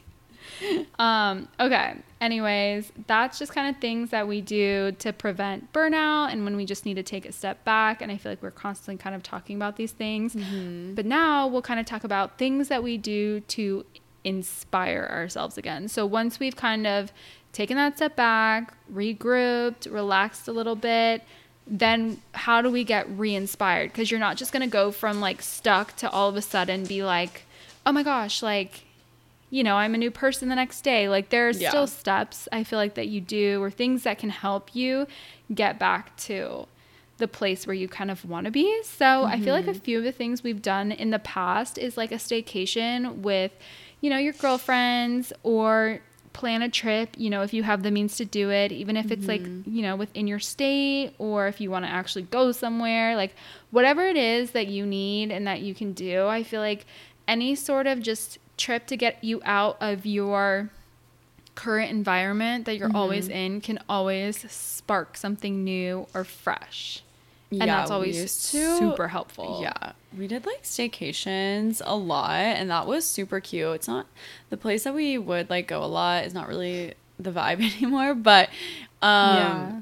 um, 0.99 1.47
okay. 1.59 1.95
Anyways, 2.21 2.91
that's 3.07 3.37
just 3.37 3.51
kind 3.51 3.73
of 3.73 3.81
things 3.81 4.09
that 4.09 4.27
we 4.27 4.41
do 4.41 4.93
to 4.99 5.13
prevent 5.13 5.71
burnout 5.73 6.31
and 6.31 6.43
when 6.43 6.55
we 6.55 6.65
just 6.65 6.85
need 6.85 6.95
to 6.95 7.03
take 7.03 7.25
a 7.25 7.31
step 7.31 7.63
back. 7.65 8.01
And 8.01 8.11
I 8.11 8.17
feel 8.17 8.31
like 8.31 8.41
we're 8.41 8.51
constantly 8.51 9.01
kind 9.01 9.15
of 9.15 9.23
talking 9.23 9.55
about 9.55 9.75
these 9.75 9.91
things. 9.91 10.35
Mm-hmm. 10.35 10.95
But 10.95 11.05
now 11.05 11.47
we'll 11.47 11.61
kind 11.61 11.79
of 11.79 11.85
talk 11.85 12.03
about 12.03 12.37
things 12.37 12.67
that 12.69 12.83
we 12.83 12.97
do 12.97 13.41
to 13.41 13.85
inspire 14.23 15.07
ourselves 15.11 15.57
again. 15.57 15.87
So 15.87 16.05
once 16.05 16.39
we've 16.39 16.55
kind 16.55 16.87
of 16.87 17.11
taken 17.51 17.77
that 17.77 17.97
step 17.97 18.15
back, 18.15 18.73
regrouped, 18.91 19.91
relaxed 19.91 20.47
a 20.47 20.51
little 20.51 20.75
bit, 20.75 21.23
then 21.67 22.21
how 22.33 22.61
do 22.61 22.69
we 22.69 22.83
get 22.83 23.09
re-inspired 23.09 23.91
because 23.91 24.11
you're 24.11 24.19
not 24.19 24.37
just 24.37 24.51
going 24.51 24.61
to 24.61 24.67
go 24.67 24.91
from 24.91 25.19
like 25.19 25.41
stuck 25.41 25.95
to 25.95 26.09
all 26.09 26.29
of 26.29 26.35
a 26.35 26.41
sudden 26.41 26.85
be 26.85 27.03
like 27.03 27.43
oh 27.85 27.91
my 27.91 28.03
gosh 28.03 28.43
like 28.43 28.84
you 29.55 29.63
know 29.63 29.77
i'm 29.77 29.95
a 29.95 29.97
new 29.97 30.11
person 30.11 30.49
the 30.49 30.55
next 30.55 30.81
day. 30.81 31.07
Like 31.07 31.29
there 31.29 31.47
are 31.47 31.51
Yeah. 31.51 31.69
still 31.69 31.87
steps 31.87 32.47
i 32.51 32.63
feel 32.63 32.77
like 32.77 32.95
that 32.95 33.07
you 33.07 33.21
do 33.21 33.63
or 33.63 33.71
things 33.71 34.03
that 34.03 34.17
can 34.19 34.29
help 34.29 34.75
you 34.75 35.07
get 35.53 35.79
back 35.79 36.15
to 36.29 36.67
the 37.17 37.27
place 37.29 37.65
where 37.65 37.73
you 37.73 37.87
kind 37.87 38.11
of 38.11 38.25
want 38.25 38.45
to 38.45 38.51
be. 38.51 38.67
So 38.83 39.23
i 39.23 39.39
feel 39.39 39.53
like 39.53 39.67
a 39.67 39.71
mm-hmm. 39.71 39.79
few 39.79 39.97
of 39.99 40.03
the 40.03 40.11
things 40.11 40.43
we've 40.43 40.61
done 40.61 40.91
in 40.91 41.09
the 41.11 41.19
past 41.19 41.77
is 41.77 41.95
like 41.95 42.11
a 42.11 42.15
staycation 42.15 43.19
with 43.29 43.53
you 44.01 44.09
know 44.09 44.17
your 44.17 44.33
girlfriends 44.33 45.31
or 45.43 46.01
plan 46.33 46.61
a 46.61 46.67
trip 46.67 47.15
you 47.17 47.29
know 47.29 47.43
if 47.43 47.53
you 47.53 47.63
have 47.63 47.81
the 47.81 47.91
means 47.91 48.17
to 48.17 48.25
do 48.25 48.51
it 48.51 48.69
even 48.73 48.97
if 48.97 49.09
it's 49.09 49.25
like 49.25 49.41
mm-hmm. 49.41 49.73
you 49.73 49.81
know 49.81 49.95
within 49.95 50.27
your 50.27 50.37
state 50.37 51.13
or 51.17 51.47
if 51.47 51.61
you 51.61 51.71
want 51.71 51.85
to 51.85 51.89
actually 51.89 52.23
go 52.23 52.51
somewhere 52.51 53.15
like 53.15 53.33
whatever 53.71 54.05
it 54.05 54.17
is 54.17 54.51
that 54.51 54.67
you 54.67 54.85
need 54.85 55.31
and 55.31 55.47
that 55.47 55.61
you 55.61 55.73
can 55.73 55.93
do 55.93 56.27
i 56.27 56.43
feel 56.43 56.59
like 56.59 56.85
any 57.25 57.55
sort 57.55 57.87
of 57.87 58.01
just 58.01 58.37
trip 58.57 58.87
to 58.87 58.97
get 58.97 59.23
you 59.23 59.41
out 59.45 59.77
of 59.81 60.05
your 60.05 60.69
current 61.55 61.89
environment 61.89 62.65
that 62.65 62.77
you're 62.77 62.91
always 62.93 63.29
in 63.29 63.61
can 63.61 63.79
always 63.87 64.49
spark 64.51 65.15
something 65.15 65.63
new 65.63 66.05
or 66.13 66.23
fresh 66.25 67.01
and 67.51 67.69
that's 67.69 67.89
always 67.91 68.49
to- 68.51 68.77
super 68.77 69.07
helpful 69.07 69.59
Yeah, 69.61 69.93
we 70.17 70.27
did 70.27 70.45
like 70.45 70.63
staycations 70.63 71.81
a 71.85 71.95
lot, 71.95 72.31
and 72.31 72.69
that 72.69 72.85
was 72.87 73.05
super 73.05 73.39
cute. 73.39 73.75
It's 73.75 73.87
not 73.87 74.07
the 74.49 74.57
place 74.57 74.83
that 74.83 74.93
we 74.93 75.17
would 75.17 75.49
like 75.49 75.67
go 75.67 75.81
a 75.81 75.85
lot 75.85 76.25
is 76.25 76.33
not 76.33 76.49
really 76.49 76.95
the 77.17 77.31
vibe 77.31 77.61
anymore, 77.77 78.13
but 78.15 78.49
um, 79.01 79.35
Yeah. 79.37 79.81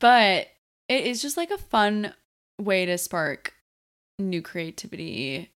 but 0.00 0.48
it 0.88 1.06
is 1.06 1.22
just 1.22 1.36
like 1.36 1.50
a 1.52 1.58
fun 1.58 2.12
way 2.60 2.86
to 2.86 2.98
spark 2.98 3.54
new 4.18 4.42
creativity, 4.42 5.50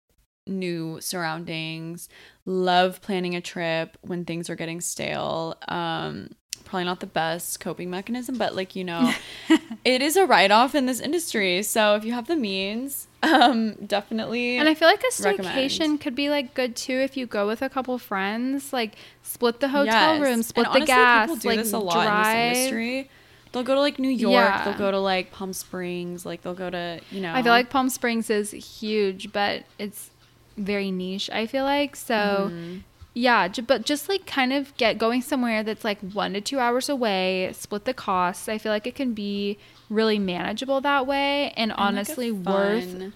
new 0.45 0.99
surroundings. 1.01 2.09
Love 2.45 3.01
planning 3.01 3.35
a 3.35 3.41
trip 3.41 3.97
when 4.01 4.23
things 4.25 4.49
are 4.49 4.55
getting 4.55 4.79
stale. 4.81 5.55
Um, 5.67 6.29
probably 6.63 6.85
not 6.85 6.99
the 6.99 7.07
best 7.07 7.59
coping 7.59 7.89
mechanism, 7.89 8.37
but 8.37 8.55
like 8.55 8.75
you 8.75 8.83
know, 8.83 9.11
it 9.85 10.01
is 10.01 10.15
a 10.15 10.25
write 10.25 10.51
off 10.51 10.75
in 10.75 10.85
this 10.85 10.99
industry. 10.99 11.63
So 11.63 11.95
if 11.95 12.05
you 12.05 12.13
have 12.13 12.27
the 12.27 12.35
means, 12.35 13.07
um, 13.23 13.73
definitely. 13.85 14.57
And 14.57 14.69
I 14.69 14.75
feel 14.75 14.87
like 14.87 15.01
a 15.01 15.23
recommend. 15.23 15.55
staycation 15.71 15.99
could 15.99 16.13
be 16.15 16.29
like 16.29 16.53
good 16.53 16.75
too 16.75 16.93
if 16.93 17.17
you 17.17 17.25
go 17.25 17.47
with 17.47 17.61
a 17.63 17.69
couple 17.69 17.97
friends, 17.97 18.71
like 18.71 18.95
split 19.23 19.59
the 19.59 19.69
hotel 19.69 20.15
Yes. 20.17 20.21
room, 20.21 20.43
split 20.43 20.67
And 20.67 20.75
the 20.75 20.77
honestly, 20.79 20.93
gas, 20.95 21.25
People 21.27 21.35
do 21.37 21.47
like 21.49 21.57
this 21.59 21.73
a 21.73 21.79
lot 21.79 21.93
drive. 21.93 22.35
in 22.35 22.49
this 22.49 22.57
industry. 22.57 23.09
They'll 23.51 23.63
go 23.63 23.73
to 23.75 23.79
like 23.81 23.99
New 23.99 24.09
York. 24.09 24.33
Yeah. 24.33 24.65
They'll 24.65 24.77
go 24.77 24.91
to 24.91 24.99
like 24.99 25.31
Palm 25.31 25.53
Springs. 25.53 26.25
Like 26.25 26.41
they'll 26.41 26.53
go 26.53 26.69
to 26.69 26.99
you 27.09 27.21
know. 27.21 27.33
I 27.33 27.41
feel 27.41 27.53
like 27.53 27.69
Palm 27.69 27.89
Springs 27.89 28.29
is 28.29 28.51
huge, 28.51 29.31
but 29.31 29.63
it's 29.79 30.09
very 30.57 30.91
niche. 30.91 31.29
I 31.31 31.47
feel 31.47 31.63
like 31.63 31.95
so. 31.95 32.49
Mm-hmm. 32.51 32.77
Yeah, 33.17 33.47
j- 33.47 33.61
but 33.61 33.85
just 33.85 34.09
like 34.09 34.25
kind 34.25 34.51
of 34.51 34.75
get 34.75 34.97
going 34.97 35.21
somewhere 35.21 35.63
that's 35.63 35.85
like 35.85 35.99
one 36.01 36.33
to 36.33 36.41
two 36.41 36.59
hours 36.59 36.89
away, 36.89 37.49
split 37.53 37.85
the 37.85 37.93
costs. 37.93 38.49
I 38.49 38.57
feel 38.57 38.73
like 38.73 38.85
it 38.85 38.95
can 38.95 39.13
be 39.13 39.57
really 39.89 40.19
manageable 40.19 40.81
that 40.81 41.07
way, 41.07 41.53
and, 41.55 41.57
And, 41.57 41.69
like, 41.71 41.79
honestly 41.79 42.31
worth 42.31 43.13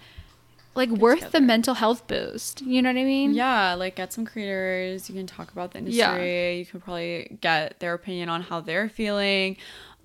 like 0.74 0.88
get 0.88 0.98
worth 0.98 1.32
the 1.32 1.40
mental 1.40 1.74
health 1.74 2.06
boost. 2.06 2.62
You 2.62 2.80
know 2.80 2.88
what 2.90 2.98
I 2.98 3.04
mean? 3.04 3.34
Yeah, 3.34 3.74
like 3.74 3.96
get 3.96 4.12
some 4.12 4.24
creators. 4.24 5.08
You 5.10 5.16
can 5.16 5.26
talk 5.26 5.52
about 5.52 5.72
the 5.72 5.78
industry. 5.78 5.98
Yeah. 5.98 6.50
You 6.52 6.64
can 6.64 6.80
probably 6.80 7.36
get 7.42 7.80
their 7.80 7.92
opinion 7.92 8.30
on 8.30 8.40
how 8.42 8.60
they're 8.60 8.88
feeling. 8.88 9.58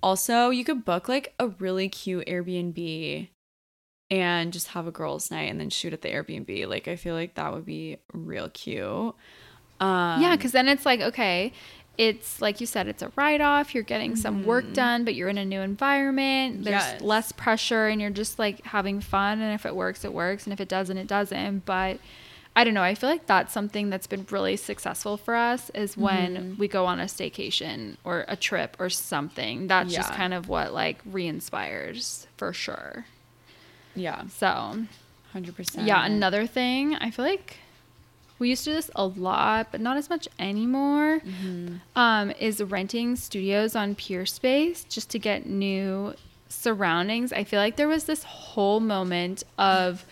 Also, 0.04 0.50
you 0.50 0.66
could 0.66 0.84
book 0.84 1.08
like 1.08 1.34
a 1.40 1.48
really 1.48 1.88
cute 1.88 2.28
Airbnb 2.28 3.30
and 4.10 4.54
just 4.54 4.70
have 4.70 4.88
a 4.88 4.92
girls' 4.92 5.32
night 5.32 5.50
and 5.50 5.60
then 5.60 5.70
shoot 5.70 5.94
at 5.94 6.02
the 6.02 6.10
Airbnb. 6.10 6.68
Like 6.68 6.88
I 6.88 6.96
feel 6.96 7.16
like 7.16 7.36
that 7.36 7.54
would 7.54 7.66
be 7.66 7.98
real 8.14 8.50
cute. 8.50 9.16
Um, 9.80 10.22
Yeah, 10.22 10.36
because 10.36 10.52
then 10.52 10.70
it's 10.70 10.86
like, 10.86 11.02
okay, 11.02 11.52
it's 11.98 12.42
like 12.42 12.60
you 12.62 12.66
said, 12.68 12.88
it's 12.88 13.02
a 13.02 13.12
write 13.16 13.42
off. 13.42 13.74
You're 13.74 13.84
getting 13.84 14.16
some 14.16 14.44
work 14.44 14.74
done, 14.74 15.06
but 15.06 15.16
you're 15.16 15.30
in 15.30 15.38
a 15.38 15.46
new 15.46 15.62
environment. 15.62 16.64
There's 16.64 16.94
Mm-hmm. 16.94 17.02
Yes. 17.02 17.02
less 17.02 17.32
pressure, 17.32 17.88
and 17.88 18.02
you're 18.02 18.10
just 18.10 18.40
like 18.40 18.64
having 18.66 19.02
fun. 19.02 19.42
And 19.42 19.54
if 19.54 19.66
it 19.66 19.76
works, 19.76 20.06
it 20.06 20.14
works. 20.14 20.46
And 20.46 20.54
if 20.54 20.60
it 20.62 20.68
doesn't, 20.70 20.98
it 20.98 21.08
doesn't. 21.08 21.66
But 21.66 22.00
I 22.56 22.64
don't 22.64 22.74
know. 22.74 22.84
I 22.84 22.96
feel 22.96 23.10
like 23.10 23.26
that's 23.28 23.54
something 23.54 23.90
that's 23.90 24.08
been 24.08 24.26
really 24.30 24.56
successful 24.58 25.18
for 25.18 25.36
us 25.36 25.70
is 25.72 25.98
when 25.98 26.38
Mm-hmm. 26.38 26.54
we 26.58 26.68
go 26.70 26.86
on 26.86 27.00
a 27.02 27.06
staycation 27.06 27.98
or 28.06 28.24
a 28.30 28.36
trip 28.38 28.78
or 28.80 28.90
something. 28.90 29.68
That's 29.68 29.94
just 29.94 30.14
kind 30.14 30.34
of 30.34 30.48
what 30.48 30.74
like 30.74 31.02
re 31.06 31.28
inspires 31.28 32.28
for 32.38 32.54
sure. 32.54 33.06
Yeah, 33.96 34.24
So 34.28 34.78
hundred 35.34 35.56
percent. 35.56 35.88
yeah, 35.88 36.06
another 36.06 36.46
thing, 36.48 36.96
I 36.96 37.12
feel 37.12 37.26
like 37.26 37.58
we 38.40 38.50
used 38.50 38.64
to 38.66 38.72
do 38.72 38.76
this 38.76 38.92
a 38.96 39.06
lot, 39.06 39.68
but 39.72 39.80
not 39.82 39.96
as 39.98 40.10
much 40.10 40.28
anymore. 40.40 41.22
Um, 41.96 42.32
is 42.32 42.62
renting 42.62 43.16
studios 43.16 43.76
on 43.76 43.96
Peerspace 43.96 44.88
just 44.90 45.10
to 45.12 45.20
get 45.20 45.46
new 45.46 46.14
surroundings. 46.50 47.32
I 47.32 47.44
feel 47.46 47.60
like 47.60 47.78
there 47.78 47.88
was 47.88 48.04
this 48.06 48.24
whole 48.24 48.80
moment 48.82 49.44
of 49.58 50.06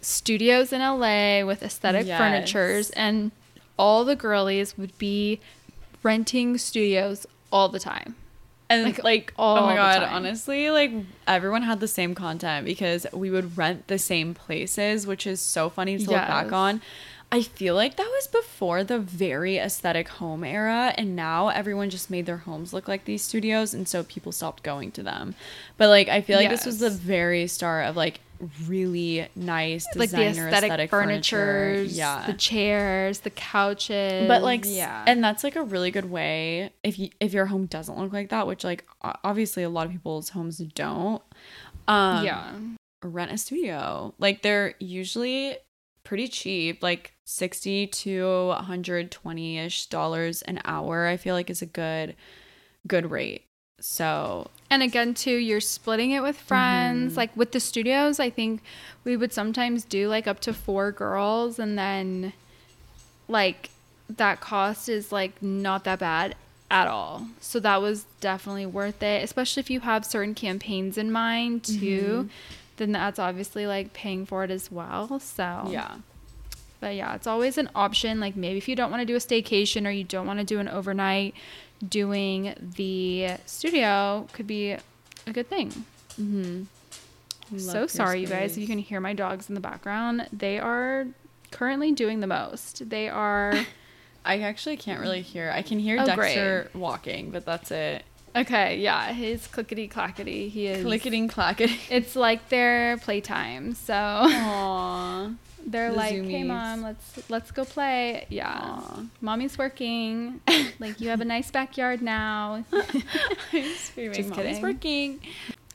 studios 0.00 0.72
in 0.72 0.80
LA 0.80 1.44
with 1.44 1.62
aesthetic 1.62 2.06
Yes. 2.06 2.18
furnitures, 2.18 2.90
and 2.90 3.32
all 3.78 4.04
the 4.04 4.16
girlies 4.16 4.76
would 4.76 4.96
be 4.98 5.40
renting 6.02 6.58
studios 6.58 7.26
all 7.50 7.68
the 7.68 7.80
time. 7.80 8.14
And 8.70 8.84
Like, 8.84 9.02
like, 9.02 9.32
all 9.38 9.58
oh 9.58 9.66
my 9.66 9.74
god, 9.74 10.02
honestly, 10.02 10.70
like 10.70 10.92
everyone 11.26 11.62
had 11.62 11.80
the 11.80 11.88
same 11.88 12.14
content 12.14 12.66
because 12.66 13.06
we 13.12 13.30
would 13.30 13.56
rent 13.56 13.88
the 13.88 13.98
same 13.98 14.34
places, 14.34 15.06
which 15.06 15.26
is 15.26 15.40
so 15.40 15.70
funny 15.70 15.96
to 15.96 16.04
look 16.04 16.16
back 16.16 16.52
on. 16.52 16.82
I 17.30 17.42
feel 17.42 17.74
like 17.74 17.96
that 17.96 18.06
was 18.06 18.26
before 18.26 18.84
the 18.84 18.98
very 18.98 19.58
aesthetic 19.58 20.08
home 20.08 20.44
era, 20.44 20.94
and 20.96 21.14
now 21.14 21.48
everyone 21.48 21.90
just 21.90 22.10
made 22.10 22.24
their 22.24 22.38
homes 22.38 22.72
look 22.72 22.88
like 22.88 23.04
these 23.04 23.22
studios, 23.22 23.74
and 23.74 23.86
so 23.86 24.02
people 24.02 24.32
stopped 24.32 24.62
going 24.62 24.92
to 24.92 25.02
them. 25.02 25.34
But 25.76 25.88
like, 25.88 26.08
I 26.08 26.22
feel 26.22 26.38
like 26.38 26.48
this 26.50 26.64
was 26.66 26.78
the 26.78 26.90
very 26.90 27.46
start 27.46 27.86
of 27.86 27.96
like 27.96 28.20
really 28.66 29.28
nice 29.34 29.86
like 29.94 30.10
the 30.10 30.16
designer 30.16 30.48
aesthetic, 30.48 30.90
furniture. 30.90 31.82
yeah, 31.82 32.26
the 32.26 32.34
chairs, 32.34 33.20
the 33.20 33.30
couches. 33.30 34.28
but 34.28 34.42
like 34.42 34.62
yeah, 34.64 35.04
and 35.06 35.22
that's 35.22 35.44
like 35.44 35.56
a 35.56 35.62
really 35.62 35.90
good 35.90 36.10
way 36.10 36.72
if 36.82 36.98
you 36.98 37.10
if 37.20 37.32
your 37.32 37.46
home 37.46 37.66
doesn't 37.66 37.98
look 37.98 38.12
like 38.12 38.30
that 38.30 38.46
which 38.46 38.64
like 38.64 38.84
obviously 39.24 39.62
a 39.62 39.68
lot 39.68 39.86
of 39.86 39.92
people's 39.92 40.30
homes 40.30 40.58
don't 40.58 41.22
um 41.86 42.24
yeah, 42.24 42.52
rent 43.02 43.32
a 43.32 43.38
studio. 43.38 44.14
Like 44.18 44.42
they're 44.42 44.74
usually 44.78 45.56
pretty 46.04 46.28
cheap 46.28 46.82
like 46.82 47.12
60 47.26 47.88
to 47.88 48.20
120ish 48.60 49.90
dollars 49.90 50.40
an 50.40 50.58
hour 50.64 51.06
i 51.06 51.18
feel 51.18 51.34
like 51.34 51.50
is 51.50 51.60
a 51.60 51.66
good 51.66 52.16
good 52.86 53.10
rate. 53.10 53.44
So 53.80 54.50
and 54.70 54.82
again 54.82 55.14
too, 55.14 55.36
you're 55.36 55.60
splitting 55.60 56.10
it 56.10 56.22
with 56.22 56.36
friends. 56.36 57.12
Mm-hmm. 57.12 57.18
Like 57.18 57.36
with 57.36 57.52
the 57.52 57.60
studios, 57.60 58.20
I 58.20 58.30
think 58.30 58.62
we 59.04 59.16
would 59.16 59.32
sometimes 59.32 59.84
do 59.84 60.08
like 60.08 60.26
up 60.26 60.40
to 60.40 60.52
four 60.52 60.92
girls, 60.92 61.58
and 61.58 61.78
then 61.78 62.32
like 63.28 63.70
that 64.08 64.40
cost 64.40 64.88
is 64.88 65.12
like 65.12 65.42
not 65.42 65.84
that 65.84 65.98
bad 65.98 66.34
at 66.70 66.86
all. 66.88 67.28
So 67.40 67.60
that 67.60 67.80
was 67.80 68.04
definitely 68.20 68.66
worth 68.66 69.02
it, 69.02 69.22
especially 69.24 69.60
if 69.60 69.70
you 69.70 69.80
have 69.80 70.04
certain 70.04 70.34
campaigns 70.34 70.98
in 70.98 71.10
mind 71.10 71.64
too. 71.64 72.28
Mm-hmm. 72.28 72.28
Then 72.76 72.92
that's 72.92 73.18
obviously 73.18 73.66
like 73.66 73.92
paying 73.92 74.26
for 74.26 74.44
it 74.44 74.50
as 74.50 74.70
well. 74.70 75.18
So 75.20 75.68
yeah 75.70 75.96
But 76.80 76.94
yeah, 76.94 77.14
it's 77.14 77.26
always 77.26 77.58
an 77.58 77.70
option. 77.74 78.20
Like 78.20 78.36
maybe 78.36 78.58
if 78.58 78.68
you 78.68 78.76
don't 78.76 78.90
want 78.90 79.00
to 79.00 79.06
do 79.06 79.16
a 79.16 79.18
staycation 79.18 79.86
or 79.86 79.90
you 79.90 80.04
don't 80.04 80.26
want 80.26 80.38
to 80.38 80.44
do 80.44 80.60
an 80.60 80.68
overnight, 80.68 81.34
doing 81.86 82.54
the 82.76 83.30
studio 83.46 84.26
could 84.32 84.46
be 84.46 84.72
a 84.72 85.32
good 85.32 85.48
thing. 85.48 85.70
mm-hmm. 86.20 87.58
so 87.58 87.86
sorry, 87.86 88.20
you 88.20 88.26
guys, 88.26 88.52
if 88.56 88.58
you 88.58 88.66
can 88.66 88.78
hear 88.78 89.00
my 89.00 89.12
dogs 89.12 89.48
in 89.48 89.54
the 89.54 89.60
background. 89.60 90.28
They 90.32 90.58
are 90.58 91.06
currently 91.50 91.92
doing 91.92 92.20
the 92.20 92.26
most. 92.26 92.88
They 92.88 93.08
are 93.08 93.54
i 94.24 94.40
actually 94.40 94.76
can't 94.76 95.00
really 95.00 95.22
hear 95.22 95.50
i 95.54 95.62
can 95.62 95.78
hear 95.78 95.96
Oh, 95.98 96.04
dexter 96.04 96.70
walking 96.74 97.30
but 97.30 97.46
that's 97.46 97.70
it 97.70 98.02
okay. 98.36 98.78
Yeah, 98.78 99.12
his 99.12 99.46
clickety 99.46 99.88
clackety. 99.88 100.48
He 100.48 100.66
is 100.66 100.84
clicketing 100.84 101.28
clacketing 101.28 101.78
It's 101.90 102.14
like 102.16 102.48
their 102.48 102.96
playtime. 102.98 103.74
So 103.74 103.94
Aww. 103.94 105.36
They're 105.70 105.90
The 105.90 105.96
like, 105.96 106.24
"Hey, 106.24 106.42
mom, 106.44 106.82
let's 106.82 107.30
let's 107.30 107.50
go 107.50 107.64
play." 107.64 108.26
Yeah, 108.30 108.48
Aw. 108.50 109.02
mommy's 109.20 109.58
working. 109.58 110.40
like, 110.78 111.00
you 111.00 111.10
have 111.10 111.20
a 111.20 111.24
nice 111.26 111.50
backyard 111.50 112.00
now. 112.02 112.64
I'm 112.72 113.74
screaming. 113.76 114.14
Just 114.14 114.30
Mommy's 114.30 114.46
kidding. 114.56 114.62
working. 114.62 115.20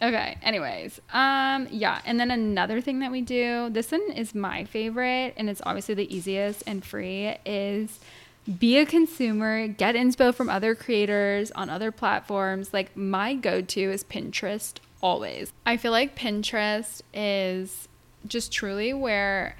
Okay, 0.01 0.37
anyways. 0.41 0.99
Um 1.13 1.67
yeah, 1.71 2.01
and 2.05 2.19
then 2.19 2.29
another 2.31 2.81
thing 2.81 2.99
that 2.99 3.11
we 3.11 3.21
do, 3.21 3.69
this 3.69 3.91
one 3.91 4.11
is 4.11 4.35
my 4.35 4.65
favorite 4.65 5.33
and 5.37 5.49
it's 5.49 5.61
obviously 5.65 5.95
the 5.95 6.13
easiest 6.13 6.63
and 6.67 6.83
free 6.83 7.35
is 7.45 7.99
be 8.59 8.77
a 8.77 8.85
consumer, 8.85 9.67
get 9.67 9.95
inspo 9.95 10.33
from 10.33 10.49
other 10.49 10.75
creators 10.75 11.51
on 11.51 11.69
other 11.69 11.91
platforms. 11.91 12.73
Like 12.73 12.97
my 12.97 13.35
go-to 13.35 13.79
is 13.91 14.03
Pinterest 14.03 14.73
always. 15.01 15.53
I 15.65 15.77
feel 15.77 15.91
like 15.93 16.17
Pinterest 16.17 17.01
is 17.13 17.87
just 18.27 18.51
truly 18.51 18.93
where 18.93 19.55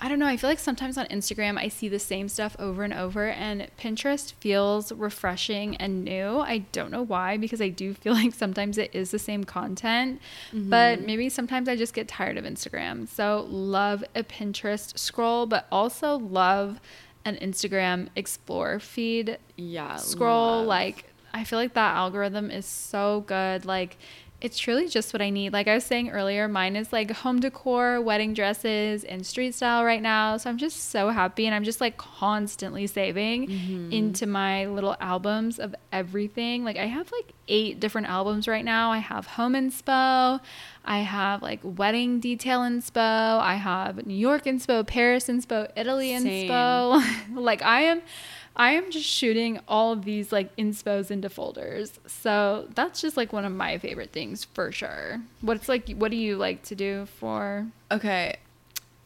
I 0.00 0.08
don't 0.08 0.18
know. 0.18 0.26
I 0.26 0.36
feel 0.36 0.50
like 0.50 0.58
sometimes 0.58 0.98
on 0.98 1.06
Instagram 1.06 1.56
I 1.56 1.68
see 1.68 1.88
the 1.88 1.98
same 1.98 2.28
stuff 2.28 2.56
over 2.58 2.82
and 2.82 2.92
over, 2.92 3.28
and 3.28 3.68
Pinterest 3.78 4.32
feels 4.34 4.90
refreshing 4.92 5.76
and 5.76 6.04
new. 6.04 6.38
I 6.40 6.58
don't 6.72 6.90
know 6.90 7.02
why, 7.02 7.36
because 7.36 7.60
I 7.62 7.68
do 7.68 7.94
feel 7.94 8.12
like 8.22 8.34
sometimes 8.34 8.78
it 8.78 8.90
is 8.92 9.12
the 9.12 9.18
same 9.18 9.44
content, 9.44 10.20
but 10.52 10.98
mm-hmm. 10.98 11.06
maybe 11.06 11.28
sometimes 11.28 11.68
I 11.68 11.76
just 11.76 11.94
get 11.94 12.08
tired 12.08 12.36
of 12.36 12.44
Instagram. 12.44 13.06
So, 13.08 13.46
love 13.48 14.02
a 14.16 14.24
Pinterest 14.24 14.98
scroll, 14.98 15.46
but 15.46 15.66
also 15.70 16.18
love 16.18 16.80
an 17.24 17.36
Instagram 17.36 18.08
explore 18.16 18.80
feed 18.80 19.38
Yeah. 19.56 19.96
scroll 19.96 20.58
love. 20.58 20.66
like 20.66 21.04
i 21.34 21.44
feel 21.44 21.58
like 21.58 21.74
that 21.74 21.94
algorithm 21.94 22.50
is 22.50 22.66
so 22.66 23.24
good 23.26 23.64
like 23.64 23.96
it's 24.44 24.58
truly 24.58 24.88
just 24.88 25.12
what 25.14 25.22
i 25.22 25.30
need. 25.30 25.52
Like 25.52 25.68
i 25.68 25.74
was 25.74 25.84
saying 25.84 26.10
earlier 26.10 26.48
mine 26.48 26.74
is 26.76 26.92
like 26.92 27.10
home 27.10 27.38
decor 27.40 28.00
wedding 28.00 28.34
dresses 28.34 29.04
and 29.04 29.24
street 29.24 29.54
style 29.54 29.84
right 29.84 30.02
now. 30.02 30.36
So 30.36 30.50
i'm 30.50 30.58
just 30.58 30.90
so 30.90 31.08
happy 31.10 31.46
and 31.46 31.54
i'm 31.54 31.64
just 31.64 31.80
like 31.80 31.96
constantly 31.96 32.86
saving 32.86 33.48
Mm-hmm. 33.48 33.92
into 33.92 34.26
my 34.26 34.66
little 34.66 34.96
albums 35.00 35.58
of 35.58 35.74
everything. 35.92 36.64
Like 36.64 36.76
i 36.76 36.86
have 36.86 37.10
like 37.12 37.32
eight 37.48 37.80
different 37.80 38.08
albums 38.08 38.46
right 38.48 38.64
now. 38.64 38.90
I 38.90 38.98
have 38.98 39.26
home 39.26 39.54
inspo 39.54 40.40
i 40.84 40.98
have 40.98 41.42
like 41.42 41.60
wedding 41.62 42.18
detail 42.18 42.60
inspo 42.62 42.98
i 43.38 43.54
have 43.54 44.04
new 44.04 44.16
york 44.16 44.42
inspo 44.46 44.84
paris 44.84 45.28
inspo 45.28 45.70
italy 45.76 46.10
Same. 46.18 46.48
inspo 46.48 47.00
like 47.34 47.62
I 47.62 47.82
am 47.82 48.02
I 48.54 48.72
am 48.72 48.90
just 48.90 49.06
shooting 49.08 49.60
all 49.66 49.92
of 49.92 50.04
these 50.04 50.30
like 50.32 50.54
inspos 50.56 51.10
into 51.10 51.28
folders. 51.30 51.98
So 52.06 52.68
that's 52.74 53.00
just 53.00 53.16
like 53.16 53.32
one 53.32 53.44
of 53.44 53.52
my 53.52 53.78
favorite 53.78 54.12
things 54.12 54.44
for 54.44 54.70
sure. 54.72 55.20
What's 55.40 55.68
like 55.68 55.90
what 55.92 56.10
do 56.10 56.16
you 56.16 56.36
like 56.36 56.62
to 56.64 56.74
do 56.74 57.06
for 57.06 57.66
Okay. 57.90 58.36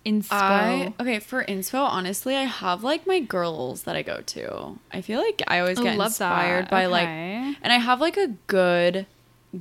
inspo? 0.05 0.31
I 0.33 0.93
okay 1.01 1.19
for 1.21 1.45
inspo. 1.45 1.81
Honestly, 1.85 2.35
I 2.37 2.43
have 2.45 2.83
like 2.83 3.07
my 3.07 3.21
girls 3.21 3.83
that 3.85 3.95
I 3.97 4.03
go 4.03 4.21
to. 4.21 4.79
I 4.93 5.01
feel 5.01 5.21
like 5.21 5.43
I 5.47 5.61
always 5.61 5.79
Oh, 5.79 5.83
get 5.83 5.99
inspired 5.99 6.65
that. 6.65 6.71
by 6.71 6.87
like, 6.87 7.09
and 7.09 7.73
I 7.73 7.77
have 7.79 8.01
like 8.01 8.17
a 8.17 8.29
good 8.49 9.07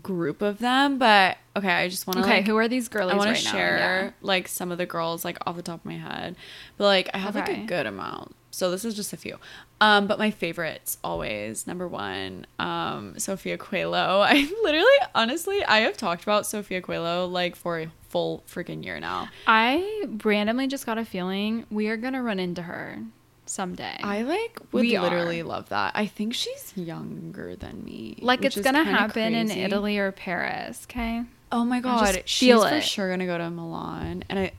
group 0.02 0.42
of 0.42 0.60
them. 0.60 0.98
But 0.98 1.38
okay, 1.56 1.70
I 1.72 1.88
just 1.90 2.08
want 2.08 2.18
to 2.18 2.24
okay, 2.26 2.38
like, 2.38 2.48
who 2.48 2.58
are 2.58 2.68
these 2.68 2.88
girlies 2.88 3.14
I 3.14 3.18
want 3.18 3.30
right 3.30 3.38
to 3.38 3.42
share 3.42 4.14
like 4.22 4.48
some 4.48 4.72
of 4.72 4.78
the 4.78 4.86
girls 4.86 5.24
like 5.24 5.38
off 5.48 5.56
the 5.56 5.62
top 5.62 5.82
of 5.82 5.86
my 5.86 5.98
head, 5.98 6.36
but 6.78 6.86
like 6.86 7.10
I 7.14 7.20
have 7.20 7.36
like 7.36 7.50
a 7.50 7.66
good 7.66 7.86
amount. 7.86 8.36
So 8.56 8.72
this 8.72 8.86
is 8.86 8.96
just 8.96 9.12
a 9.12 9.18
few. 9.18 9.38
Um, 9.82 10.08
but 10.08 10.18
my 10.18 10.32
favorites 10.32 10.98
always 11.04 11.68
number 11.68 11.90
one, 11.90 12.48
um, 12.58 13.20
Sophia 13.20 13.58
Coelho. 13.58 14.22
I 14.26 14.50
literally, 14.64 14.88
honestly, 15.14 15.62
I 15.66 15.80
have 15.80 15.98
talked 15.98 16.24
about 16.24 16.46
Sophia 16.46 16.82
Coelho 16.82 17.26
like 17.28 17.58
for 17.58 17.82
a 17.82 17.92
full 18.08 18.44
freaking 18.48 18.86
year 18.86 18.98
now. 19.02 19.28
I 19.46 20.06
randomly 20.24 20.68
just 20.68 20.86
got 20.86 20.98
a 20.98 21.04
feeling 21.04 21.66
we 21.70 21.90
are 21.90 21.98
gonna 21.98 22.24
run 22.24 22.40
into 22.40 22.62
her 22.62 23.00
someday. 23.46 23.98
I 24.02 24.22
like 24.22 24.58
would 24.72 24.84
We 24.84 24.98
literally 24.98 25.42
are. 25.42 25.46
love 25.46 25.68
that. 25.68 25.92
I 25.94 26.06
think 26.06 26.34
she's 26.34 26.72
younger 26.78 27.58
than 27.58 27.84
me. 27.84 28.20
like 28.22 28.46
it's 28.46 28.58
gonna 28.58 28.86
happen 28.86 29.36
in. 29.36 29.52
Italy 29.52 29.98
or 29.98 30.14
Paris, 30.14 30.88
okay? 30.90 31.24
Oh 31.52 31.66
my 31.66 31.82
god, 31.82 32.22
she's 32.24 32.48
feel 32.48 32.66
for 32.66 32.80
sure 32.80 33.10
gonna 33.10 33.26
go 33.26 33.38
to 33.38 33.50
Milan, 33.50 34.24
and 34.30 34.40
I, 34.40 34.52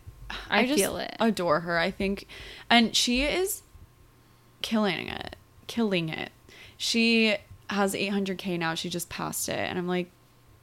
I 0.50 0.66
just 0.66 0.78
feel 0.78 0.98
it. 0.98 1.16
Adore 1.18 1.60
her. 1.60 1.78
I 1.78 1.90
think, 1.90 2.26
and 2.68 2.94
she 2.94 3.22
is 3.22 3.62
killing 4.66 5.08
it, 5.08 5.36
killing 5.68 6.08
it. 6.08 6.30
She 6.76 7.36
has 7.70 7.94
800k 7.94 8.58
now. 8.58 8.74
She 8.74 8.88
just 8.90 9.08
passed 9.08 9.48
it, 9.48 9.58
and 9.58 9.78
I'm 9.78 9.86
like, 9.88 10.10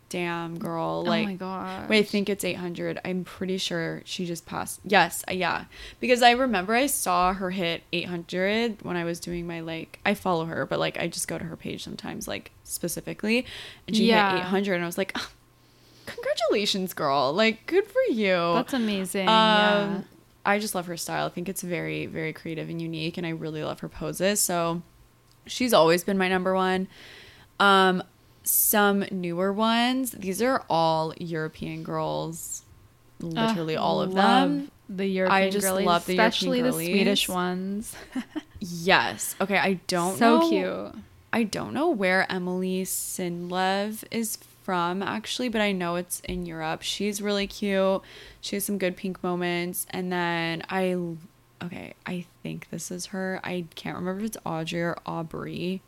damn 0.09 0.59
girl. 0.59 1.03
Like, 1.03 1.23
oh 1.23 1.25
my 1.29 1.33
god. 1.35 1.89
Wait, 1.89 1.99
I 1.99 2.03
think 2.03 2.29
it's 2.29 2.43
800. 2.43 2.99
I'm 3.03 3.23
pretty 3.23 3.57
sure 3.57 4.01
she 4.05 4.25
just 4.25 4.45
passed. 4.45 4.79
Yes, 4.85 5.23
uh, 5.27 5.33
yeah. 5.33 5.65
Because 5.99 6.21
I 6.21 6.31
remember 6.31 6.75
I 6.75 6.85
saw 6.87 7.33
her 7.33 7.49
hit 7.49 7.81
800 7.91 8.81
when 8.83 8.95
I 8.95 9.05
was 9.05 9.19
doing 9.19 9.47
my 9.47 9.61
like 9.61 9.99
I 10.05 10.13
follow 10.13 10.45
her, 10.45 10.65
but 10.67 10.77
like 10.79 10.99
I 10.99 11.07
just 11.07 11.27
go 11.27 11.37
to 11.39 11.45
her 11.45 11.55
page 11.57 11.83
sometimes 11.83 12.27
like 12.27 12.51
specifically 12.63 13.45
and 13.87 13.95
she 13.95 14.05
Yeah. 14.05 14.33
hit 14.35 14.41
800 14.41 14.75
and 14.75 14.83
I 14.83 14.85
was 14.87 14.97
like, 14.99 15.13
"Ah, 15.15 15.29
"Congratulations, 16.05 16.93
girl. 16.93 17.33
Like 17.33 17.65
good 17.65 17.87
for 17.87 18.01
you." 18.11 18.35
That's 18.35 18.73
amazing. 18.73 19.27
um 19.27 19.33
yeah. 19.33 20.01
I 20.45 20.59
just 20.59 20.75
love 20.75 20.87
her 20.87 20.97
style. 20.97 21.25
I 21.25 21.29
think 21.29 21.47
it's 21.49 21.61
very 21.61 22.05
very 22.05 22.33
creative 22.33 22.69
and 22.69 22.81
unique 22.81 23.17
and 23.17 23.25
I 23.25 23.29
really 23.31 23.63
love 23.63 23.79
her 23.81 23.89
poses. 23.89 24.39
So 24.39 24.81
she's 25.45 25.73
always 25.73 26.03
been 26.03 26.17
my 26.17 26.27
number 26.29 26.53
one. 26.53 26.87
Um 27.59 28.03
some 28.43 29.05
newer 29.11 29.53
ones. 29.53 30.11
These 30.11 30.41
are 30.41 30.63
all 30.69 31.13
European 31.17 31.83
girls. 31.83 32.63
Literally 33.19 33.77
Ugh, 33.77 33.83
all 33.83 34.01
of 34.01 34.13
love 34.13 34.49
them. 34.49 34.71
The 34.89 35.07
European 35.07 35.43
I 35.43 35.49
just 35.49 35.65
girlies, 35.65 35.85
love 35.85 36.05
the 36.05 36.15
European 36.15 36.27
especially 36.29 36.61
the 36.61 36.73
Swedish 36.73 37.29
ones. 37.29 37.95
Yes. 38.65 39.35
Okay, 39.41 39.57
I 39.57 39.73
don't 39.87 40.17
so 40.17 40.39
know. 40.39 40.49
cute. 40.49 41.03
I 41.33 41.43
don't 41.43 41.73
know 41.73 41.89
where 41.89 42.25
Emili 42.29 42.83
Sindlev 42.83 44.03
is 44.09 44.37
from 44.63 45.03
actually, 45.03 45.49
but 45.49 45.61
I 45.61 45.71
know 45.71 45.95
it's 45.95 46.21
in 46.21 46.45
Europe. 46.45 46.81
She's 46.81 47.21
really 47.21 47.47
cute. 47.47 48.01
She 48.41 48.55
has 48.55 48.65
some 48.65 48.77
good 48.77 48.95
pink 48.95 49.23
moments. 49.23 49.85
And 49.89 50.11
then 50.11 50.63
I 50.69 50.95
okay, 51.63 51.93
I 52.05 52.25
think 52.41 52.69
this 52.71 52.91
is 52.91 53.07
her. 53.07 53.39
I 53.43 53.65
can't 53.75 53.97
remember 53.97 54.21
if 54.21 54.27
it's 54.27 54.37
Audrey 54.45 54.81
or 54.81 54.97
Aubrey, 55.05 55.81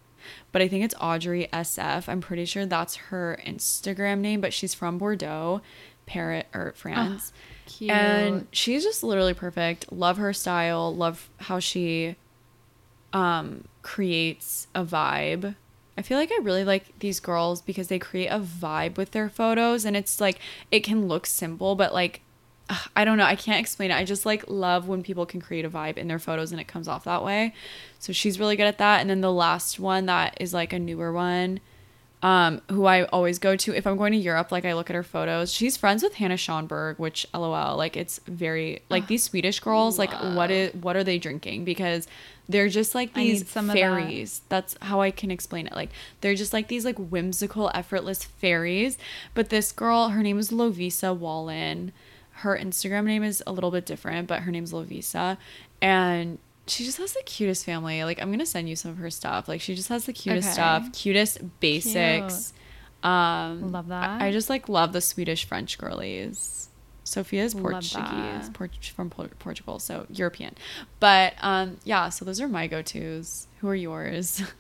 but 0.52 0.62
I 0.62 0.68
think 0.68 0.86
it's 0.86 0.96
Audrey 1.00 1.48
SF. 1.52 2.08
I'm 2.08 2.22
pretty 2.22 2.46
sure 2.46 2.66
that's 2.66 2.96
her 2.96 3.40
Instagram 3.46 4.20
name, 4.20 4.42
but 4.42 4.54
she's 4.54 4.74
from 4.74 4.98
Bordeaux, 4.98 5.62
Paris 6.06 6.46
or 6.54 6.74
France. 6.76 7.34
Cute. 7.66 7.92
And 7.92 8.48
she's 8.52 8.84
just 8.84 9.04
literally 9.04 9.34
perfect. 9.34 9.92
Love 9.92 10.18
her 10.18 10.34
style. 10.34 10.96
Love 10.96 11.30
how 11.40 11.60
she 11.60 12.16
um 13.14 13.66
creates 13.82 14.68
a 14.76 14.84
vibe. 14.84 15.56
I 15.98 16.02
feel 16.02 16.18
like 16.18 16.32
I 16.32 16.40
really 16.42 16.64
like 16.64 17.00
these 17.00 17.20
girls 17.20 17.62
because 17.62 17.88
they 17.88 18.00
create 18.00 18.28
a 18.28 18.40
vibe 18.40 18.98
with 18.98 19.12
their 19.12 19.30
photos 19.30 19.86
and 19.86 19.96
it's 19.96 20.20
like 20.20 20.40
it 20.72 20.82
can 20.82 21.08
look 21.08 21.26
simple 21.26 21.76
but 21.76 21.94
like 21.94 22.22
I 22.96 23.06
don't 23.06 23.20
know, 23.20 23.26
I 23.26 23.36
can't 23.36 23.60
explain 23.60 23.92
it. 23.92 23.96
I 23.96 24.06
just 24.06 24.26
like 24.26 24.44
love 24.48 24.88
when 24.88 25.04
people 25.04 25.28
can 25.28 25.40
create 25.40 25.66
a 25.66 25.70
vibe 25.70 25.98
in 25.98 26.08
their 26.08 26.18
photos 26.18 26.52
and 26.52 26.60
it 26.60 26.68
comes 26.68 26.88
off 26.88 27.04
that 27.04 27.24
way. 27.24 27.54
So 28.00 28.12
she's 28.12 28.40
really 28.40 28.56
good 28.56 28.66
at 28.66 28.80
that. 28.80 29.02
And 29.02 29.10
then 29.10 29.22
the 29.22 29.32
last 29.32 29.80
one 29.80 30.08
that 30.08 30.36
is 30.40 30.52
like 30.52 30.74
a 30.74 30.80
newer 30.80 31.14
one 31.14 31.60
um, 32.26 32.60
who 32.72 32.86
I 32.86 33.04
always 33.04 33.38
go 33.38 33.56
to 33.56 33.76
if 33.76 33.86
I'm 33.86 33.98
going 33.98 34.12
to 34.14 34.18
Europe. 34.18 34.52
Like 34.52 34.66
I 34.66 34.74
look 34.74 34.90
at 34.90 34.96
her 34.96 35.04
photos. 35.04 35.54
She's 35.54 35.78
friends 35.78 36.02
with 36.02 36.16
Hanna 36.16 36.34
Schönberg, 36.34 36.98
which 36.98 37.28
LOL. 37.36 37.78
Like 37.78 37.96
it's 37.96 38.20
very 38.26 38.82
like 38.90 39.06
these 39.06 39.22
Swedish 39.22 39.60
girls. 39.60 40.00
Like 40.00 40.12
what 40.34 40.50
is 40.50 40.74
what 40.74 40.96
are 40.96 41.04
they 41.04 41.20
drinking? 41.20 41.66
Because 41.66 42.08
they're 42.50 42.68
just 42.68 42.96
like 42.96 43.14
these 43.14 43.48
some 43.48 43.70
of 43.70 43.76
that. 43.76 43.80
fairies. 43.80 44.42
That's 44.50 44.76
how 44.82 45.02
I 45.02 45.12
can 45.12 45.30
explain 45.30 45.68
it. 45.68 45.76
Like 45.76 45.92
they're 46.22 46.34
just 46.34 46.52
like 46.52 46.68
these 46.68 46.84
like 46.84 46.98
whimsical, 46.98 47.70
effortless 47.76 48.24
fairies. 48.24 48.98
But 49.36 49.50
this 49.50 49.72
girl, 49.72 50.10
her 50.10 50.24
name 50.24 50.40
is 50.40 50.50
Lovisa 50.50 51.16
Wallen. 51.16 51.92
Her 52.40 52.58
Instagram 52.58 53.06
name 53.06 53.24
is 53.24 53.44
a 53.46 53.52
little 53.52 53.70
bit 53.70 53.86
different, 53.86 54.28
but 54.28 54.42
her 54.42 54.52
name's 54.52 54.74
Lovisa, 54.74 55.38
and 55.80 56.40
she 56.68 56.84
just 56.84 56.98
has 56.98 57.14
the 57.14 57.22
cutest 57.26 57.66
family. 57.66 58.04
Like 58.04 58.22
I'm 58.22 58.32
gonna 58.32 58.46
send 58.46 58.68
you 58.70 58.76
some 58.76 58.92
of 58.92 58.98
her 58.98 59.10
stuff. 59.10 59.48
Like 59.48 59.62
she 59.62 59.76
just 59.76 59.90
has 59.90 60.06
the 60.06 60.14
cutest 60.14 60.48
Okay. 60.48 60.54
stuff, 60.54 60.92
cutest 60.94 61.60
basics. 61.60 62.54
Um, 63.04 63.72
Love 63.72 63.90
that. 63.90 64.22
I, 64.22 64.32
just 64.32 64.50
like 64.50 64.68
love 64.68 64.92
the 64.94 65.02
Swedish 65.02 65.46
French 65.46 65.78
girlies. 65.78 66.70
Sophia 67.04 67.44
is 67.44 67.54
Portuguese. 67.54 68.50
Port- 68.52 68.76
from 68.96 69.12
Por- 69.12 69.28
Portugal, 69.38 69.78
so 69.78 70.08
European. 70.10 70.56
But 71.00 71.34
um, 71.42 71.78
yeah, 71.84 72.10
so 72.10 72.26
those 72.26 72.42
are 72.42 72.48
my 72.48 72.66
go 72.66 72.82
tos. 72.82 73.46
Who 73.60 73.68
are 73.68 73.76
yours? 73.76 74.42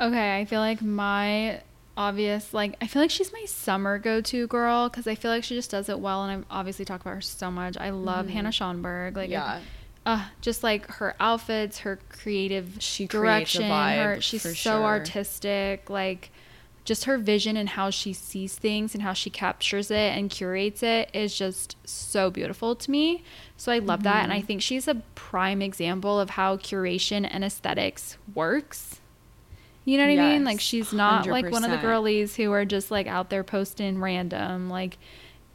Okay, 0.00 0.38
I 0.38 0.44
feel 0.44 0.60
like 0.60 0.80
my 0.80 1.60
obvious 1.96 2.54
like 2.54 2.76
I 2.80 2.86
feel 2.86 3.02
like 3.02 3.10
she's 3.10 3.32
my 3.32 3.44
summer 3.46 3.98
go-to 3.98 4.46
girl 4.46 4.88
because 4.88 5.08
I 5.08 5.16
feel 5.16 5.30
like 5.32 5.42
she 5.42 5.56
just 5.56 5.70
does 5.72 5.88
it 5.88 5.98
well, 5.98 6.22
and 6.24 6.30
I've 6.32 6.44
obviously 6.50 6.84
talked 6.84 7.02
about 7.02 7.14
her 7.14 7.20
so 7.20 7.50
much. 7.50 7.76
I 7.76 7.90
love 7.90 8.28
Hanna 8.28 8.50
Schönberg. 8.50 9.16
Like, 9.16 9.28
Yeah. 9.30 9.58
Uh, 10.08 10.24
just 10.40 10.62
like 10.62 10.86
her 10.86 11.14
outfits, 11.20 11.80
her 11.80 11.98
creative 12.08 12.76
She 12.78 13.06
direction. 13.06 13.68
her 13.70 14.18
she's 14.22 14.40
so 14.42 14.48
sure. 14.48 14.82
artistic. 14.82 15.90
Like, 15.90 16.30
just 16.86 17.04
her 17.04 17.18
vision 17.18 17.58
and 17.58 17.68
how 17.68 17.90
she 17.90 18.14
sees 18.14 18.54
things 18.54 18.94
and 18.94 19.02
how 19.02 19.12
she 19.12 19.28
captures 19.28 19.90
it 19.90 20.16
and 20.16 20.30
curates 20.30 20.82
it 20.82 21.10
is 21.12 21.36
just 21.36 21.76
so 21.84 22.30
beautiful 22.30 22.74
to 22.74 22.90
me. 22.90 23.22
So 23.58 23.70
I 23.70 23.80
love 23.80 23.98
mm-hmm. 23.98 24.04
that. 24.04 24.22
And 24.22 24.32
I 24.32 24.38
mm-hmm. 24.38 24.46
think 24.46 24.62
she's 24.62 24.88
a 24.88 24.94
prime 25.14 25.60
example 25.60 26.18
of 26.18 26.30
how 26.30 26.56
curation 26.56 27.28
and 27.30 27.44
aesthetics 27.44 28.16
works. 28.34 29.02
You 29.84 29.98
know 29.98 30.06
what 30.06 30.14
yes, 30.14 30.24
I 30.24 30.32
mean? 30.32 30.44
Like 30.44 30.60
she's 30.60 30.94
not 30.94 31.26
100%. 31.26 31.30
like 31.30 31.50
one 31.50 31.64
of 31.64 31.70
the 31.70 31.76
girlies 31.76 32.34
who 32.34 32.50
are 32.52 32.64
just 32.64 32.90
like 32.90 33.06
out 33.06 33.28
there 33.28 33.44
posting 33.44 34.00
random. 34.00 34.70
Like 34.70 34.96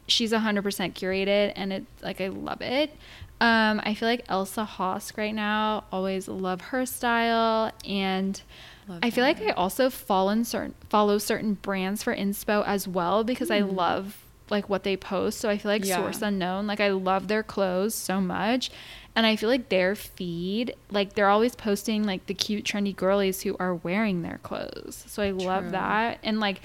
she's 0.06 0.30
100% 0.30 0.62
curated 0.92 1.52
and 1.56 1.72
it 1.72 1.84
like 2.00 2.20
I 2.20 2.28
love 2.28 2.62
it. 2.62 2.96
Um, 3.44 3.82
I 3.84 3.92
feel 3.92 4.08
like 4.08 4.24
Elsa 4.30 4.64
Hosk 4.64 5.18
right 5.18 5.34
now, 5.34 5.84
always 5.92 6.28
love 6.28 6.62
her 6.62 6.86
style 6.86 7.70
and 7.84 8.40
Love 8.88 9.00
I 9.02 9.10
feel 9.10 9.22
like 9.22 9.40
I 9.42 9.50
also 9.50 9.90
follow 9.90 10.42
certain 10.44 10.74
follow 10.88 11.18
certain 11.18 11.54
brands 11.54 12.02
for 12.02 12.16
inspo 12.16 12.64
as 12.66 12.88
well 12.88 13.22
because 13.22 13.50
mm. 13.50 13.56
I 13.56 13.60
love 13.60 14.24
like 14.48 14.70
what 14.70 14.82
they 14.82 14.96
post. 14.96 15.40
So 15.40 15.50
I 15.50 15.58
feel 15.58 15.70
like 15.70 15.84
yeah. 15.84 15.96
Source 15.96 16.22
Unknown, 16.22 16.66
like 16.66 16.80
I 16.80 16.88
love 16.88 17.28
their 17.28 17.42
clothes 17.42 17.94
so 17.94 18.18
much. 18.18 18.70
And 19.14 19.26
I 19.26 19.36
feel 19.36 19.50
like 19.50 19.68
their 19.68 19.94
feed, 19.94 20.74
like 20.90 21.12
they're 21.12 21.28
always 21.28 21.54
posting 21.54 22.04
like 22.04 22.26
the 22.26 22.34
cute 22.34 22.64
trendy 22.64 22.96
girlies 22.96 23.42
who 23.42 23.56
are 23.60 23.74
wearing 23.74 24.22
their 24.22 24.38
clothes. 24.42 25.04
So 25.06 25.22
I 25.22 25.30
True. 25.30 25.40
love 25.40 25.70
that. 25.72 26.18
And 26.22 26.40
like 26.40 26.62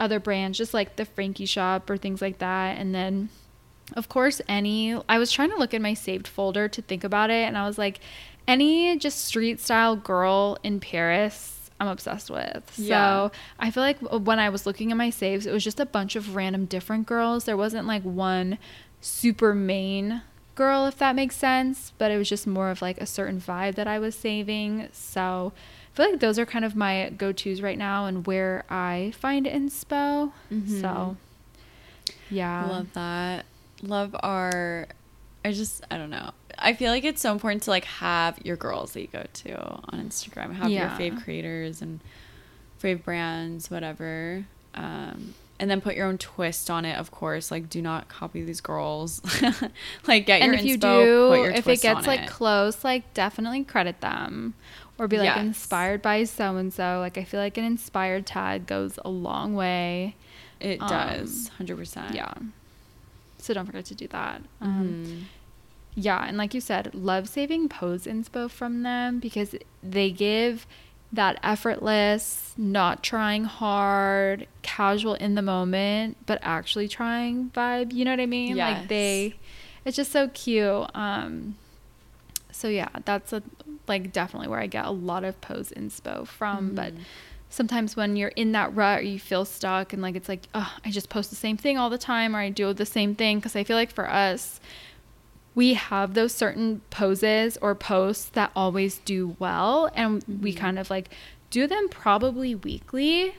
other 0.00 0.18
brands, 0.18 0.56
just 0.56 0.72
like 0.72 0.96
the 0.96 1.04
Frankie 1.04 1.46
shop 1.46 1.90
or 1.90 1.98
things 1.98 2.22
like 2.22 2.38
that. 2.38 2.78
And 2.78 2.94
then 2.94 3.28
of 3.96 4.08
course 4.08 4.40
any 4.48 4.96
I 5.08 5.18
was 5.18 5.30
trying 5.32 5.50
to 5.50 5.56
look 5.56 5.74
in 5.74 5.82
my 5.82 5.94
saved 5.94 6.28
folder 6.28 6.68
to 6.68 6.82
think 6.82 7.04
about 7.04 7.30
it 7.30 7.46
and 7.46 7.56
I 7.56 7.66
was 7.66 7.78
like 7.78 8.00
any 8.48 8.96
just 8.98 9.24
street 9.24 9.60
style 9.60 9.96
girl 9.96 10.58
in 10.62 10.80
Paris 10.80 11.70
I'm 11.82 11.88
obsessed 11.88 12.30
with. 12.30 12.72
Yeah. 12.76 13.28
So 13.28 13.32
I 13.58 13.72
feel 13.72 13.82
like 13.82 13.98
when 13.98 14.38
I 14.38 14.50
was 14.50 14.66
looking 14.66 14.92
at 14.92 14.96
my 14.96 15.10
saves, 15.10 15.46
it 15.46 15.52
was 15.52 15.64
just 15.64 15.80
a 15.80 15.86
bunch 15.86 16.14
of 16.14 16.36
random 16.36 16.66
different 16.66 17.06
girls. 17.06 17.42
There 17.42 17.56
wasn't 17.56 17.88
like 17.88 18.02
one 18.02 18.58
super 19.00 19.52
main 19.52 20.22
girl, 20.54 20.86
if 20.86 20.96
that 20.98 21.16
makes 21.16 21.34
sense, 21.34 21.92
but 21.98 22.12
it 22.12 22.18
was 22.18 22.28
just 22.28 22.46
more 22.46 22.70
of 22.70 22.82
like 22.82 23.00
a 23.00 23.06
certain 23.06 23.40
vibe 23.40 23.74
that 23.74 23.88
I 23.88 23.98
was 23.98 24.14
saving. 24.14 24.90
So 24.92 25.52
I 25.92 25.96
feel 25.96 26.10
like 26.10 26.20
those 26.20 26.38
are 26.38 26.46
kind 26.46 26.64
of 26.64 26.76
my 26.76 27.10
go 27.16 27.32
tos 27.32 27.60
right 27.60 27.78
now 27.78 28.06
and 28.06 28.28
where 28.28 28.64
I 28.70 29.12
find 29.18 29.44
inspo. 29.44 30.30
Mm-hmm. 30.52 30.80
So 30.80 31.16
yeah. 32.30 32.64
Love 32.68 32.92
that. 32.92 33.44
Love 33.82 34.14
our 34.22 34.88
I 35.44 35.52
just 35.52 35.84
I 35.90 35.98
don't 35.98 36.10
know. 36.10 36.30
I 36.58 36.74
feel 36.74 36.90
like 36.90 37.04
it's 37.04 37.20
so 37.20 37.32
important 37.32 37.62
to 37.64 37.70
like 37.70 37.84
have 37.84 38.38
your 38.44 38.56
girls 38.56 38.92
that 38.92 39.00
you 39.00 39.08
go 39.08 39.24
to 39.32 39.60
on 39.60 40.08
Instagram, 40.08 40.54
have 40.54 40.70
yeah. 40.70 40.98
your 40.98 41.10
fave 41.10 41.22
creators 41.24 41.82
and 41.82 42.00
fave 42.80 43.02
brands, 43.02 43.70
whatever. 43.70 44.44
Um, 44.74 45.34
and 45.58 45.70
then 45.70 45.80
put 45.80 45.94
your 45.94 46.06
own 46.06 46.18
twist 46.18 46.70
on 46.70 46.84
it, 46.84 46.98
of 46.98 47.10
course. 47.10 47.50
Like, 47.50 47.68
do 47.68 47.80
not 47.80 48.08
copy 48.08 48.42
these 48.42 48.60
girls. 48.60 49.20
like, 50.08 50.26
get 50.26 50.42
and 50.42 50.52
your 50.52 50.54
if 50.54 50.64
you 50.64 50.76
do, 50.76 51.32
if 51.34 51.68
it 51.68 51.80
gets 51.80 52.06
like 52.06 52.22
it. 52.22 52.28
close, 52.28 52.82
like 52.82 53.14
definitely 53.14 53.62
credit 53.64 54.00
them, 54.00 54.54
or 54.98 55.06
be 55.06 55.18
like 55.18 55.26
yes. 55.26 55.38
inspired 55.38 56.02
by 56.02 56.24
so 56.24 56.56
and 56.56 56.72
so. 56.72 56.98
Like, 56.98 57.16
I 57.16 57.24
feel 57.24 57.38
like 57.38 57.56
an 57.58 57.64
inspired 57.64 58.26
tag 58.26 58.66
goes 58.66 58.98
a 59.04 59.08
long 59.08 59.54
way. 59.54 60.16
It 60.58 60.80
um, 60.80 60.88
does, 60.88 61.48
hundred 61.58 61.76
percent. 61.76 62.14
Yeah. 62.14 62.34
So 63.42 63.52
don't 63.54 63.66
forget 63.66 63.84
to 63.86 63.94
do 63.94 64.06
that. 64.08 64.42
Um, 64.60 65.04
mm-hmm. 65.04 65.22
Yeah, 65.94 66.24
and 66.26 66.38
like 66.38 66.54
you 66.54 66.60
said, 66.60 66.94
love 66.94 67.28
saving 67.28 67.68
pose 67.68 68.06
inspo 68.06 68.48
from 68.48 68.82
them 68.82 69.18
because 69.18 69.54
they 69.82 70.10
give 70.10 70.66
that 71.12 71.38
effortless, 71.42 72.54
not 72.56 73.02
trying 73.02 73.44
hard, 73.44 74.46
casual 74.62 75.14
in 75.14 75.34
the 75.34 75.42
moment, 75.42 76.16
but 76.24 76.38
actually 76.40 76.88
trying 76.88 77.50
vibe. 77.50 77.92
You 77.92 78.04
know 78.06 78.12
what 78.12 78.20
I 78.20 78.26
mean? 78.26 78.56
Yes. 78.56 78.78
Like 78.78 78.88
they, 78.88 79.34
it's 79.84 79.96
just 79.96 80.12
so 80.12 80.28
cute. 80.28 80.86
Um, 80.94 81.56
so 82.50 82.68
yeah, 82.68 82.88
that's 83.04 83.32
a 83.32 83.42
like 83.88 84.12
definitely 84.12 84.48
where 84.48 84.60
I 84.60 84.66
get 84.68 84.86
a 84.86 84.90
lot 84.90 85.24
of 85.24 85.40
pose 85.40 85.72
inspo 85.76 86.26
from. 86.26 86.66
Mm-hmm. 86.66 86.74
But 86.76 86.94
sometimes 87.52 87.94
when 87.96 88.16
you're 88.16 88.30
in 88.30 88.52
that 88.52 88.74
rut 88.74 89.00
or 89.00 89.02
you 89.02 89.18
feel 89.18 89.44
stuck 89.44 89.92
and 89.92 90.00
like 90.00 90.16
it's 90.16 90.28
like, 90.28 90.48
oh, 90.54 90.74
I 90.84 90.90
just 90.90 91.10
post 91.10 91.28
the 91.30 91.36
same 91.36 91.56
thing 91.56 91.76
all 91.76 91.90
the 91.90 91.98
time 91.98 92.34
or 92.34 92.40
I 92.40 92.48
do 92.48 92.72
the 92.72 92.86
same 92.86 93.14
thing 93.14 93.38
because 93.38 93.54
I 93.54 93.62
feel 93.62 93.76
like 93.76 93.92
for 93.92 94.08
us 94.08 94.58
we 95.54 95.74
have 95.74 96.14
those 96.14 96.32
certain 96.32 96.80
poses 96.90 97.58
or 97.60 97.74
posts 97.74 98.30
that 98.30 98.50
always 98.56 98.98
do 98.98 99.36
well 99.38 99.90
and 99.94 100.22
mm-hmm. 100.22 100.42
we 100.42 100.54
kind 100.54 100.78
of 100.78 100.88
like 100.90 101.10
do 101.50 101.66
them 101.66 101.88
probably 101.90 102.54
weekly 102.54 103.34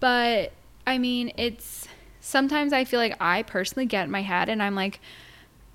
but 0.00 0.52
i 0.86 0.98
mean 0.98 1.32
it's 1.38 1.88
sometimes 2.20 2.72
i 2.72 2.84
feel 2.84 3.00
like 3.00 3.16
i 3.20 3.42
personally 3.42 3.86
get 3.86 4.04
in 4.04 4.10
my 4.10 4.20
head 4.20 4.50
and 4.50 4.62
i'm 4.62 4.74
like 4.74 5.00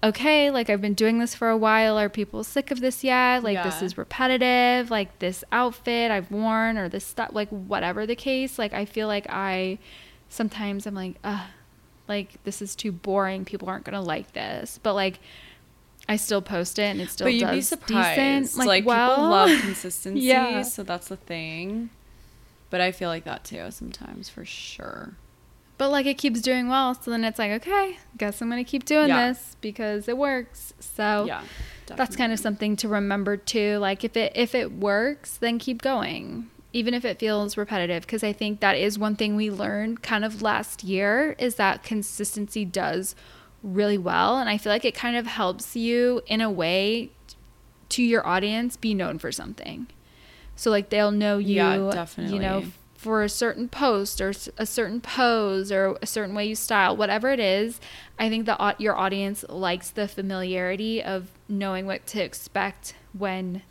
okay 0.01 0.49
like 0.49 0.69
i've 0.69 0.81
been 0.81 0.93
doing 0.93 1.19
this 1.19 1.35
for 1.35 1.49
a 1.49 1.57
while 1.57 1.97
are 1.97 2.07
people 2.07 2.43
sick 2.43 2.71
of 2.71 2.79
this 2.79 3.03
yet 3.03 3.43
like 3.43 3.55
yeah. 3.55 3.63
this 3.63 3.81
is 3.81 3.97
repetitive 3.97 4.89
like 4.89 5.19
this 5.19 5.43
outfit 5.51 6.09
i've 6.09 6.31
worn 6.31 6.77
or 6.77 6.87
this 6.87 7.05
stuff 7.05 7.29
like 7.33 7.49
whatever 7.49 8.05
the 8.05 8.15
case 8.15 8.57
like 8.57 8.73
i 8.73 8.85
feel 8.85 9.07
like 9.07 9.25
i 9.29 9.77
sometimes 10.29 10.85
i'm 10.87 10.95
like 10.95 11.15
uh 11.23 11.45
like 12.07 12.41
this 12.45 12.61
is 12.61 12.75
too 12.75 12.91
boring 12.91 13.43
people 13.43 13.67
aren't 13.67 13.83
gonna 13.83 14.01
like 14.01 14.31
this 14.33 14.79
but 14.81 14.93
like 14.93 15.19
I 16.09 16.15
still 16.15 16.41
post 16.41 16.79
it 16.79 16.83
and 16.83 17.01
it 17.01 17.11
still 17.11 17.25
but 17.25 17.35
you'd 17.35 17.41
does 17.41 17.55
be 17.55 17.61
surprised. 17.61 18.49
decent. 18.49 18.57
Like, 18.57 18.67
like 18.67 18.85
well, 18.85 19.15
people 19.15 19.29
love 19.29 19.49
consistency, 19.61 20.21
yeah. 20.21 20.63
so 20.63 20.81
that's 20.81 21.07
the 21.07 21.17
thing. 21.17 21.91
But 22.71 22.81
I 22.81 22.91
feel 22.91 23.09
like 23.09 23.25
that 23.25 23.43
too 23.43 23.69
sometimes 23.69 24.27
for 24.27 24.43
sure. 24.43 25.13
But 25.79 25.91
like 25.91 26.05
it 26.05 26.17
keeps 26.17 26.41
doing 26.41 26.67
well, 26.67 26.93
so 26.93 27.09
then 27.09 27.23
it's 27.23 27.39
like, 27.39 27.51
okay, 27.51 27.97
guess 28.17 28.41
I'm 28.41 28.49
gonna 28.49 28.65
keep 28.65 28.83
doing 28.83 29.07
yeah. 29.07 29.29
this 29.29 29.55
because 29.61 30.09
it 30.09 30.17
works. 30.17 30.73
So 30.81 31.23
yeah, 31.25 31.41
that's 31.87 32.17
kind 32.17 32.33
of 32.33 32.39
something 32.39 32.75
to 32.75 32.89
remember 32.89 33.37
too. 33.37 33.77
Like 33.77 34.03
if 34.03 34.17
it 34.17 34.33
if 34.35 34.53
it 34.53 34.73
works, 34.73 35.37
then 35.37 35.57
keep 35.57 35.81
going. 35.81 36.49
Even 36.73 36.93
if 36.93 37.05
it 37.05 37.17
feels 37.17 37.55
repetitive, 37.55 38.03
because 38.03 38.25
I 38.25 38.33
think 38.33 38.59
that 38.59 38.75
is 38.75 38.99
one 38.99 39.15
thing 39.15 39.37
we 39.37 39.49
learned 39.49 40.03
kind 40.03 40.25
of 40.25 40.41
last 40.41 40.83
year 40.83 41.33
is 41.39 41.55
that 41.55 41.81
consistency 41.81 42.65
does 42.65 43.15
really 43.63 43.97
well. 43.97 44.37
And 44.37 44.49
I 44.49 44.57
feel 44.57 44.73
like 44.73 44.83
it 44.83 44.93
kind 44.93 45.15
of 45.15 45.27
helps 45.27 45.77
you 45.77 46.21
in 46.27 46.41
a 46.41 46.51
way 46.51 47.09
to 47.87 48.03
your 48.03 48.27
audience 48.27 48.75
be 48.75 48.93
known 48.93 49.17
for 49.17 49.31
something. 49.31 49.87
So 50.57 50.69
like 50.69 50.89
they'll 50.89 51.11
know 51.11 51.37
you, 51.37 51.55
yeah, 51.55 51.89
definitely. 51.93 52.35
you 52.35 52.41
know, 52.41 52.65
for 52.99 53.23
a 53.23 53.29
certain 53.29 53.69
post 53.69 54.19
or 54.19 54.33
a 54.57 54.65
certain 54.65 54.99
pose 54.99 55.71
or 55.71 55.97
a 56.01 56.05
certain 56.05 56.35
way 56.35 56.45
you 56.45 56.53
style, 56.53 56.97
whatever 56.97 57.29
it 57.29 57.39
is. 57.39 57.79
I 58.19 58.27
think 58.27 58.45
that 58.45 58.81
your 58.81 58.97
audience 58.97 59.45
likes 59.47 59.89
the 59.89 60.05
familiarity 60.05 61.01
of 61.01 61.29
knowing 61.47 61.85
what 61.85 62.05
to 62.07 62.21
expect 62.21 62.95
when 63.17 63.61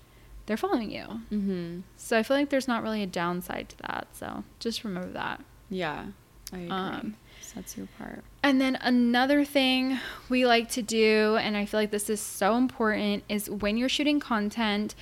they're 0.47 0.57
following 0.57 0.91
you. 0.91 1.05
Mm-hmm. 1.31 1.81
So 1.99 2.16
I 2.16 2.22
feel 2.22 2.39
like 2.39 2.49
there's 2.49 2.66
not 2.66 2.83
really 2.83 3.03
a 3.03 3.07
downside 3.07 3.68
to 3.68 3.76
that. 3.83 4.09
So 4.14 4.45
just 4.61 4.83
remember 4.83 5.11
that. 5.11 5.45
Yeah, 5.68 6.07
I 6.51 6.57
agree. 6.57 6.70
Um, 6.70 7.16
sets 7.43 7.76
you 7.76 7.85
apart. 7.85 8.24
And 8.43 8.62
then 8.62 8.79
another 8.81 9.45
thing 9.45 9.99
we 10.31 10.47
like 10.47 10.70
to 10.70 10.81
do, 10.81 11.37
and 11.39 11.55
I 11.55 11.66
feel 11.66 11.81
like 11.81 11.91
this 11.91 12.09
is 12.09 12.20
so 12.20 12.57
important, 12.57 13.24
is 13.29 13.51
when 13.51 13.76
you're 13.76 13.91
shooting 13.91 14.20
content, 14.20 14.95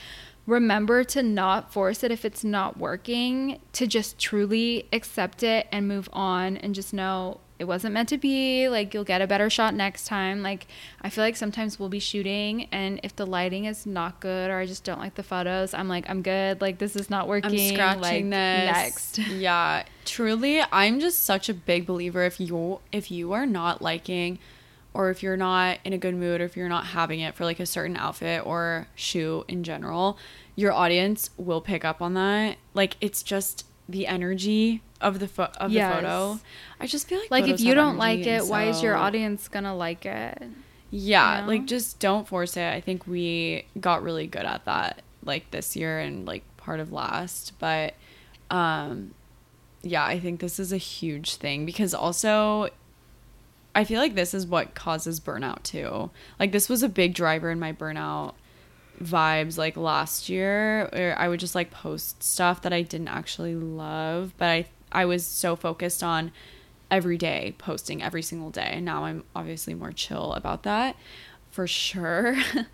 remember 0.47 1.05
to 1.05 1.23
not 1.23 1.73
force 1.73 2.05
it 2.05 2.11
if 2.11 2.25
it's 2.25 2.45
not 2.45 2.79
working, 2.79 3.61
to 3.73 3.87
just 3.87 4.19
truly 4.19 4.89
accept 4.93 5.43
it 5.43 5.67
and 5.73 5.89
move 5.89 6.09
on 6.13 6.57
and 6.57 6.75
just 6.75 6.95
know 6.95 7.41
it 7.59 7.65
wasn't 7.65 7.95
meant 7.95 8.09
to 8.11 8.19
be. 8.19 8.69
Like, 8.69 8.93
you'll 8.93 9.05
get 9.05 9.23
a 9.23 9.27
better 9.27 9.49
shot 9.49 9.75
next 9.75 10.07
time. 10.07 10.43
Like, 10.43 10.67
I 11.01 11.11
feel 11.11 11.25
like 11.25 11.37
sometimes 11.37 11.79
we'll 11.79 11.89
be 11.89 11.99
shooting, 11.99 12.69
and 12.71 13.01
if 13.03 13.17
the 13.17 13.27
lighting 13.27 13.65
is 13.65 13.87
not 13.87 14.21
good 14.21 14.51
or 14.51 14.59
I 14.59 14.67
just 14.67 14.85
don't 14.85 14.99
like 14.99 15.15
the 15.15 15.23
photos, 15.23 15.73
I'm 15.73 15.89
like, 15.89 16.09
I'm 16.09 16.23
good. 16.23 16.61
Like, 16.61 16.79
this 16.79 16.97
is 16.97 17.09
not 17.09 17.29
working. 17.29 17.53
I'm 17.53 17.75
scratching 17.75 18.31
like, 18.31 18.39
this. 18.39 18.75
Next. 18.75 19.19
Yeah. 19.37 19.85
Truly, 20.05 20.63
I'm 20.73 21.01
just 21.01 21.25
such 21.25 21.49
a 21.49 21.55
big 21.55 21.87
believer. 21.87 22.25
If 22.25 22.41
you 22.41 22.81
if 22.93 23.11
you 23.11 23.33
are 23.33 23.47
not 23.47 23.83
liking 23.83 24.39
or 24.97 25.11
if 25.11 25.23
you're 25.23 25.37
not 25.37 25.79
in 25.85 25.93
a 25.93 25.99
good 25.99 26.15
mood 26.15 26.41
or 26.41 26.45
if 26.45 26.57
you're 26.57 26.71
not 26.71 26.87
having 26.87 27.21
it 27.21 27.35
for 27.35 27.45
like 27.45 27.61
a 27.61 27.67
certain 27.67 27.99
outfit 27.99 28.45
or 28.47 28.89
shoe 28.95 29.45
in 29.47 29.63
general, 29.63 30.17
your 30.55 30.73
audience 30.73 31.29
will 31.37 31.61
pick 31.61 31.85
up 31.85 32.01
on 32.01 32.15
that. 32.15 32.57
Like 32.73 32.97
it's 33.03 33.23
just 33.23 33.67
the 33.87 34.07
energy 34.07 34.83
of 35.03 35.19
the 35.19 35.29
fo- 35.29 35.53
of 35.59 35.71
yes. 35.71 35.89
the 35.91 36.01
photo. 36.01 36.41
I 36.81 36.87
just 36.87 37.07
feel 37.09 37.19
like 37.19 37.31
like 37.31 37.49
if 37.49 37.61
you 37.61 37.75
don't 37.75 37.99
like 37.99 38.27
it, 38.27 38.43
so... 38.43 38.51
why 38.51 38.65
is 38.65 38.83
your 38.83 38.97
audience 38.97 39.49
gonna 39.49 39.77
like 39.77 40.07
it? 40.07 40.43
Yeah, 40.91 41.37
you 41.37 41.43
know? 41.43 41.49
like 41.49 41.67
just 41.67 42.01
don't 42.01 42.27
force 42.27 42.57
it. 42.57 42.73
I 42.73 42.81
think 42.81 43.07
we 43.07 43.67
got 43.79 44.03
really 44.03 44.27
good 44.27 44.47
at 44.47 44.65
that 44.65 45.03
like 45.23 45.51
this 45.51 45.77
year 45.77 45.99
and 45.99 46.25
like 46.27 46.43
part 46.57 46.81
of 46.81 46.91
last, 46.91 47.53
but 47.59 47.95
um 48.51 49.13
yeah, 49.83 50.07
I 50.07 50.19
think 50.19 50.41
this 50.41 50.59
is 50.59 50.73
a 50.73 50.79
huge 50.79 51.37
thing 51.37 51.67
because 51.67 51.93
also 51.93 52.71
I 53.77 53.85
feel 53.85 54.01
like 54.01 54.15
this 54.15 54.33
is 54.33 54.47
what 54.47 54.75
causes 54.75 55.21
burnout 55.21 55.63
too. 55.63 56.11
Like 56.41 56.51
this 56.51 56.69
was 56.69 56.83
a 56.83 56.89
big 56.89 57.15
driver 57.15 57.51
in 57.51 57.61
my 57.61 57.75
burnout 57.75 58.33
vibes 59.03 59.59
like 59.59 59.77
last 59.77 60.31
year 60.31 60.89
where 60.93 61.17
I 61.19 61.29
would 61.29 61.39
just 61.39 61.55
like 61.55 61.71
post 61.71 62.23
stuff 62.23 62.63
that 62.63 62.73
I 62.73 62.81
didn't 62.81 63.09
actually 63.09 63.55
love, 63.55 64.33
but 64.39 64.49
I 64.49 64.67
I 64.91 65.05
was 65.05 65.27
so 65.27 65.57
focused 65.57 66.03
on 66.03 66.33
every 66.91 67.19
day 67.19 67.55
posting 67.59 68.03
every 68.03 68.23
single 68.23 68.49
day. 68.49 68.71
And 68.73 68.87
now 68.87 69.05
I'm 69.05 69.25
obviously 69.35 69.75
more 69.75 69.93
chill 69.93 70.33
about 70.33 70.63
that 70.63 70.97
for 71.51 71.67
sure. 71.67 72.35
um, 72.55 72.67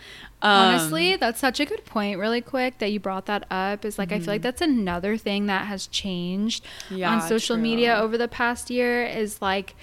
Honestly, 0.42 1.16
that's 1.16 1.40
such 1.40 1.58
a 1.58 1.64
good 1.64 1.84
point, 1.84 2.18
really 2.18 2.40
quick, 2.40 2.78
that 2.78 2.92
you 2.92 3.00
brought 3.00 3.26
that 3.26 3.46
up. 3.50 3.84
Is 3.84 3.98
like, 3.98 4.10
mm-hmm. 4.10 4.16
I 4.16 4.18
feel 4.18 4.26
like 4.26 4.40
mm-hmm. 4.40 4.42
that's 4.42 4.60
another 4.60 5.16
thing 5.16 5.46
that 5.46 5.66
has 5.66 5.86
changed 5.88 6.64
yeah, 6.90 7.12
on 7.12 7.22
social 7.22 7.56
true. 7.56 7.62
media 7.62 7.96
over 7.96 8.16
the 8.16 8.28
past 8.28 8.70
year 8.70 9.04
is 9.04 9.40
like, 9.42 9.74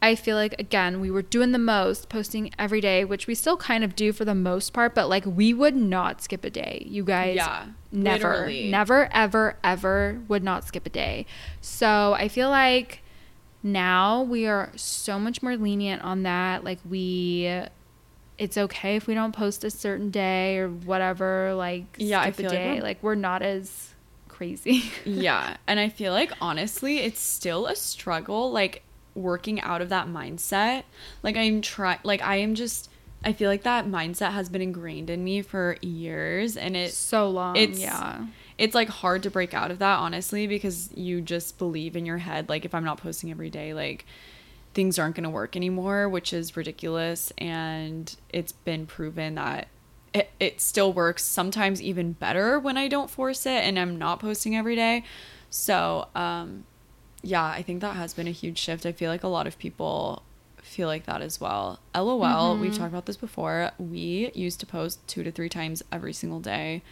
I 0.00 0.14
feel 0.14 0.36
like 0.36 0.54
again 0.60 1.00
we 1.00 1.10
were 1.10 1.22
doing 1.22 1.52
the 1.52 1.58
most, 1.58 2.08
posting 2.08 2.52
every 2.58 2.80
day, 2.80 3.04
which 3.04 3.26
we 3.26 3.34
still 3.34 3.56
kind 3.56 3.82
of 3.82 3.96
do 3.96 4.12
for 4.12 4.24
the 4.24 4.34
most 4.34 4.72
part, 4.72 4.94
but 4.94 5.08
like 5.08 5.24
we 5.26 5.52
would 5.52 5.74
not 5.74 6.22
skip 6.22 6.44
a 6.44 6.50
day. 6.50 6.84
You 6.88 7.04
guys 7.04 7.36
yeah, 7.36 7.66
never 7.90 8.30
literally. 8.30 8.70
never 8.70 9.08
ever 9.12 9.56
ever 9.64 10.20
would 10.28 10.44
not 10.44 10.64
skip 10.64 10.86
a 10.86 10.90
day. 10.90 11.26
So, 11.60 12.14
I 12.14 12.28
feel 12.28 12.48
like 12.48 13.02
now 13.62 14.22
we 14.22 14.46
are 14.46 14.70
so 14.76 15.18
much 15.18 15.42
more 15.42 15.56
lenient 15.56 16.02
on 16.02 16.22
that. 16.22 16.62
Like 16.62 16.78
we 16.88 17.62
it's 18.38 18.56
okay 18.56 18.94
if 18.94 19.08
we 19.08 19.14
don't 19.14 19.32
post 19.32 19.64
a 19.64 19.70
certain 19.70 20.10
day 20.10 20.58
or 20.58 20.68
whatever, 20.68 21.54
like 21.54 21.96
yeah, 21.98 22.22
skip 22.22 22.34
I 22.34 22.36
feel 22.36 22.50
a 22.50 22.54
day. 22.54 22.68
Like 22.68 22.76
we're, 22.76 22.82
like 22.82 23.02
we're 23.02 23.14
not 23.16 23.42
as 23.42 23.94
crazy. 24.28 24.84
yeah. 25.04 25.56
And 25.66 25.80
I 25.80 25.88
feel 25.88 26.12
like 26.12 26.32
honestly, 26.40 27.00
it's 27.00 27.20
still 27.20 27.66
a 27.66 27.74
struggle. 27.74 28.52
Like 28.52 28.84
working 29.22 29.60
out 29.60 29.80
of 29.80 29.88
that 29.90 30.06
mindset. 30.08 30.84
Like 31.22 31.36
I'm 31.36 31.60
trying 31.60 31.98
like 32.04 32.22
I 32.22 32.36
am 32.36 32.54
just 32.54 32.90
I 33.24 33.32
feel 33.32 33.50
like 33.50 33.64
that 33.64 33.86
mindset 33.86 34.32
has 34.32 34.48
been 34.48 34.62
ingrained 34.62 35.10
in 35.10 35.24
me 35.24 35.42
for 35.42 35.76
years 35.82 36.56
and 36.56 36.76
it's 36.76 36.96
so 36.96 37.28
long. 37.28 37.56
It's 37.56 37.80
yeah. 37.80 38.26
It's 38.56 38.74
like 38.74 38.88
hard 38.88 39.22
to 39.24 39.30
break 39.30 39.54
out 39.54 39.70
of 39.70 39.78
that 39.80 39.98
honestly 39.98 40.46
because 40.46 40.90
you 40.94 41.20
just 41.20 41.58
believe 41.58 41.96
in 41.96 42.06
your 42.06 42.18
head 42.18 42.48
like 42.48 42.64
if 42.64 42.74
I'm 42.74 42.84
not 42.84 42.98
posting 42.98 43.30
every 43.30 43.50
day 43.50 43.74
like 43.74 44.04
things 44.74 44.98
aren't 44.98 45.16
going 45.16 45.24
to 45.24 45.30
work 45.30 45.56
anymore, 45.56 46.08
which 46.08 46.32
is 46.32 46.56
ridiculous 46.56 47.32
and 47.38 48.14
it's 48.30 48.52
been 48.52 48.86
proven 48.86 49.34
that 49.34 49.68
it, 50.14 50.30
it 50.40 50.60
still 50.60 50.92
works 50.92 51.24
sometimes 51.24 51.82
even 51.82 52.12
better 52.12 52.58
when 52.58 52.76
I 52.76 52.88
don't 52.88 53.10
force 53.10 53.46
it 53.46 53.64
and 53.64 53.78
I'm 53.78 53.98
not 53.98 54.20
posting 54.20 54.56
every 54.56 54.76
day. 54.76 55.04
So, 55.50 56.08
um 56.14 56.64
yeah, 57.22 57.44
I 57.44 57.62
think 57.62 57.80
that 57.80 57.96
has 57.96 58.14
been 58.14 58.28
a 58.28 58.32
huge 58.32 58.58
shift. 58.58 58.86
I 58.86 58.92
feel 58.92 59.10
like 59.10 59.22
a 59.22 59.28
lot 59.28 59.46
of 59.46 59.58
people 59.58 60.22
feel 60.62 60.88
like 60.88 61.06
that 61.06 61.22
as 61.22 61.40
well. 61.40 61.80
LOL, 61.94 62.20
mm-hmm. 62.20 62.60
we've 62.60 62.76
talked 62.76 62.90
about 62.92 63.06
this 63.06 63.16
before. 63.16 63.72
We 63.78 64.30
used 64.34 64.60
to 64.60 64.66
post 64.66 65.06
two 65.08 65.22
to 65.22 65.32
three 65.32 65.48
times 65.48 65.82
every 65.90 66.12
single 66.12 66.40
day. 66.40 66.82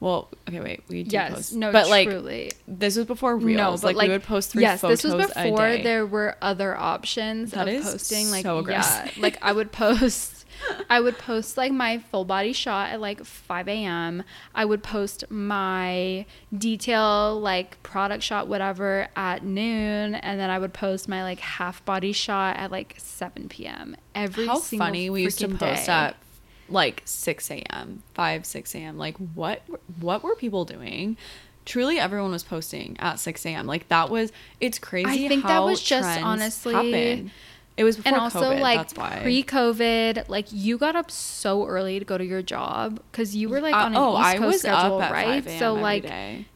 Well, 0.00 0.28
okay, 0.48 0.60
wait, 0.60 0.84
we 0.88 1.02
did 1.02 1.12
yes, 1.12 1.34
post, 1.34 1.54
no, 1.54 1.72
but 1.72 1.86
truly. 1.86 2.44
like 2.44 2.56
this 2.68 2.96
was 2.96 3.06
before 3.06 3.36
reels. 3.36 3.82
No, 3.82 3.88
but 3.88 3.96
like, 3.96 3.96
like 3.96 4.08
we 4.08 4.12
would 4.12 4.22
post 4.22 4.52
three 4.52 4.62
yes, 4.62 4.80
photos 4.80 5.02
this 5.02 5.12
was 5.12 5.26
before 5.26 5.76
there 5.78 6.06
were 6.06 6.36
other 6.40 6.76
options 6.76 7.50
that 7.50 7.66
of 7.66 7.82
posting. 7.82 8.30
Like 8.30 8.44
so 8.44 8.66
yeah, 8.68 9.10
like 9.18 9.38
I 9.42 9.50
would 9.50 9.72
post 9.72 10.37
I 10.90 11.00
would 11.00 11.18
post 11.18 11.56
like 11.56 11.72
my 11.72 11.98
full 11.98 12.24
body 12.24 12.52
shot 12.52 12.90
at 12.90 13.00
like 13.00 13.24
5 13.24 13.68
a.m. 13.68 14.22
I 14.54 14.64
would 14.64 14.82
post 14.82 15.24
my 15.30 16.26
detail, 16.56 17.40
like 17.40 17.82
product 17.82 18.22
shot, 18.22 18.48
whatever, 18.48 19.08
at 19.16 19.44
noon. 19.44 20.14
And 20.14 20.40
then 20.40 20.50
I 20.50 20.58
would 20.58 20.72
post 20.72 21.08
my 21.08 21.22
like 21.22 21.40
half 21.40 21.84
body 21.84 22.12
shot 22.12 22.56
at 22.56 22.70
like 22.70 22.94
7 22.98 23.48
p.m. 23.48 23.96
Every 24.14 24.46
How 24.46 24.58
funny 24.58 25.10
we 25.10 25.22
used 25.22 25.38
to 25.40 25.48
post 25.48 25.86
day. 25.86 25.92
at 25.92 26.16
like 26.68 27.02
6 27.04 27.50
a.m., 27.50 28.02
5, 28.14 28.46
6 28.46 28.74
a.m. 28.74 28.98
Like, 28.98 29.16
what, 29.34 29.62
what 30.00 30.22
were 30.22 30.36
people 30.36 30.64
doing? 30.64 31.16
truly 31.68 31.98
everyone 31.98 32.30
was 32.30 32.42
posting 32.42 32.96
at 32.98 33.20
6 33.20 33.44
a.m. 33.44 33.66
Like 33.66 33.88
that 33.88 34.08
was 34.08 34.32
it's 34.58 34.78
crazy. 34.78 35.26
I 35.26 35.28
think 35.28 35.44
that 35.44 35.60
was 35.60 35.82
just 35.82 36.20
honestly 36.20 36.72
happen. 36.72 37.30
It 37.78 37.84
was 37.84 38.00
and 38.04 38.16
also 38.16 38.40
COVID, 38.40 38.60
like 38.60 39.22
pre-COVID, 39.22 40.28
like 40.28 40.46
you 40.50 40.78
got 40.78 40.96
up 40.96 41.12
so 41.12 41.64
early 41.64 42.00
to 42.00 42.04
go 42.04 42.18
to 42.18 42.24
your 42.24 42.42
job 42.42 43.00
because 43.12 43.36
you 43.36 43.48
were 43.48 43.60
like 43.60 43.72
uh, 43.72 43.78
on 43.78 43.92
an 43.92 43.96
oh, 43.96 44.20
East 44.20 44.36
Coast 44.36 44.42
I 44.42 44.46
was 44.46 44.60
schedule, 44.60 44.98
right? 44.98 45.48
so 45.60 45.74
like, 45.74 46.02
day. 46.02 46.46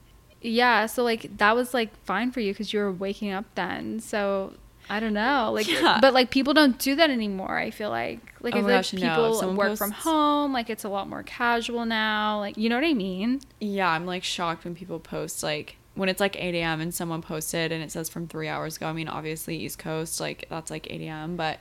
yeah, 0.41 0.87
so 0.87 1.05
like 1.05 1.39
that 1.39 1.55
was 1.55 1.73
like 1.73 1.97
fine 2.05 2.33
for 2.33 2.41
you 2.41 2.53
because 2.53 2.73
you 2.73 2.81
were 2.81 2.91
waking 2.91 3.31
up 3.31 3.45
then. 3.55 4.01
So 4.01 4.55
I 4.91 4.99
don't 4.99 5.15
know, 5.15 5.53
like, 5.53 5.69
yeah. 5.71 6.01
but 6.03 6.13
like 6.13 6.31
people 6.31 6.55
don't 6.55 6.77
do 6.81 6.97
that 6.97 7.09
anymore. 7.09 7.57
I 7.57 7.71
feel 7.71 7.91
like, 7.91 8.19
like 8.41 8.57
oh 8.57 8.59
I 8.59 8.61
feel 8.61 8.69
gosh, 8.69 8.93
like 8.93 9.03
people 9.03 9.43
no. 9.43 9.53
work 9.53 9.69
posts... 9.69 9.79
from 9.79 9.91
home. 9.93 10.53
Like 10.53 10.71
it's 10.71 10.83
a 10.83 10.89
lot 10.89 11.09
more 11.09 11.23
casual 11.23 11.85
now. 11.85 12.41
Like 12.41 12.57
you 12.57 12.69
know 12.69 12.75
what 12.75 12.85
I 12.85 12.95
mean? 12.95 13.41
Yeah, 13.61 13.91
I'm 13.91 14.07
like 14.07 14.25
shocked 14.25 14.65
when 14.65 14.75
people 14.75 14.99
post 14.99 15.45
like 15.45 15.77
when 15.95 16.09
it's 16.09 16.21
like 16.21 16.37
8 16.37 16.55
a.m. 16.55 16.81
and 16.81 16.95
someone 16.95 17.23
posted 17.23 17.71
and 17.71 17.83
it 17.83 17.93
says 17.93 18.09
from 18.09 18.27
three 18.27 18.49
hours 18.49 18.77
ago, 18.77 18.87
I 18.87 18.93
mean, 18.93 19.09
obviously 19.09 19.57
East 19.57 19.79
Coast, 19.79 20.21
like 20.21 20.47
that's 20.49 20.71
like 20.71 20.91
8 20.91 21.01
a.m. 21.03 21.37
But 21.37 21.59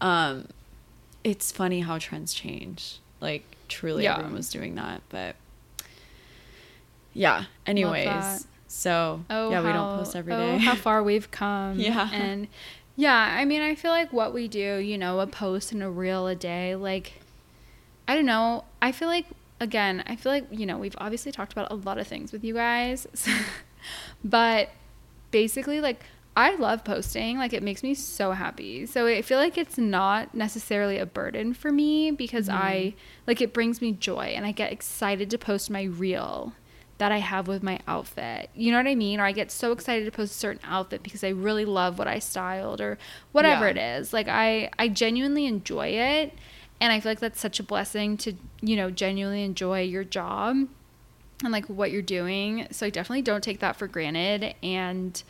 um, 0.00 0.48
it's 1.24 1.50
funny 1.50 1.80
how 1.80 1.98
trends 1.98 2.34
change. 2.34 2.98
Like 3.20 3.44
truly, 3.68 4.04
yeah. 4.04 4.12
everyone 4.12 4.34
was 4.34 4.50
doing 4.50 4.74
that. 4.74 5.00
But 5.08 5.36
yeah. 7.14 7.44
Anyways, 7.66 8.46
so 8.68 9.24
oh, 9.30 9.50
yeah, 9.50 9.60
how, 9.60 9.66
we 9.66 9.72
don't 9.72 9.98
post 9.98 10.16
every 10.16 10.32
oh. 10.34 10.54
Oh, 10.54 10.58
how 10.58 10.74
far 10.74 11.02
we've 11.04 11.30
come. 11.30 11.78
yeah. 11.78 12.10
And 12.12 12.48
yeah, 12.96 13.36
I 13.38 13.44
mean, 13.44 13.62
I 13.62 13.74
feel 13.74 13.90
like 13.90 14.12
what 14.12 14.34
we 14.34 14.48
do, 14.48 14.76
you 14.76 14.98
know, 14.98 15.20
a 15.20 15.26
post 15.26 15.72
and 15.72 15.82
a 15.82 15.88
reel 15.88 16.26
a 16.26 16.34
day, 16.34 16.74
like 16.74 17.14
I 18.06 18.14
don't 18.14 18.26
know. 18.26 18.64
I 18.82 18.92
feel 18.92 19.08
like 19.08 19.26
again, 19.62 20.02
I 20.06 20.16
feel 20.16 20.32
like, 20.32 20.46
you 20.50 20.66
know, 20.66 20.76
we've 20.76 20.96
obviously 20.98 21.30
talked 21.30 21.52
about 21.52 21.70
a 21.70 21.76
lot 21.76 21.96
of 21.96 22.06
things 22.06 22.32
with 22.32 22.42
you 22.42 22.54
guys. 22.54 23.06
but 24.24 24.70
basically, 25.30 25.80
like, 25.80 26.02
I 26.36 26.56
love 26.56 26.84
posting. 26.84 27.38
Like, 27.38 27.52
it 27.52 27.62
makes 27.62 27.82
me 27.82 27.94
so 27.94 28.32
happy. 28.32 28.86
So 28.86 29.06
I 29.06 29.22
feel 29.22 29.38
like 29.38 29.56
it's 29.56 29.78
not 29.78 30.34
necessarily 30.34 30.98
a 30.98 31.06
burden 31.06 31.54
for 31.54 31.70
me 31.70 32.10
because 32.10 32.48
mm-hmm. 32.48 32.62
I, 32.62 32.94
like, 33.26 33.40
it 33.40 33.52
brings 33.54 33.80
me 33.80 33.92
joy 33.92 34.34
and 34.36 34.44
I 34.44 34.50
get 34.50 34.72
excited 34.72 35.30
to 35.30 35.38
post 35.38 35.70
my 35.70 35.84
reel 35.84 36.54
that 36.98 37.12
I 37.12 37.18
have 37.18 37.46
with 37.46 37.62
my 37.62 37.78
outfit. 37.86 38.50
You 38.54 38.72
know 38.72 38.78
what 38.78 38.88
I 38.88 38.96
mean? 38.96 39.20
Or 39.20 39.24
I 39.24 39.32
get 39.32 39.52
so 39.52 39.70
excited 39.70 40.04
to 40.06 40.10
post 40.10 40.34
a 40.34 40.38
certain 40.38 40.62
outfit 40.64 41.02
because 41.04 41.22
I 41.22 41.28
really 41.28 41.64
love 41.64 41.98
what 41.98 42.08
I 42.08 42.18
styled 42.18 42.80
or 42.80 42.98
whatever 43.30 43.66
yeah. 43.66 43.70
it 43.70 44.00
is. 44.00 44.12
Like 44.12 44.28
I 44.28 44.70
I 44.78 44.88
genuinely 44.88 45.46
enjoy 45.46 45.88
it 45.88 46.32
and 46.82 46.92
I 46.92 46.98
feel 46.98 47.12
like 47.12 47.20
that's 47.20 47.40
such 47.40 47.60
a 47.60 47.62
blessing 47.62 48.16
to, 48.18 48.34
you 48.60 48.74
know, 48.74 48.90
genuinely 48.90 49.44
enjoy 49.44 49.82
your 49.82 50.02
job 50.02 50.66
and 51.44 51.52
like 51.52 51.66
what 51.66 51.92
you're 51.92 52.02
doing. 52.02 52.66
So 52.72 52.86
I 52.86 52.90
definitely 52.90 53.22
don't 53.22 53.42
take 53.42 53.60
that 53.60 53.76
for 53.76 53.86
granted. 53.86 54.56
And 54.64 55.22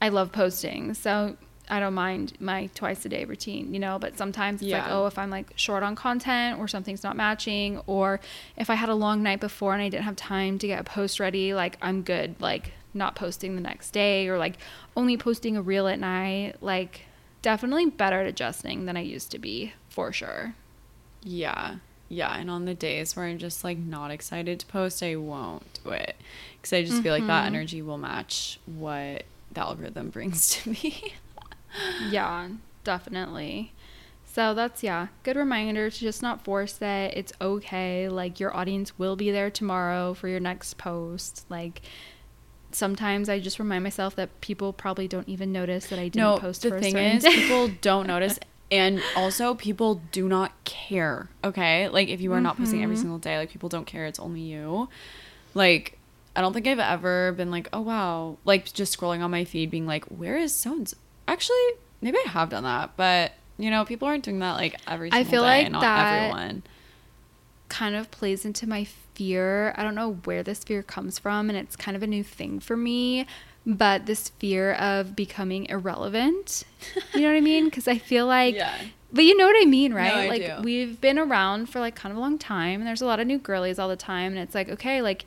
I 0.00 0.08
love 0.08 0.32
posting. 0.32 0.94
So 0.94 1.36
I 1.68 1.78
don't 1.78 1.92
mind 1.92 2.38
my 2.40 2.70
twice 2.74 3.04
a 3.04 3.10
day 3.10 3.26
routine, 3.26 3.74
you 3.74 3.80
know, 3.80 3.98
but 3.98 4.16
sometimes 4.16 4.62
it's 4.62 4.70
yeah. 4.70 4.82
like, 4.82 4.90
oh, 4.90 5.04
if 5.04 5.18
I'm 5.18 5.28
like 5.28 5.52
short 5.56 5.82
on 5.82 5.94
content 5.94 6.58
or 6.58 6.66
something's 6.68 7.04
not 7.04 7.16
matching, 7.16 7.78
or 7.86 8.18
if 8.56 8.70
I 8.70 8.74
had 8.74 8.88
a 8.88 8.94
long 8.94 9.22
night 9.22 9.40
before 9.40 9.74
and 9.74 9.82
I 9.82 9.90
didn't 9.90 10.04
have 10.04 10.16
time 10.16 10.58
to 10.60 10.66
get 10.66 10.80
a 10.80 10.84
post 10.84 11.20
ready, 11.20 11.52
like 11.52 11.76
I'm 11.82 12.00
good, 12.00 12.36
like 12.40 12.72
not 12.94 13.14
posting 13.14 13.56
the 13.56 13.60
next 13.60 13.90
day 13.90 14.26
or 14.26 14.38
like 14.38 14.56
only 14.96 15.18
posting 15.18 15.54
a 15.54 15.60
reel 15.60 15.86
at 15.86 15.98
night. 15.98 16.62
Like, 16.62 17.02
definitely 17.42 17.86
better 17.86 18.20
at 18.20 18.26
adjusting 18.26 18.86
than 18.86 18.96
I 18.96 19.00
used 19.00 19.30
to 19.32 19.38
be, 19.38 19.74
for 19.88 20.12
sure. 20.12 20.54
Yeah. 21.22 21.76
Yeah. 22.08 22.36
And 22.36 22.50
on 22.50 22.64
the 22.64 22.74
days 22.74 23.16
where 23.16 23.26
I'm 23.26 23.38
just 23.38 23.64
like 23.64 23.78
not 23.78 24.10
excited 24.10 24.60
to 24.60 24.66
post, 24.66 25.02
I 25.02 25.16
won't 25.16 25.80
do 25.82 25.90
it. 25.90 26.16
Because 26.56 26.72
I 26.72 26.82
just 26.82 26.94
mm-hmm. 26.94 27.02
feel 27.02 27.12
like 27.12 27.26
that 27.26 27.46
mm-hmm. 27.46 27.54
energy 27.54 27.82
will 27.82 27.98
match 27.98 28.60
what 28.66 29.24
the 29.52 29.60
algorithm 29.60 30.10
brings 30.10 30.50
to 30.56 30.70
me. 30.70 31.14
yeah, 32.10 32.48
definitely. 32.84 33.72
So 34.32 34.54
that's 34.54 34.82
yeah, 34.82 35.08
good 35.24 35.36
reminder 35.36 35.90
to 35.90 35.98
just 35.98 36.22
not 36.22 36.42
force 36.42 36.78
it. 36.80 37.12
It's 37.14 37.34
okay. 37.38 38.08
Like 38.08 38.40
your 38.40 38.56
audience 38.56 38.98
will 38.98 39.14
be 39.14 39.30
there 39.30 39.50
tomorrow 39.50 40.14
for 40.14 40.26
your 40.26 40.40
next 40.40 40.78
post. 40.78 41.44
Like 41.50 41.82
sometimes 42.70 43.28
I 43.28 43.40
just 43.40 43.58
remind 43.58 43.84
myself 43.84 44.16
that 44.16 44.40
people 44.40 44.72
probably 44.72 45.06
don't 45.06 45.28
even 45.28 45.52
notice 45.52 45.88
that 45.88 45.98
I 45.98 46.04
didn't 46.04 46.16
no, 46.16 46.38
post. 46.38 46.62
The 46.62 46.80
thing 46.80 46.96
is, 46.96 47.24
people 47.26 47.70
don't 47.82 48.06
notice, 48.06 48.38
and 48.72 49.02
also, 49.14 49.54
people 49.54 50.00
do 50.12 50.26
not 50.26 50.52
care. 50.64 51.28
Okay, 51.44 51.88
like 51.88 52.08
if 52.08 52.22
you 52.22 52.32
are 52.32 52.40
not 52.40 52.54
mm-hmm. 52.54 52.62
posting 52.62 52.82
every 52.82 52.96
mm-hmm. 52.96 53.02
single 53.02 53.18
day, 53.18 53.36
like 53.36 53.50
people 53.50 53.68
don't 53.68 53.84
care. 53.84 54.06
It's 54.06 54.18
only 54.18 54.40
you. 54.40 54.88
Like, 55.52 55.98
I 56.34 56.40
don't 56.40 56.54
think 56.54 56.66
I've 56.66 56.78
ever 56.78 57.32
been 57.32 57.50
like, 57.50 57.68
oh 57.74 57.82
wow, 57.82 58.38
like 58.46 58.72
just 58.72 58.98
scrolling 58.98 59.22
on 59.22 59.30
my 59.30 59.44
feed, 59.44 59.70
being 59.70 59.86
like, 59.86 60.06
where 60.06 60.38
is 60.38 60.54
so 60.54 60.82
Actually, 61.28 61.68
maybe 62.00 62.16
I 62.24 62.30
have 62.30 62.48
done 62.48 62.64
that, 62.64 62.96
but 62.96 63.32
you 63.58 63.70
know, 63.70 63.84
people 63.84 64.08
aren't 64.08 64.24
doing 64.24 64.38
that 64.38 64.54
like 64.54 64.80
every. 64.88 65.10
Single 65.10 65.22
day. 65.22 65.28
I 65.28 65.30
feel 65.30 65.42
day, 65.42 65.68
like 65.68 65.72
that 65.82 66.22
everyone. 66.22 66.62
kind 67.68 67.94
of 67.94 68.10
plays 68.10 68.46
into 68.46 68.66
my 68.66 68.84
fear. 69.14 69.74
I 69.76 69.82
don't 69.82 69.94
know 69.94 70.14
where 70.24 70.42
this 70.42 70.64
fear 70.64 70.82
comes 70.82 71.18
from, 71.18 71.50
and 71.50 71.58
it's 71.58 71.76
kind 71.76 71.94
of 71.94 72.02
a 72.02 72.06
new 72.06 72.24
thing 72.24 72.58
for 72.58 72.78
me 72.78 73.26
but 73.66 74.06
this 74.06 74.30
fear 74.30 74.72
of 74.74 75.14
becoming 75.14 75.66
irrelevant. 75.66 76.64
You 77.14 77.22
know 77.22 77.28
what 77.28 77.36
I 77.36 77.40
mean? 77.40 77.66
Because 77.66 77.86
I 77.86 77.98
feel 77.98 78.26
like, 78.26 78.54
yeah. 78.54 78.76
but 79.12 79.24
you 79.24 79.36
know 79.36 79.46
what 79.46 79.56
I 79.60 79.66
mean, 79.66 79.94
right? 79.94 80.24
No, 80.24 80.28
like 80.28 80.56
do. 80.58 80.62
we've 80.62 81.00
been 81.00 81.18
around 81.18 81.68
for 81.68 81.78
like 81.80 81.94
kind 81.94 82.10
of 82.10 82.16
a 82.16 82.20
long 82.20 82.38
time, 82.38 82.80
and 82.80 82.86
there's 82.86 83.02
a 83.02 83.06
lot 83.06 83.20
of 83.20 83.26
new 83.26 83.38
girlies 83.38 83.78
all 83.78 83.88
the 83.88 83.96
time, 83.96 84.32
and 84.32 84.40
it's 84.40 84.54
like 84.54 84.68
okay, 84.68 85.00
like 85.02 85.24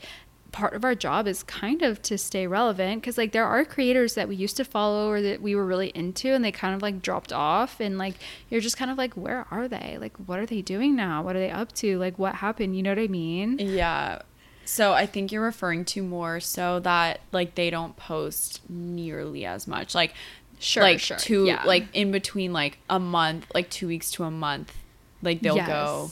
part 0.52 0.74
of 0.74 0.86
our 0.86 0.96
job 0.96 1.28
is 1.28 1.44
kind 1.44 1.82
of 1.82 2.02
to 2.02 2.18
stay 2.18 2.48
relevant 2.48 3.02
because 3.02 3.18
like 3.18 3.34
there 3.34 3.46
are 3.46 3.66
creators 3.66 4.14
that 4.16 4.30
we 4.30 4.38
used 4.38 4.56
to 4.56 4.64
follow 4.64 5.10
or 5.10 5.22
that 5.22 5.42
we 5.42 5.54
were 5.54 5.66
really 5.66 5.90
into 5.90 6.30
and 6.30 6.46
they 6.46 6.52
kind 6.52 6.74
of 6.74 6.82
like 6.82 7.02
dropped 7.02 7.34
off 7.34 7.82
and 7.82 7.98
like 7.98 8.14
you're 8.50 8.62
just 8.62 8.78
kind 8.78 8.90
of 8.90 8.98
like 8.98 9.14
where 9.16 9.46
are 9.52 9.68
they 9.68 9.98
like 10.00 10.16
what 10.28 10.40
are 10.40 10.46
they 10.46 10.62
doing 10.62 10.96
now 10.96 11.22
what 11.22 11.36
are 11.36 11.40
they 11.40 11.52
up 11.52 11.74
to 11.74 11.98
like 12.00 12.18
what 12.18 12.36
happened 12.36 12.74
you 12.74 12.82
know 12.82 12.92
what 12.92 13.00
i 13.00 13.08
mean 13.08 13.60
Yeah. 13.60 14.22
So 14.66 14.94
I 14.94 15.06
think 15.06 15.32
you're 15.32 15.44
referring 15.44 15.86
to 15.86 16.02
more 16.04 16.40
so 16.40 16.80
that 16.82 17.22
like 17.32 17.56
they 17.56 17.70
don't 17.70 17.96
post 17.96 18.62
nearly 18.70 19.46
as 19.46 19.68
much. 19.68 19.94
Like 19.96 20.14
Sure, 20.60 20.82
like 20.84 21.00
sure, 21.00 21.18
two 21.18 21.46
yeah. 21.46 21.64
like 21.66 21.86
in 21.94 22.12
between 22.12 22.52
like 22.54 22.80
a 22.90 23.00
month, 23.00 23.46
like 23.54 23.70
2 23.70 23.88
weeks 23.88 24.10
to 24.12 24.24
a 24.24 24.32
month. 24.32 24.74
Like 25.22 25.42
they'll 25.42 25.56
go. 25.58 26.10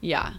Yeah. 0.00 0.34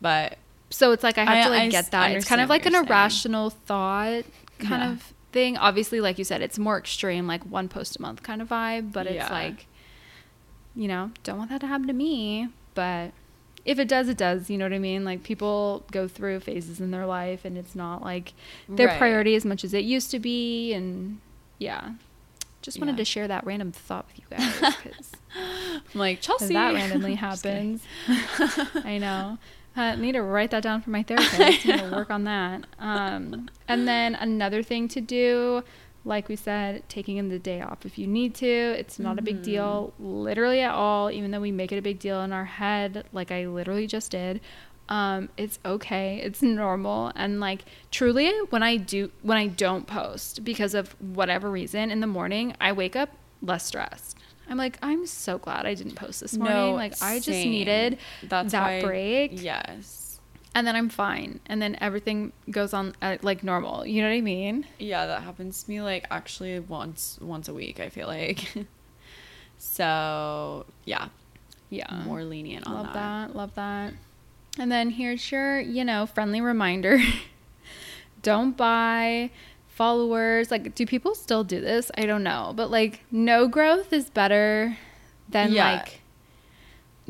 But 0.00 0.38
so 0.70 0.92
it's 0.92 1.02
like 1.02 1.18
i 1.18 1.24
have 1.24 1.36
I- 1.36 1.44
to 1.44 1.50
like 1.50 1.62
I 1.64 1.68
get 1.68 1.90
that 1.90 2.12
it's 2.12 2.26
kind 2.26 2.40
of 2.40 2.48
like 2.48 2.64
an 2.64 2.72
saying. 2.72 2.86
irrational 2.86 3.50
thought 3.50 4.24
kind 4.58 4.82
Yeah. 4.82 4.92
of 4.92 5.12
thing 5.32 5.58
obviously 5.58 6.00
like 6.00 6.16
you 6.18 6.24
said 6.24 6.40
it's 6.40 6.58
more 6.58 6.78
extreme 6.78 7.26
like 7.26 7.42
one 7.44 7.68
post 7.68 7.96
a 7.96 8.00
month 8.02 8.22
kind 8.22 8.40
of 8.40 8.48
vibe 8.48 8.90
but 8.92 9.06
it's 9.06 9.16
Yeah. 9.16 9.30
like 9.30 9.66
you 10.74 10.88
know 10.88 11.10
don't 11.24 11.36
want 11.36 11.50
that 11.50 11.60
to 11.60 11.66
happen 11.66 11.86
to 11.88 11.92
me 11.92 12.48
but 12.74 13.10
if 13.64 13.78
it 13.78 13.86
does 13.88 14.08
it 14.08 14.16
does 14.16 14.50
you 14.50 14.58
know 14.58 14.64
what 14.64 14.72
i 14.72 14.78
mean 14.78 15.04
like 15.04 15.22
people 15.22 15.84
go 15.92 16.08
through 16.08 16.40
phases 16.40 16.80
in 16.80 16.90
their 16.90 17.06
life 17.06 17.44
and 17.44 17.56
it's 17.56 17.74
not 17.74 18.02
like 18.02 18.32
their 18.68 18.88
Right. 18.88 18.98
priority 18.98 19.34
as 19.34 19.44
much 19.44 19.62
as 19.64 19.72
it 19.72 19.84
used 19.84 20.10
to 20.10 20.18
be 20.18 20.72
and 20.72 21.20
yeah 21.58 21.92
just 22.60 22.78
wanted 22.80 22.92
Yeah. 22.92 22.96
to 22.98 23.04
share 23.04 23.28
that 23.28 23.44
random 23.46 23.72
thought 23.72 24.06
with 24.08 24.18
you 24.18 24.36
guys 24.36 24.74
because 24.84 25.12
I'm 25.34 25.98
like 26.00 26.20
Chelsea 26.20 26.54
that 26.54 26.74
randomly 26.74 27.14
happens. 27.28 27.82
I 28.84 28.98
know. 28.98 29.38
I 29.74 29.96
need 29.96 30.12
to 30.12 30.22
write 30.22 30.50
that 30.50 30.62
down 30.62 30.82
for 30.82 30.90
my 30.90 31.02
therapist. 31.02 31.40
I 31.40 31.48
need 31.48 31.78
to 31.80 31.90
work 31.90 32.10
on 32.10 32.24
that. 32.24 32.64
Um, 32.78 33.48
and 33.66 33.88
then 33.88 34.14
another 34.14 34.62
thing 34.62 34.86
to 34.88 35.00
do, 35.00 35.64
like 36.04 36.28
we 36.28 36.36
said, 36.36 36.82
taking 36.88 37.16
in 37.16 37.28
the 37.28 37.38
day 37.38 37.60
off 37.60 37.86
if 37.86 37.96
you 37.98 38.06
need 38.06 38.34
to. 38.36 38.46
It's 38.46 38.98
not 38.98 39.18
a 39.18 39.22
big 39.22 39.42
deal, 39.42 39.92
literally 40.00 40.60
at 40.60 40.72
all. 40.74 41.10
Even 41.10 41.30
though 41.30 41.40
we 41.40 41.52
make 41.52 41.70
it 41.72 41.78
a 41.78 41.82
big 41.82 41.98
deal 41.98 42.20
in 42.22 42.32
our 42.32 42.44
head, 42.44 43.04
like 43.12 43.30
I 43.30 43.46
literally 43.46 43.86
just 43.86 44.10
did. 44.10 44.40
Um, 44.88 45.28
it's 45.36 45.58
okay. 45.64 46.20
It's 46.22 46.42
normal. 46.42 47.12
And 47.14 47.38
like 47.40 47.64
truly, 47.90 48.32
when 48.50 48.62
I 48.62 48.76
do, 48.76 49.10
when 49.22 49.38
I 49.38 49.46
don't 49.46 49.86
post 49.86 50.44
because 50.44 50.74
of 50.74 50.96
whatever 51.00 51.50
reason 51.50 51.90
in 51.90 52.00
the 52.00 52.06
morning, 52.08 52.54
I 52.60 52.72
wake 52.72 52.96
up 52.96 53.10
less 53.40 53.64
stressed. 53.66 54.18
I'm 54.48 54.58
like, 54.58 54.78
I'm 54.82 55.06
so 55.06 55.38
glad 55.38 55.66
I 55.66 55.74
didn't 55.74 55.94
post 55.94 56.20
this 56.20 56.36
morning. 56.36 56.56
No, 56.56 56.72
like 56.74 57.00
I 57.00 57.20
just 57.20 57.28
needed 57.28 57.98
That's 58.24 58.52
that 58.52 58.62
why- 58.62 58.82
break 58.82 59.30
Yes. 59.42 60.01
And 60.54 60.66
then 60.66 60.76
I'm 60.76 60.88
fine. 60.88 61.40
And 61.46 61.60
then 61.62 61.76
everything 61.80 62.32
goes 62.50 62.74
on 62.74 62.94
uh, 63.02 63.16
like 63.22 63.42
normal. 63.42 63.86
You 63.86 64.02
know 64.02 64.08
what 64.08 64.14
I 64.16 64.20
mean? 64.20 64.66
Yeah, 64.78 65.06
that 65.06 65.22
happens 65.22 65.62
to 65.62 65.70
me 65.70 65.80
like 65.82 66.06
actually 66.10 66.58
once 66.60 67.18
once 67.20 67.48
a 67.48 67.54
week, 67.54 67.80
I 67.80 67.88
feel 67.88 68.06
like. 68.06 68.52
so, 69.58 70.66
yeah, 70.84 71.08
Yeah. 71.70 72.02
more 72.04 72.24
lenient 72.24 72.66
on 72.66 72.74
love 72.74 72.86
that. 72.86 73.28
that. 73.28 73.36
Love 73.36 73.54
that. 73.54 73.94
And 74.58 74.70
then 74.70 74.90
here's 74.90 75.30
your, 75.32 75.60
you 75.60 75.84
know, 75.84 76.04
friendly 76.06 76.40
reminder. 76.40 76.98
Don't 78.22 78.56
buy 78.56 79.30
followers. 79.68 80.50
Like, 80.50 80.74
do 80.74 80.84
people 80.86 81.14
still 81.14 81.42
do 81.42 81.60
this? 81.60 81.90
I 81.96 82.04
don't 82.06 82.22
know. 82.22 82.52
But 82.54 82.70
like, 82.70 83.00
no 83.10 83.48
growth 83.48 83.92
is 83.92 84.10
better 84.10 84.76
than 85.28 85.52
Yeah. 85.52 85.76
like, 85.76 86.01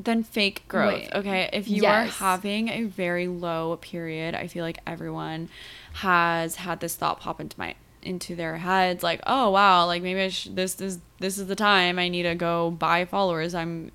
Then 0.05 0.23
fake 0.23 0.65
growth. 0.69 0.95
Wait. 0.95 1.15
Okay, 1.15 1.49
if 1.53 1.69
you 1.69 1.83
Yes. 1.83 1.93
are 1.93 2.25
having 2.25 2.69
a 2.69 2.85
very 2.85 3.29
low 3.29 3.77
period, 3.77 4.35
I 4.35 4.47
feel 4.47 4.65
like 4.65 4.79
everyone 4.87 5.49
has 5.95 6.57
had 6.57 6.81
this 6.81 6.97
thought 6.97 7.21
pop 7.21 7.41
into 7.41 7.59
my 7.59 7.75
into 8.03 8.35
their 8.35 8.57
heads 8.57 9.05
like, 9.05 9.21
"Oh, 9.29 9.51
wow, 9.51 9.87
like 9.87 10.03
maybe 10.03 10.21
I 10.23 10.29
sh- 10.29 10.49
this 10.51 10.81
is 10.81 10.99
this 11.21 11.39
is 11.39 11.47
the 11.47 11.55
time 11.55 11.99
I 12.01 12.09
need 12.09 12.25
to 12.25 12.35
go 12.35 12.71
buy 12.73 13.05
followers. 13.05 13.55
I'm 13.55 13.93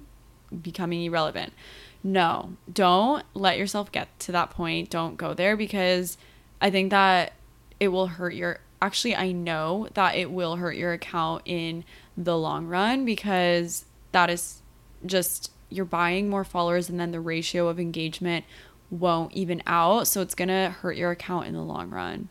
becoming 0.62 1.04
irrelevant." 1.04 1.52
No, 2.04 2.54
don't 2.72 3.24
let 3.34 3.58
yourself 3.58 3.92
get 3.92 4.08
to 4.22 4.32
that 4.32 4.50
point. 4.52 4.90
Don't 4.90 5.18
go 5.18 5.34
there 5.34 5.58
because 5.58 6.18
I 6.62 6.70
think 6.70 6.92
that 6.92 7.34
it 7.80 7.90
will 7.90 8.08
hurt 8.08 8.34
your 8.34 8.60
actually 8.82 9.16
I 9.16 9.32
know 9.34 9.90
that 9.96 10.16
it 10.16 10.32
will 10.32 10.56
hurt 10.56 10.76
your 10.78 10.94
account 10.94 11.42
in 11.46 11.84
the 12.16 12.38
long 12.38 12.68
run 12.68 13.04
because 13.04 13.84
that 14.14 14.30
is 14.30 14.62
just 15.06 15.52
you're 15.70 15.86
buying 15.86 16.30
more 16.30 16.44
followers 16.44 16.90
and 16.90 17.00
then 17.00 17.12
the 17.12 17.20
ratio 17.20 17.68
of 17.68 17.80
engagement 17.80 18.46
won't 18.90 19.34
even 19.34 19.62
out 19.68 20.08
so 20.08 20.22
it's 20.22 20.34
going 20.36 20.48
to 20.48 20.70
hurt 20.82 20.96
your 20.96 21.12
account 21.12 21.46
in 21.48 21.54
the 21.54 21.62
long 21.62 21.90
run. 21.90 22.30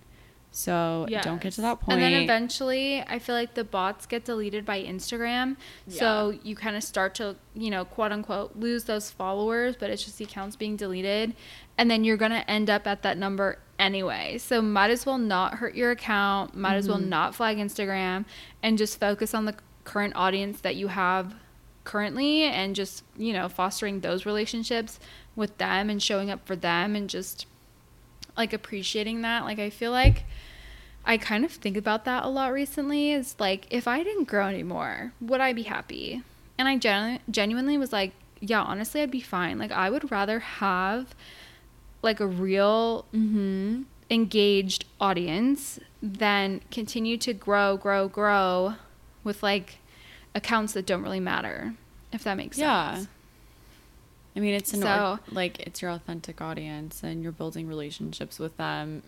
So 0.53 1.07
don't 1.21 1.39
get 1.39 1.53
to 1.55 1.61
that 1.61 1.81
point. 1.81 2.01
And 2.01 2.03
then 2.03 2.23
eventually, 2.23 3.03
I 3.03 3.19
feel 3.19 3.35
like 3.35 3.53
the 3.53 3.63
bots 3.65 4.07
get 4.07 4.25
deleted 4.25 4.65
by 4.65 4.83
Instagram. 4.83 5.57
So 5.87 6.39
you 6.43 6.57
kind 6.57 6.77
of 6.77 6.83
start 6.83 7.15
to, 7.17 7.37
you 7.55 7.69
know, 7.69 7.85
quote 7.85 8.11
unquote, 8.11 8.57
lose 8.57 8.85
those 8.85 9.11
followers, 9.11 9.77
but 9.79 9.91
it's 9.91 10.03
just 10.03 10.17
the 10.17 10.25
accounts 10.25 10.57
being 10.57 10.77
deleted. 10.77 11.35
And 11.77 11.91
then 11.91 12.05
you're 12.05 12.17
going 12.17 12.31
to 12.31 12.51
end 12.51 12.71
up 12.71 12.87
at 12.87 13.03
that 13.03 13.19
number 13.19 13.59
anyway. 13.79 14.39
So 14.39 14.63
might 14.63 14.91
as 14.91 15.05
well 15.05 15.19
not 15.19 15.57
hurt 15.57 15.75
your 15.75 15.91
account, 15.91 16.55
might 16.57 16.77
as 16.77 16.89
well 16.89 16.97
Mm-hmm. 16.97 17.11
not 17.11 17.35
flag 17.35 17.59
Instagram, 17.59 18.25
and 18.63 18.79
just 18.79 18.99
focus 18.99 19.35
on 19.35 19.45
the 19.45 19.57
current 19.85 20.17
audience 20.17 20.63
that 20.63 20.75
you 20.77 20.89
have 20.89 21.35
currently 21.87 22.43
and 22.43 22.77
just, 22.77 23.03
you 23.17 23.33
know, 23.33 23.49
fostering 23.49 24.01
those 24.01 24.27
relationships 24.27 25.01
with 25.35 25.57
them 25.57 25.89
and 25.89 26.03
showing 26.03 26.31
up 26.31 26.47
for 26.47 26.55
them 26.57 26.95
and 26.95 27.09
just 27.09 27.47
like 28.37 28.53
appreciating 28.53 29.23
that. 29.23 29.45
Like 29.45 29.59
I 29.59 29.71
feel 29.71 29.93
like 29.93 30.25
I 31.07 31.17
kind 31.17 31.45
of 31.45 31.53
think 31.53 31.77
about 31.77 32.05
that 32.05 32.25
a 32.25 32.29
lot 32.29 32.53
recently. 32.53 33.13
Is 33.13 33.35
like 33.39 33.67
if 33.71 33.89
I 33.89 34.03
didn't 34.03 34.25
grow 34.29 34.47
anymore, 34.49 35.13
would 35.21 35.41
I 35.41 35.53
be 35.55 35.63
happy? 35.63 36.23
And 36.59 36.69
I 36.69 36.77
genu- 36.77 37.21
genuinely 37.31 37.79
was 37.79 37.93
like, 37.93 38.13
yeah, 38.41 38.61
honestly, 38.63 39.01
I'd 39.01 39.11
be 39.11 39.21
fine. 39.21 39.59
Like 39.59 39.73
I 39.73 39.89
would 39.89 40.11
rather 40.11 40.41
have 40.41 41.15
like 42.03 42.21
a 42.21 42.27
real 42.27 43.07
Mhm. 43.15 43.85
engaged 44.11 44.85
audience 45.01 45.79
than 46.03 46.61
continue 46.71 47.17
to 47.19 47.33
grow, 47.33 47.77
grow, 47.77 48.09
grow 48.09 48.75
with 49.25 49.43
like 49.43 49.79
accounts 50.37 50.73
that 50.75 50.87
don't 50.87 51.03
really 51.03 51.19
matter. 51.21 51.75
If 52.13 52.23
that 52.25 52.37
makes 52.37 52.57
Yeah. 52.59 52.95
sense. 52.95 53.05
Yeah. 53.07 53.11
I 54.37 54.41
mean, 54.41 54.55
it's 54.55 54.73
an 54.75 54.83
So- 54.83 55.19
or- 55.29 55.35
like 55.35 55.59
it's 55.61 55.81
your 55.83 55.91
authentic 55.91 56.41
audience 56.41 57.03
and 57.03 57.23
you're 57.23 57.33
building 57.33 57.67
relationships 57.67 58.39
with 58.39 58.57
them. 58.59 59.03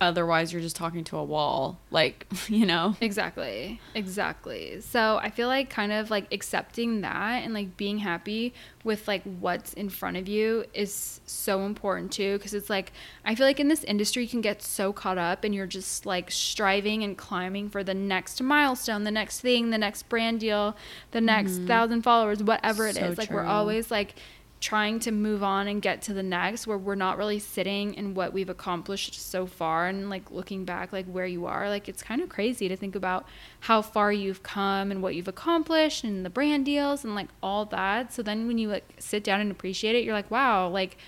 Otherwise, 0.00 0.50
you're 0.50 0.62
just 0.62 0.76
talking 0.76 1.04
to 1.04 1.16
a 1.18 1.22
wall. 1.24 1.78
Like, 1.90 2.26
you 2.48 2.64
know. 2.64 2.96
Exactly. 3.00 3.80
Exactly. 3.94 4.80
So 4.80 5.18
I 5.22 5.28
feel 5.28 5.48
like 5.48 5.68
kind 5.68 5.92
of 5.92 6.10
like 6.10 6.32
accepting 6.32 7.02
that 7.02 7.42
and 7.42 7.52
like 7.52 7.76
being 7.76 7.98
happy 7.98 8.54
with 8.82 9.06
like 9.06 9.22
what's 9.24 9.74
in 9.74 9.90
front 9.90 10.16
of 10.16 10.26
you 10.26 10.64
is 10.72 11.20
so 11.26 11.66
important 11.66 12.12
too. 12.12 12.38
Cause 12.38 12.54
it's 12.54 12.70
like, 12.70 12.92
I 13.26 13.34
feel 13.34 13.46
like 13.46 13.60
in 13.60 13.68
this 13.68 13.84
industry, 13.84 14.22
you 14.22 14.28
can 14.28 14.40
get 14.40 14.62
so 14.62 14.92
caught 14.92 15.18
up 15.18 15.44
and 15.44 15.54
you're 15.54 15.66
just 15.66 16.06
like 16.06 16.30
striving 16.30 17.04
and 17.04 17.18
climbing 17.18 17.68
for 17.68 17.84
the 17.84 17.94
next 17.94 18.42
milestone, 18.42 19.04
the 19.04 19.10
next 19.10 19.40
thing, 19.40 19.68
the 19.68 19.78
next 19.78 20.08
brand 20.08 20.40
deal, 20.40 20.76
the 21.10 21.20
next 21.20 21.52
mm-hmm. 21.52 21.66
thousand 21.66 22.02
followers, 22.02 22.42
whatever 22.42 22.86
it 22.86 22.96
is. 22.96 23.16
So 23.16 23.20
Like 23.20 23.30
we're 23.30 23.44
always 23.44 23.90
like, 23.90 24.14
trying 24.60 25.00
to 25.00 25.10
move 25.10 25.42
on 25.42 25.66
and 25.66 25.80
get 25.80 26.02
to 26.02 26.12
the 26.12 26.22
next 26.22 26.66
where 26.66 26.76
we're 26.76 26.94
not 26.94 27.16
really 27.16 27.38
sitting 27.38 27.94
in 27.94 28.12
what 28.12 28.30
we've 28.34 28.50
accomplished 28.50 29.14
so 29.14 29.46
far 29.46 29.86
and 29.86 30.10
like 30.10 30.30
looking 30.30 30.66
back 30.66 30.92
like 30.92 31.06
where 31.06 31.24
you 31.24 31.46
are 31.46 31.70
like 31.70 31.88
it's 31.88 32.02
kind 32.02 32.20
of 32.20 32.28
crazy 32.28 32.68
to 32.68 32.76
think 32.76 32.94
about 32.94 33.24
how 33.60 33.80
far 33.80 34.12
you've 34.12 34.42
come 34.42 34.90
and 34.90 35.02
what 35.02 35.14
you've 35.14 35.28
accomplished 35.28 36.04
and 36.04 36.26
the 36.26 36.30
brand 36.30 36.66
deals 36.66 37.04
and 37.04 37.14
like 37.14 37.28
all 37.42 37.64
that. 37.64 38.12
So 38.12 38.22
then 38.22 38.46
when 38.46 38.58
you 38.58 38.68
like 38.68 38.84
sit 38.98 39.24
down 39.24 39.40
and 39.40 39.50
appreciate 39.50 39.96
it 39.96 40.04
you're 40.04 40.12
like 40.14 40.30
wow 40.30 40.68
like 40.68 40.98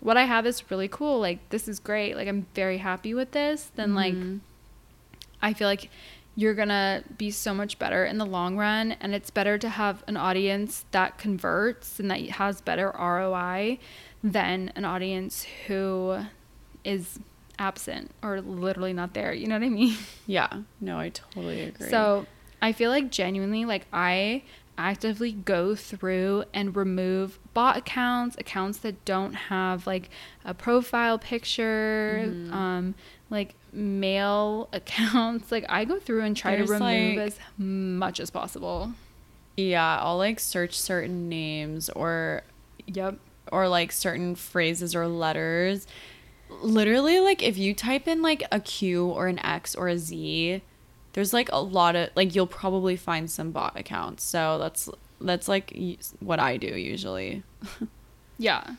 what 0.00 0.16
i 0.16 0.24
have 0.24 0.44
is 0.44 0.68
really 0.70 0.88
cool. 0.88 1.20
Like 1.20 1.48
this 1.50 1.68
is 1.68 1.78
great. 1.78 2.16
Like 2.16 2.26
i'm 2.26 2.46
very 2.54 2.78
happy 2.78 3.14
with 3.14 3.30
this. 3.30 3.70
Then 3.76 3.94
like 3.94 4.14
Mhm. 4.14 4.40
I 5.40 5.52
feel 5.52 5.68
like 5.68 5.90
you're 6.36 6.54
gonna 6.54 7.02
be 7.16 7.30
so 7.30 7.54
much 7.54 7.78
better 7.78 8.04
in 8.04 8.18
the 8.18 8.26
long 8.26 8.56
run, 8.56 8.92
and 9.00 9.14
it's 9.14 9.30
better 9.30 9.56
to 9.58 9.68
have 9.70 10.04
an 10.06 10.16
audience 10.16 10.84
that 10.90 11.16
converts 11.18 11.98
and 11.98 12.10
that 12.10 12.20
has 12.30 12.60
better 12.60 12.92
ROI 12.98 13.78
than 14.22 14.70
an 14.76 14.84
audience 14.84 15.46
who 15.66 16.18
is 16.84 17.18
absent 17.58 18.10
or 18.22 18.40
literally 18.42 18.92
not 18.92 19.14
there. 19.14 19.32
You 19.32 19.46
know 19.46 19.54
what 19.56 19.64
I 19.64 19.68
mean? 19.70 19.96
Yeah. 20.26 20.48
No, 20.80 20.98
I 20.98 21.08
totally 21.10 21.62
agree. 21.62 21.88
So 21.88 22.26
I 22.60 22.72
feel 22.72 22.90
like 22.90 23.10
genuinely, 23.10 23.64
like 23.64 23.86
I 23.92 24.42
actively 24.76 25.32
go 25.32 25.74
through 25.74 26.44
and 26.52 26.76
remove 26.76 27.38
bot 27.54 27.76
accounts, 27.78 28.36
accounts 28.38 28.78
that 28.78 29.04
don't 29.06 29.32
have 29.32 29.86
like 29.86 30.10
a 30.44 30.52
profile 30.52 31.18
picture, 31.18 32.24
Mm-hmm. 32.26 32.52
um, 32.52 32.94
like 33.30 33.54
mail 33.76 34.68
accounts. 34.72 35.52
Like 35.52 35.64
I 35.68 35.84
go 35.84 35.98
through 36.00 36.22
and 36.22 36.36
try 36.36 36.56
There's, 36.56 36.68
to 36.68 36.72
remove 36.74 37.16
like- 37.18 37.26
as 37.26 37.38
much 37.58 38.18
as 38.20 38.30
possible. 38.30 38.92
yeah, 39.56 39.98
I'll 40.00 40.18
like 40.18 40.40
search 40.40 40.78
certain 40.78 41.28
names 41.28 41.88
or 41.90 42.42
Yep. 42.86 43.18
or 43.52 43.68
like 43.68 43.92
certain 43.92 44.34
phrases 44.34 44.94
or 44.94 45.06
letters 45.08 45.86
literally 46.62 47.18
like 47.18 47.42
if 47.42 47.58
you 47.58 47.74
type 47.74 48.06
in 48.06 48.22
like 48.22 48.44
a 48.52 48.60
Q 48.60 49.06
or 49.06 49.26
an 49.26 49.38
X 49.40 49.74
or 49.74 49.88
a 49.88 49.98
Z, 49.98 50.62
there's 51.12 51.32
like 51.32 51.48
a 51.52 51.60
lot 51.60 51.96
of 51.96 52.10
like 52.14 52.34
you'll 52.36 52.46
probably 52.46 52.96
find 52.96 53.28
some 53.30 53.50
bot 53.50 53.76
accounts. 53.78 54.22
So 54.24 54.58
that's 54.58 54.88
that's 55.20 55.48
like 55.48 55.76
what 56.20 56.38
I 56.38 56.56
do 56.56 56.68
usually. 56.68 57.42
Yeah. 58.38 58.74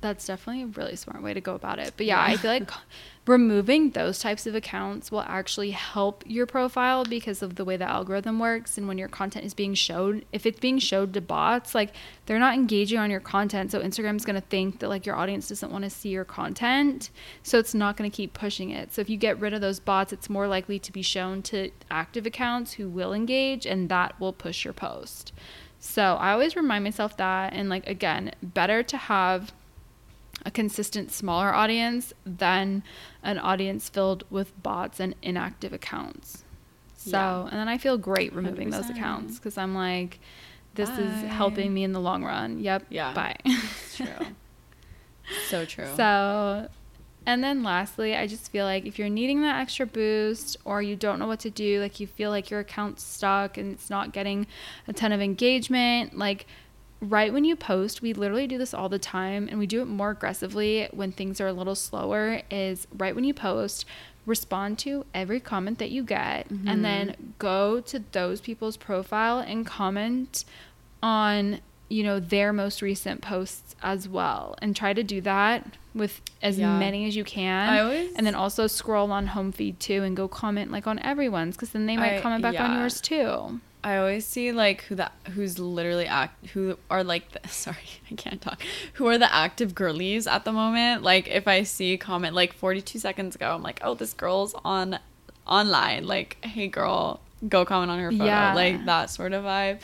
That's 0.00 0.26
definitely 0.26 0.62
a 0.62 0.66
really 0.66 0.94
smart 0.94 1.22
way 1.22 1.34
to 1.34 1.40
go 1.40 1.54
about 1.54 1.78
it. 1.80 1.94
But 1.96 2.06
yeah, 2.06 2.24
Yeah. 2.24 2.32
I 2.32 2.36
feel 2.36 2.50
like 2.52 2.70
removing 3.26 3.90
those 3.90 4.20
types 4.20 4.46
of 4.46 4.54
accounts 4.54 5.10
will 5.10 5.22
actually 5.22 5.72
help 5.72 6.22
your 6.26 6.46
profile 6.46 7.04
because 7.04 7.42
of 7.42 7.56
the 7.56 7.64
way 7.64 7.76
the 7.76 7.84
algorithm 7.84 8.38
works 8.38 8.78
and 8.78 8.86
when 8.86 8.96
your 8.96 9.08
content 9.08 9.44
is 9.44 9.54
being 9.54 9.74
shown. 9.74 10.22
if 10.32 10.46
it's 10.46 10.60
being 10.60 10.78
showed 10.78 11.12
to 11.14 11.20
bots, 11.20 11.74
like 11.74 11.90
they're 12.26 12.38
not 12.38 12.54
engaging 12.54 12.98
on 12.98 13.10
your 13.10 13.20
content, 13.20 13.72
so 13.72 13.80
Instagram's 13.82 14.24
going 14.24 14.40
to 14.40 14.46
think 14.48 14.78
that 14.78 14.88
like 14.88 15.04
your 15.04 15.16
audience 15.16 15.48
doesn't 15.48 15.72
want 15.72 15.84
to 15.84 15.90
see 15.90 16.10
your 16.10 16.24
content, 16.24 17.10
so 17.42 17.58
it's 17.58 17.74
not 17.74 17.96
going 17.96 18.08
to 18.10 18.16
keep 18.16 18.32
pushing 18.32 18.70
it. 18.70 18.94
So 18.94 19.00
if 19.00 19.10
you 19.10 19.16
get 19.16 19.38
rid 19.40 19.52
of 19.52 19.60
those 19.60 19.80
bots, 19.80 20.12
it's 20.12 20.30
more 20.30 20.46
likely 20.46 20.78
to 20.78 20.92
be 20.92 21.02
shown 21.02 21.42
to 21.42 21.70
active 21.90 22.24
accounts 22.24 22.74
who 22.74 22.88
will 22.88 23.12
engage 23.12 23.66
and 23.66 23.88
that 23.88 24.18
will 24.20 24.32
push 24.32 24.64
your 24.64 24.74
post. 24.74 25.32
So 25.80 26.14
I 26.14 26.32
always 26.32 26.56
remind 26.56 26.82
myself 26.84 27.16
that 27.18 27.52
and 27.52 27.68
like 27.68 27.86
again, 27.86 28.32
better 28.42 28.82
to 28.84 28.96
have 28.96 29.52
a 30.44 30.50
consistent 30.50 31.10
smaller 31.10 31.52
audience 31.54 32.12
than 32.24 32.82
an 33.22 33.38
audience 33.38 33.88
filled 33.88 34.24
with 34.30 34.60
bots 34.62 35.00
and 35.00 35.14
inactive 35.22 35.72
accounts. 35.72 36.44
So, 36.96 37.10
Yeah. 37.10 37.42
and 37.50 37.52
then 37.52 37.68
I 37.68 37.78
feel 37.78 37.96
great 37.98 38.32
removing 38.34 38.70
those 38.70 38.86
100%. 38.86 38.90
accounts 38.96 39.38
because 39.38 39.56
I'm 39.58 39.74
like, 39.74 40.18
this 40.74 40.90
Bye. 40.90 41.00
is 41.00 41.22
helping 41.30 41.72
me 41.74 41.82
in 41.84 41.92
the 41.92 42.00
long 42.00 42.24
run. 42.24 42.60
Yep. 42.60 42.86
Yeah. 42.90 43.12
Bye. 43.14 43.36
True. 43.94 44.06
so 45.48 45.64
true. 45.64 45.88
So, 45.96 46.68
and 47.26 47.42
then 47.44 47.62
lastly, 47.62 48.16
I 48.16 48.26
just 48.26 48.50
feel 48.50 48.64
like 48.64 48.86
if 48.86 48.98
you're 48.98 49.08
needing 49.08 49.42
that 49.42 49.60
extra 49.60 49.86
boost 49.86 50.56
or 50.64 50.80
you 50.80 50.96
don't 50.96 51.18
know 51.18 51.26
what 51.26 51.40
to 51.40 51.50
do, 51.50 51.80
like 51.80 52.00
you 52.00 52.06
feel 52.06 52.30
like 52.30 52.48
your 52.50 52.60
account's 52.60 53.02
stuck 53.02 53.58
and 53.58 53.72
it's 53.72 53.90
not 53.90 54.12
getting 54.12 54.46
a 54.86 54.92
ton 54.92 55.12
of 55.12 55.20
engagement, 55.20 56.16
like 56.16 56.46
right 57.00 57.32
when 57.32 57.44
you 57.44 57.56
post, 57.56 58.02
we 58.02 58.12
literally 58.12 58.46
do 58.46 58.58
this 58.58 58.74
all 58.74 58.88
the 58.88 58.98
time 58.98 59.48
and 59.48 59.58
we 59.58 59.66
do 59.66 59.80
it 59.82 59.86
more 59.86 60.10
aggressively 60.10 60.88
when 60.92 61.12
things 61.12 61.40
are 61.40 61.46
a 61.46 61.52
little 61.52 61.74
slower 61.74 62.42
is 62.50 62.86
right 62.96 63.14
when 63.14 63.24
you 63.24 63.34
post, 63.34 63.84
respond 64.26 64.78
to 64.80 65.06
every 65.14 65.40
comment 65.40 65.78
that 65.78 65.90
you 65.90 66.02
get 66.02 66.50
and 66.50 66.84
then 66.84 67.08
mm-hmm. 67.08 67.30
go 67.38 67.80
to 67.80 68.02
those 68.12 68.40
people's 68.42 68.76
profile 68.76 69.38
and 69.38 69.66
comment 69.66 70.44
on 71.02 71.60
you 71.88 72.02
know 72.02 72.20
their 72.20 72.52
most 72.52 72.82
recent 72.82 73.22
posts 73.22 73.74
as 73.82 74.06
well 74.06 74.54
and 74.60 74.76
try 74.76 74.92
to 74.92 75.02
do 75.02 75.22
that 75.22 75.78
with 75.94 76.20
as 76.42 76.58
Yeah. 76.58 76.78
many 76.78 77.06
as 77.06 77.16
you 77.16 77.24
can. 77.24 77.70
I 77.70 77.78
always- 77.80 78.12
and 78.14 78.26
then 78.26 78.34
also 78.34 78.66
scroll 78.66 79.10
on 79.10 79.28
home 79.28 79.52
feed 79.52 79.80
too 79.80 80.02
and 80.02 80.14
go 80.14 80.28
comment 80.28 80.70
like 80.70 80.86
on 80.86 80.98
everyone's 80.98 81.56
because 81.56 81.70
then 81.70 81.86
they 81.86 81.96
might 81.96 82.18
I- 82.18 82.20
comment 82.20 82.42
back 82.42 82.60
on 82.60 82.76
yours 82.78 83.00
too 83.00 83.60
I 83.82 83.96
always 83.96 84.26
see 84.26 84.50
like 84.52 84.82
who 84.82 84.96
that 84.96 85.12
who's 85.34 85.58
literally 85.58 86.06
act 86.06 86.48
who 86.48 86.78
are 86.90 87.04
like 87.04 87.30
the, 87.32 87.48
sorry 87.48 87.76
I 88.10 88.14
can't 88.14 88.40
talk 88.40 88.60
who 88.94 89.06
are 89.06 89.18
the 89.18 89.32
active 89.32 89.74
girlies 89.74 90.26
at 90.26 90.44
the 90.44 90.52
moment. 90.52 91.02
Like 91.02 91.28
if 91.28 91.46
I 91.46 91.62
see 91.62 91.94
a 91.94 91.98
comment 91.98 92.34
like 92.34 92.52
42 92.52 92.98
seconds 92.98 93.36
ago, 93.36 93.54
I'm 93.54 93.62
like, 93.62 93.80
oh, 93.82 93.94
this 93.94 94.12
girl's 94.12 94.54
on 94.64 94.98
online. 95.46 96.06
Like, 96.06 96.38
hey 96.44 96.68
girl, 96.68 97.20
go 97.48 97.64
comment 97.64 97.90
on 97.90 97.98
her 97.98 98.10
photo. 98.10 98.24
Yeah. 98.24 98.54
Like 98.54 98.84
that 98.86 99.10
sort 99.10 99.32
of 99.32 99.44
vibe. 99.44 99.80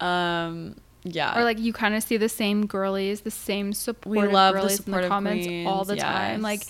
Um, 0.00 0.76
yeah. 1.04 1.38
or 1.38 1.44
like 1.44 1.58
you 1.58 1.72
kind 1.72 1.94
of 1.94 2.02
see 2.02 2.16
the 2.16 2.28
same 2.28 2.66
girlies 2.66 3.20
the 3.20 3.30
same 3.30 3.72
supportive 3.72 4.32
love 4.32 4.54
the 4.54 4.60
girlies 4.60 4.80
in 4.80 4.92
the 4.92 5.08
comments 5.08 5.46
all 5.66 5.84
the 5.84 5.94
queens, 5.94 6.02
time 6.02 6.42
like 6.42 6.62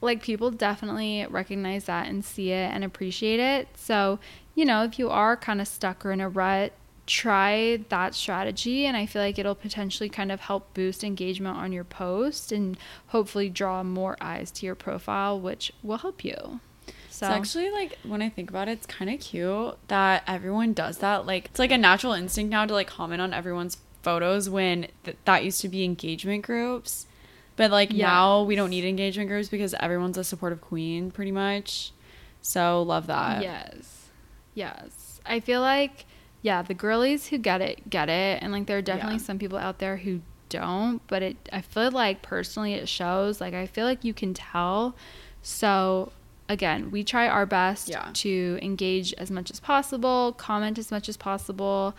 like 0.00 0.22
people 0.22 0.50
definitely 0.50 1.24
recognize 1.30 1.84
that 1.84 2.08
and 2.08 2.24
see 2.24 2.50
it 2.50 2.70
and 2.72 2.82
appreciate 2.82 3.38
it 3.40 3.68
so 3.76 4.18
you 4.54 4.64
know 4.64 4.84
if 4.84 4.98
you 4.98 5.10
are 5.10 5.36
kind 5.36 5.60
of 5.60 5.68
stuck 5.68 6.04
or 6.04 6.12
in 6.12 6.20
a 6.20 6.28
rut 6.28 6.72
try 7.06 7.78
that 7.90 8.14
strategy 8.14 8.86
and 8.86 8.96
i 8.96 9.04
feel 9.04 9.20
like 9.20 9.38
it'll 9.38 9.54
potentially 9.54 10.08
kind 10.08 10.32
of 10.32 10.40
help 10.40 10.72
boost 10.72 11.04
engagement 11.04 11.56
on 11.56 11.70
your 11.70 11.84
post 11.84 12.50
and 12.50 12.78
hopefully 13.08 13.50
draw 13.50 13.82
more 13.82 14.16
eyes 14.20 14.50
to 14.50 14.64
your 14.64 14.74
profile 14.74 15.38
which 15.38 15.70
will 15.82 15.98
help 15.98 16.24
you 16.24 16.60
so 17.10 17.26
It's 17.26 17.32
actually 17.36 17.70
like 17.70 17.96
when 18.02 18.22
I 18.22 18.28
think 18.28 18.50
about 18.50 18.66
it, 18.66 18.72
it's 18.72 18.86
kind 18.86 19.08
of 19.08 19.20
cute 19.20 19.76
that 19.86 20.24
everyone 20.26 20.72
does 20.72 20.98
that. 20.98 21.26
Like 21.26 21.44
it's 21.44 21.60
like 21.60 21.70
a 21.70 21.78
natural 21.78 22.12
instinct 22.12 22.50
now 22.50 22.66
to 22.66 22.74
like 22.74 22.88
comment 22.88 23.22
on 23.22 23.32
everyone's 23.32 23.76
photos 24.02 24.50
when 24.50 24.88
th- 25.04 25.16
that 25.24 25.44
used 25.44 25.60
to 25.60 25.68
be 25.68 25.84
engagement 25.84 26.42
groups. 26.42 27.06
But 27.54 27.70
like 27.70 27.92
now 27.92 28.42
we 28.42 28.56
don't 28.56 28.68
need 28.70 28.84
engagement 28.84 29.28
groups 29.28 29.48
because 29.48 29.74
everyone's 29.74 30.18
a 30.18 30.24
supportive 30.24 30.60
queen 30.60 31.12
pretty 31.12 31.30
much. 31.30 31.92
So 32.42 32.82
love 32.82 33.06
that. 33.06 33.44
Yes. 33.44 34.03
Yes. 34.54 35.20
I 35.26 35.40
feel 35.40 35.60
like, 35.60 36.04
yeah, 36.42 36.62
the 36.62 36.74
girlies 36.74 37.28
who 37.28 37.38
get 37.38 37.60
it, 37.60 37.88
get 37.90 38.08
it. 38.08 38.42
And 38.42 38.52
like, 38.52 38.66
there 38.66 38.78
are 38.78 38.82
definitely 38.82 39.14
Yeah. 39.16 39.22
some 39.22 39.38
people 39.38 39.58
out 39.58 39.78
there 39.78 39.96
who 39.98 40.20
don't, 40.48 41.00
but 41.08 41.22
it, 41.22 41.36
I 41.52 41.60
feel 41.60 41.90
like 41.90 42.22
personally 42.22 42.74
it 42.74 42.88
shows. 42.88 43.40
Like, 43.40 43.54
I 43.54 43.66
feel 43.66 43.86
like 43.86 44.04
you 44.04 44.14
can 44.14 44.34
tell. 44.34 44.94
So, 45.42 46.12
again, 46.48 46.90
we 46.90 47.02
try 47.04 47.26
our 47.28 47.46
best 47.46 47.88
Yeah. 47.88 48.10
to 48.14 48.58
engage 48.62 49.12
as 49.14 49.30
much 49.30 49.50
as 49.50 49.60
possible, 49.60 50.32
comment 50.32 50.78
as 50.78 50.90
much 50.90 51.08
as 51.08 51.16
possible. 51.16 51.94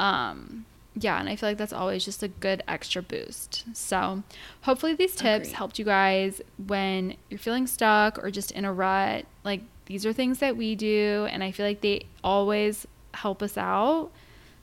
Um, 0.00 0.66
yeah, 0.96 1.18
and 1.18 1.28
I 1.28 1.34
feel 1.36 1.48
like 1.48 1.58
that's 1.58 1.72
always 1.72 2.04
just 2.04 2.22
a 2.22 2.28
good 2.28 2.62
extra 2.68 3.02
boost. 3.02 3.64
So, 3.76 4.22
hopefully, 4.62 4.94
these 4.94 5.14
tips 5.16 5.48
Agreed. 5.48 5.56
helped 5.56 5.78
you 5.78 5.84
guys 5.84 6.40
when 6.66 7.16
you're 7.30 7.38
feeling 7.38 7.66
stuck 7.66 8.18
or 8.22 8.30
just 8.30 8.50
in 8.52 8.64
a 8.64 8.72
rut. 8.72 9.24
Like, 9.44 9.62
these 9.86 10.06
are 10.06 10.12
things 10.12 10.38
that 10.38 10.56
we 10.56 10.74
do, 10.74 11.26
and 11.30 11.42
I 11.44 11.50
feel 11.50 11.66
like 11.66 11.80
they 11.80 12.06
always 12.22 12.86
help 13.12 13.42
us 13.42 13.56
out. 13.56 14.10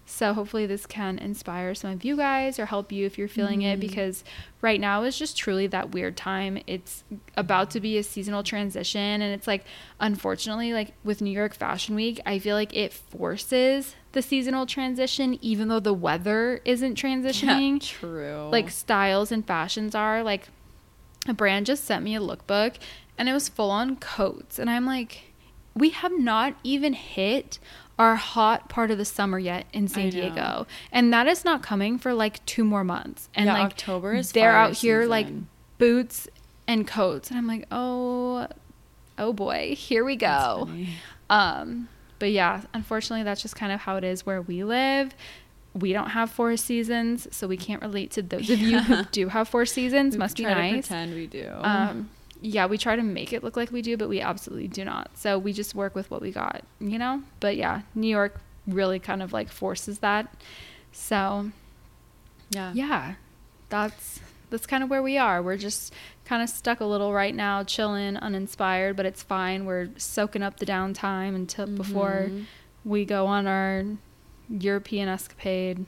So, 0.04 0.34
hopefully, 0.34 0.66
this 0.66 0.86
can 0.86 1.20
inspire 1.20 1.74
some 1.74 1.92
of 1.92 2.04
you 2.04 2.18
guys 2.18 2.60
or 2.60 2.66
help 2.66 2.92
you 2.92 3.06
if 3.06 3.18
you're 3.18 3.28
feeling 3.30 3.62
it 3.62 3.80
mm-hmm. 3.80 3.88
because 3.88 4.24
right 4.60 4.80
now 4.82 5.04
is 5.04 5.18
just 5.18 5.38
truly 5.38 5.68
that 5.68 5.92
weird 5.92 6.18
time. 6.18 6.62
It's 6.68 7.04
about 7.38 7.70
to 7.72 7.80
be 7.80 7.98
a 7.98 8.04
seasonal 8.04 8.44
transition, 8.44 9.22
and 9.22 9.34
it's 9.34 9.48
like, 9.48 9.64
unfortunately, 10.00 10.74
like 10.74 10.94
with 11.04 11.22
New 11.22 11.32
York 11.32 11.54
Fashion 11.54 11.96
Week, 11.96 12.20
I 12.26 12.40
feel 12.40 12.56
like 12.56 12.76
it 12.76 12.92
forces 12.92 13.96
the 14.12 14.22
seasonal 14.22 14.66
transition, 14.66 15.38
even 15.42 15.70
though 15.70 15.80
the 15.80 15.94
weather 15.94 16.62
isn't 16.66 16.98
transitioning 16.98 17.74
Yeah, 17.74 17.80
true. 18.00 18.50
like 18.52 18.70
styles 18.70 19.32
and 19.32 19.46
fashions 19.46 19.96
are. 19.96 20.24
Like 20.24 20.50
a 21.28 21.34
brand 21.34 21.68
just 21.68 21.84
sent 21.86 22.04
me 22.04 22.16
a 22.16 22.20
lookbook 22.20 22.76
and 23.22 23.30
it 23.30 23.34
was 23.34 23.48
full 23.48 23.70
on 23.70 23.98
coats. 23.98 24.58
And 24.58 24.68
I'm 24.68 24.88
like, 24.88 25.26
we 25.76 25.92
have 25.92 26.12
not 26.18 26.56
even 26.64 26.94
hit 26.94 27.60
our 28.00 28.16
hot 28.16 28.68
part 28.68 28.90
of 28.90 28.98
the 28.98 29.06
summer 29.06 29.38
yet 29.38 29.68
in 29.72 29.88
San 29.88 30.10
Diego. 30.10 30.66
And 30.92 31.14
that 31.14 31.28
is 31.28 31.46
not 31.46 31.62
coming 31.62 32.00
for 32.00 32.16
like 32.16 32.44
two 32.48 32.64
more 32.64 32.84
months. 32.84 33.30
And 33.36 33.46
Yeah, 33.46 33.54
like 33.54 33.74
October 33.74 34.16
is 34.16 34.32
they're 34.32 34.58
out 34.58 34.74
here 34.74 35.06
like 35.06 35.28
boots 35.78 36.28
and 36.68 36.88
coats. 36.88 37.30
And 37.30 37.38
I'm 37.38 37.46
like, 37.46 37.68
oh, 37.72 38.48
oh 39.20 39.34
boy, 39.34 39.76
here 39.78 40.04
we 40.04 40.16
go. 40.16 40.68
Um, 41.30 41.90
but 42.18 42.32
yeah, 42.32 42.62
unfortunately, 42.74 43.22
that's 43.22 43.44
just 43.44 43.56
kind 43.56 43.72
of 43.72 43.82
how 43.82 43.98
it 43.98 44.04
is 44.04 44.26
where 44.26 44.42
we 44.42 44.64
live. 44.64 45.14
We 45.76 45.94
don't 45.94 46.10
have 46.10 46.32
four 46.32 46.58
seasons, 46.58 47.28
so 47.30 47.48
we 47.48 47.56
can't 47.56 47.84
relate 47.84 48.10
to 48.14 48.24
those 48.24 48.50
of 48.50 48.58
you 48.58 48.80
who 48.80 49.04
do 49.12 49.28
have 49.28 49.48
four 49.48 49.68
seasons. 49.68 50.16
We 50.16 50.18
Must 50.18 50.38
be 50.38 50.44
nice. 50.44 50.88
pretend 50.88 51.14
we 51.14 51.28
do. 51.28 51.52
Um, 51.62 52.10
yeah, 52.42 52.66
we 52.66 52.78
try 52.78 52.96
to 52.96 53.04
make 53.04 53.34
it 53.34 53.44
look 53.44 53.56
like 53.56 53.72
we 53.72 53.82
do, 53.82 53.96
but 53.98 54.10
we 54.10 54.20
absolutely 54.20 54.68
do 54.68 54.84
not. 54.84 55.12
So 55.16 55.38
we 55.38 55.54
just 55.54 55.76
work 55.76 55.94
with 55.96 56.10
what 56.10 56.22
we 56.22 56.32
got, 56.32 56.64
you 56.80 56.98
know? 56.98 57.22
But 57.40 57.56
yeah, 57.56 57.82
New 57.96 58.08
York 58.08 58.40
really 58.68 59.00
kind 59.00 59.22
of 59.22 59.32
like 59.34 59.50
forces 59.50 60.00
that. 60.00 60.34
So 60.92 61.52
yeah. 62.50 62.72
yeah, 62.74 63.14
that's 63.70 64.20
that's 64.50 64.66
kind 64.66 64.84
of 64.84 64.90
where 64.90 65.02
we 65.02 65.18
are. 65.18 65.42
We're 65.42 65.56
just 65.58 65.94
kind 66.26 66.44
of 66.44 66.50
stuck 66.50 66.82
a 66.82 66.86
little 66.86 67.14
right 67.14 67.34
now, 67.34 67.64
chilling, 67.64 68.18
uninspired, 68.18 68.98
but 68.98 69.06
it's 69.06 69.24
fine. 69.24 69.66
We're 69.66 69.90
soaking 69.98 70.44
up 70.44 70.58
the 70.58 70.66
downtime 70.66 71.36
until 71.36 71.68
before 71.68 72.28
Mhm. 72.30 72.46
we 72.84 73.06
go 73.06 73.28
on 73.28 73.48
our 73.48 73.86
European 74.50 75.08
escapade 75.08 75.86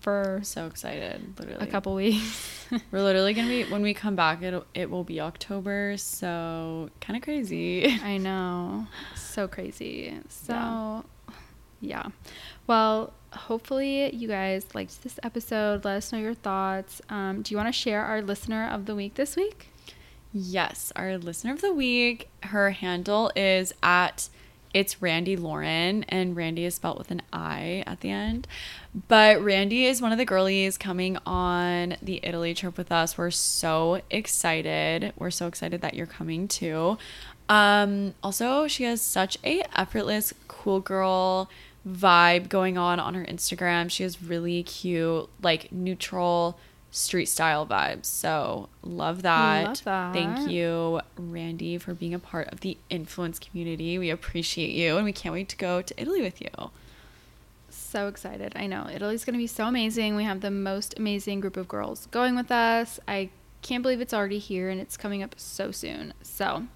for 0.00 0.40
So 0.42 0.66
excited, 0.66 1.38
literally. 1.38 1.66
a 1.66 1.70
couple 1.70 1.94
weeks. 1.94 2.66
We're 2.92 3.02
literally 3.02 3.34
gonna 3.34 3.48
be 3.48 3.64
when 3.64 3.82
we 3.82 3.94
come 3.94 4.14
back. 4.16 4.42
It 4.42 4.62
it 4.74 4.90
will 4.90 5.04
be 5.04 5.20
October, 5.20 5.96
so 5.96 6.90
kind 7.00 7.16
of 7.16 7.22
crazy. 7.22 7.86
I 8.02 8.16
know. 8.18 8.86
So 9.16 9.48
crazy. 9.48 10.18
So, 10.28 10.52
yeah. 10.52 11.02
Yeah. 11.80 12.06
Well, 12.66 13.12
hopefully 13.32 14.14
you 14.14 14.26
guys 14.28 14.66
liked 14.74 15.02
this 15.02 15.18
episode. 15.22 15.84
Let 15.84 15.96
us 15.98 16.12
know 16.12 16.18
your 16.18 16.34
thoughts. 16.34 17.00
Um, 17.08 17.42
do 17.42 17.52
you 17.52 17.56
want 17.56 17.68
to 17.68 17.72
share 17.72 18.02
our 18.04 18.20
listener 18.20 18.68
of 18.68 18.86
the 18.86 18.94
week 18.96 19.14
this 19.14 19.36
week? 19.36 19.68
Yes, 20.32 20.92
our 20.96 21.16
listener 21.18 21.52
of 21.52 21.60
the 21.60 21.72
week. 21.72 22.28
Her 22.42 22.70
handle 22.70 23.30
is 23.36 23.72
at 23.82 24.28
it's 24.78 25.02
Randi 25.02 25.36
Lauren, 25.36 26.04
and 26.04 26.36
Randi 26.36 26.64
is 26.64 26.76
spelled 26.76 26.98
with 26.98 27.10
an 27.10 27.20
I 27.32 27.82
at 27.84 28.00
the 28.00 28.10
end. 28.10 28.46
But 29.08 29.42
Randi 29.42 29.86
is 29.86 30.00
one 30.00 30.12
of 30.12 30.18
the 30.18 30.24
girlies 30.24 30.78
coming 30.78 31.18
on 31.26 31.96
the 32.00 32.20
Italy 32.22 32.54
trip 32.54 32.78
with 32.78 32.92
us. 32.92 33.18
We're 33.18 33.32
so 33.32 34.02
excited. 34.08 35.12
We're 35.18 35.32
so 35.32 35.48
excited 35.48 35.80
that 35.80 35.94
you're 35.94 36.06
coming 36.06 36.46
too. 36.46 36.96
Um, 37.48 38.14
also, 38.22 38.68
she 38.68 38.84
has 38.84 39.02
such 39.02 39.36
a 39.42 39.64
effortless, 39.76 40.32
cool 40.46 40.78
girl 40.78 41.50
vibe 41.84 42.48
going 42.48 42.78
on 42.78 43.00
on 43.00 43.14
her 43.14 43.24
Instagram. 43.24 43.90
She 43.90 44.04
has 44.04 44.22
really 44.22 44.62
cute, 44.62 45.28
like 45.42 45.72
neutral 45.72 46.56
street 46.90 47.26
style 47.26 47.66
vibes. 47.66 48.06
So 48.06 48.68
love 48.82 49.22
that. 49.22 49.66
Love 49.66 49.84
that. 49.84 50.12
Thank 50.12 50.50
you, 50.50 51.00
Randi, 51.16 51.78
for 51.78 51.94
being 51.94 52.14
a 52.14 52.18
part 52.18 52.48
of 52.48 52.60
the 52.60 52.76
influence 52.90 53.38
community. 53.38 53.98
We 53.98 54.10
appreciate 54.10 54.70
you 54.70 54.96
and 54.96 55.04
we 55.04 55.12
can't 55.12 55.32
wait 55.32 55.48
to 55.50 55.56
go 55.56 55.82
to 55.82 56.00
Italy 56.00 56.22
with 56.22 56.40
you. 56.40 56.70
So 57.70 58.08
excited. 58.08 58.52
I 58.56 58.66
know. 58.66 58.88
Italy's 58.92 59.24
going 59.24 59.34
to 59.34 59.38
be 59.38 59.46
so 59.46 59.66
amazing. 59.66 60.16
We 60.16 60.24
have 60.24 60.40
the 60.40 60.50
most 60.50 60.98
amazing 60.98 61.40
group 61.40 61.56
of 61.56 61.68
girls 61.68 62.06
going 62.10 62.34
with 62.34 62.50
us. 62.50 62.98
I 63.06 63.30
can't 63.62 63.82
believe 63.82 64.00
it's 64.00 64.14
already 64.14 64.38
here 64.38 64.68
and 64.68 64.80
it's 64.80 64.96
coming 64.96 65.22
up 65.22 65.34
so 65.38 65.70
soon. 65.70 66.14
So, 66.22 66.66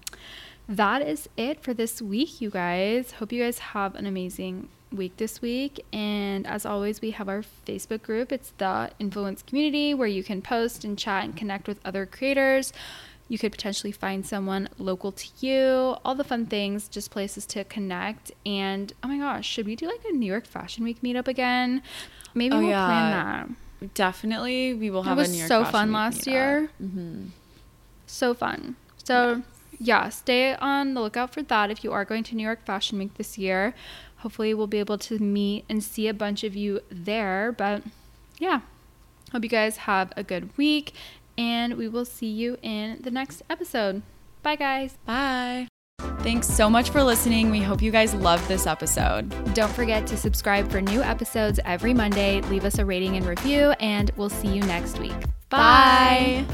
that 0.67 1.01
is 1.01 1.27
it 1.37 1.61
for 1.61 1.73
this 1.73 2.01
week, 2.01 2.41
you 2.41 2.49
guys. 2.49 3.11
Hope 3.13 3.31
you 3.31 3.43
guys 3.43 3.59
have 3.59 3.95
an 3.95 4.05
amazing 4.05 4.69
week 4.93 5.17
this 5.17 5.41
week. 5.41 5.83
And 5.91 6.45
as 6.47 6.65
always, 6.65 7.01
we 7.01 7.11
have 7.11 7.27
our 7.27 7.43
Facebook 7.65 8.01
group. 8.03 8.31
It's 8.31 8.53
the 8.57 8.91
Influence 8.99 9.41
Community 9.41 9.93
where 9.93 10.07
you 10.07 10.23
can 10.23 10.41
post 10.41 10.83
and 10.83 10.97
chat 10.97 11.23
and 11.23 11.35
connect 11.35 11.67
with 11.67 11.79
other 11.85 12.05
creators. 12.05 12.71
You 13.29 13.37
could 13.37 13.51
potentially 13.51 13.91
find 13.91 14.25
someone 14.25 14.69
local 14.77 15.11
to 15.13 15.27
you, 15.39 15.95
all 16.05 16.13
the 16.13 16.23
fun 16.25 16.45
things, 16.45 16.87
just 16.87 17.09
places 17.09 17.45
to 17.47 17.63
connect. 17.63 18.31
And 18.45 18.93
oh 19.03 19.07
my 19.07 19.17
gosh, 19.17 19.47
should 19.47 19.65
we 19.65 19.75
do 19.75 19.87
like 19.87 20.01
a 20.07 20.11
New 20.13 20.25
York 20.27 20.45
Fashion 20.45 20.83
Week 20.83 21.01
meetup 21.01 21.27
again? 21.27 21.81
Maybe 22.35 22.55
Oh, 22.55 22.59
we'll 22.59 22.69
yeah. 22.69 22.85
plan 22.85 23.11
that. 23.81 23.93
Definitely, 23.95 24.73
we 24.73 24.89
will 24.89 25.01
It 25.01 25.07
have 25.07 25.17
was 25.17 25.29
a 25.29 25.31
New 25.31 25.37
York 25.39 25.51
It 25.51 25.53
was 25.57 25.67
so 25.67 25.71
Fashion 25.71 25.71
fun 25.71 25.87
Week 25.89 25.93
last 25.95 26.21
meetup. 26.21 26.31
year. 26.31 26.69
Mhm. 26.81 27.27
So 28.07 28.33
fun. 28.33 28.75
So, 29.03 29.41
yeah, 29.79 30.09
stay 30.09 30.53
on 30.55 30.93
the 30.93 31.01
lookout 31.01 31.33
for 31.33 31.41
that 31.43 31.71
if 31.71 31.83
you 31.83 31.91
are 31.91 32.05
going 32.05 32.23
to 32.25 32.35
New 32.35 32.43
York 32.43 32.63
Fashion 32.65 32.97
Week 32.99 33.13
this 33.15 33.37
year. 33.37 33.73
Hopefully, 34.23 34.53
we'll 34.53 34.67
be 34.67 34.79
able 34.79 34.97
to 34.97 35.19
meet 35.19 35.65
and 35.67 35.83
see 35.83 36.07
a 36.07 36.13
bunch 36.13 36.45
of 36.45 36.55
you 36.55 36.79
there. 36.89 37.51
But 37.51 37.83
yeah, 38.39 38.61
hope 39.33 39.43
you 39.43 39.49
guys 39.49 39.75
have 39.77 40.13
a 40.15 40.23
good 40.23 40.55
week, 40.57 40.93
and 41.37 41.75
we 41.75 41.89
will 41.89 42.05
see 42.05 42.27
you 42.27 42.57
in 42.61 43.01
the 43.01 43.11
next 43.11 43.43
episode. 43.49 44.01
Bye, 44.41 44.55
guys. 44.55 44.97
Bye. 45.05 45.67
Thanks 46.19 46.47
so 46.47 46.69
much 46.69 46.89
for 46.89 47.03
listening. 47.03 47.51
We 47.51 47.59
hope 47.59 47.81
you 47.81 47.91
guys 47.91 48.13
loved 48.13 48.47
this 48.47 48.65
episode. 48.65 49.29
Don't 49.53 49.71
forget 49.71 50.07
to 50.07 50.15
subscribe 50.15 50.71
for 50.71 50.79
new 50.79 51.01
episodes 51.01 51.59
every 51.65 51.93
Monday. 51.93 52.39
Leave 52.43 52.63
us 52.63 52.77
a 52.77 52.85
rating 52.85 53.17
and 53.17 53.25
review, 53.25 53.71
and 53.81 54.09
we'll 54.15 54.29
see 54.29 54.47
you 54.47 54.61
next 54.61 54.99
week. 54.99 55.11
Bye. 55.49 56.45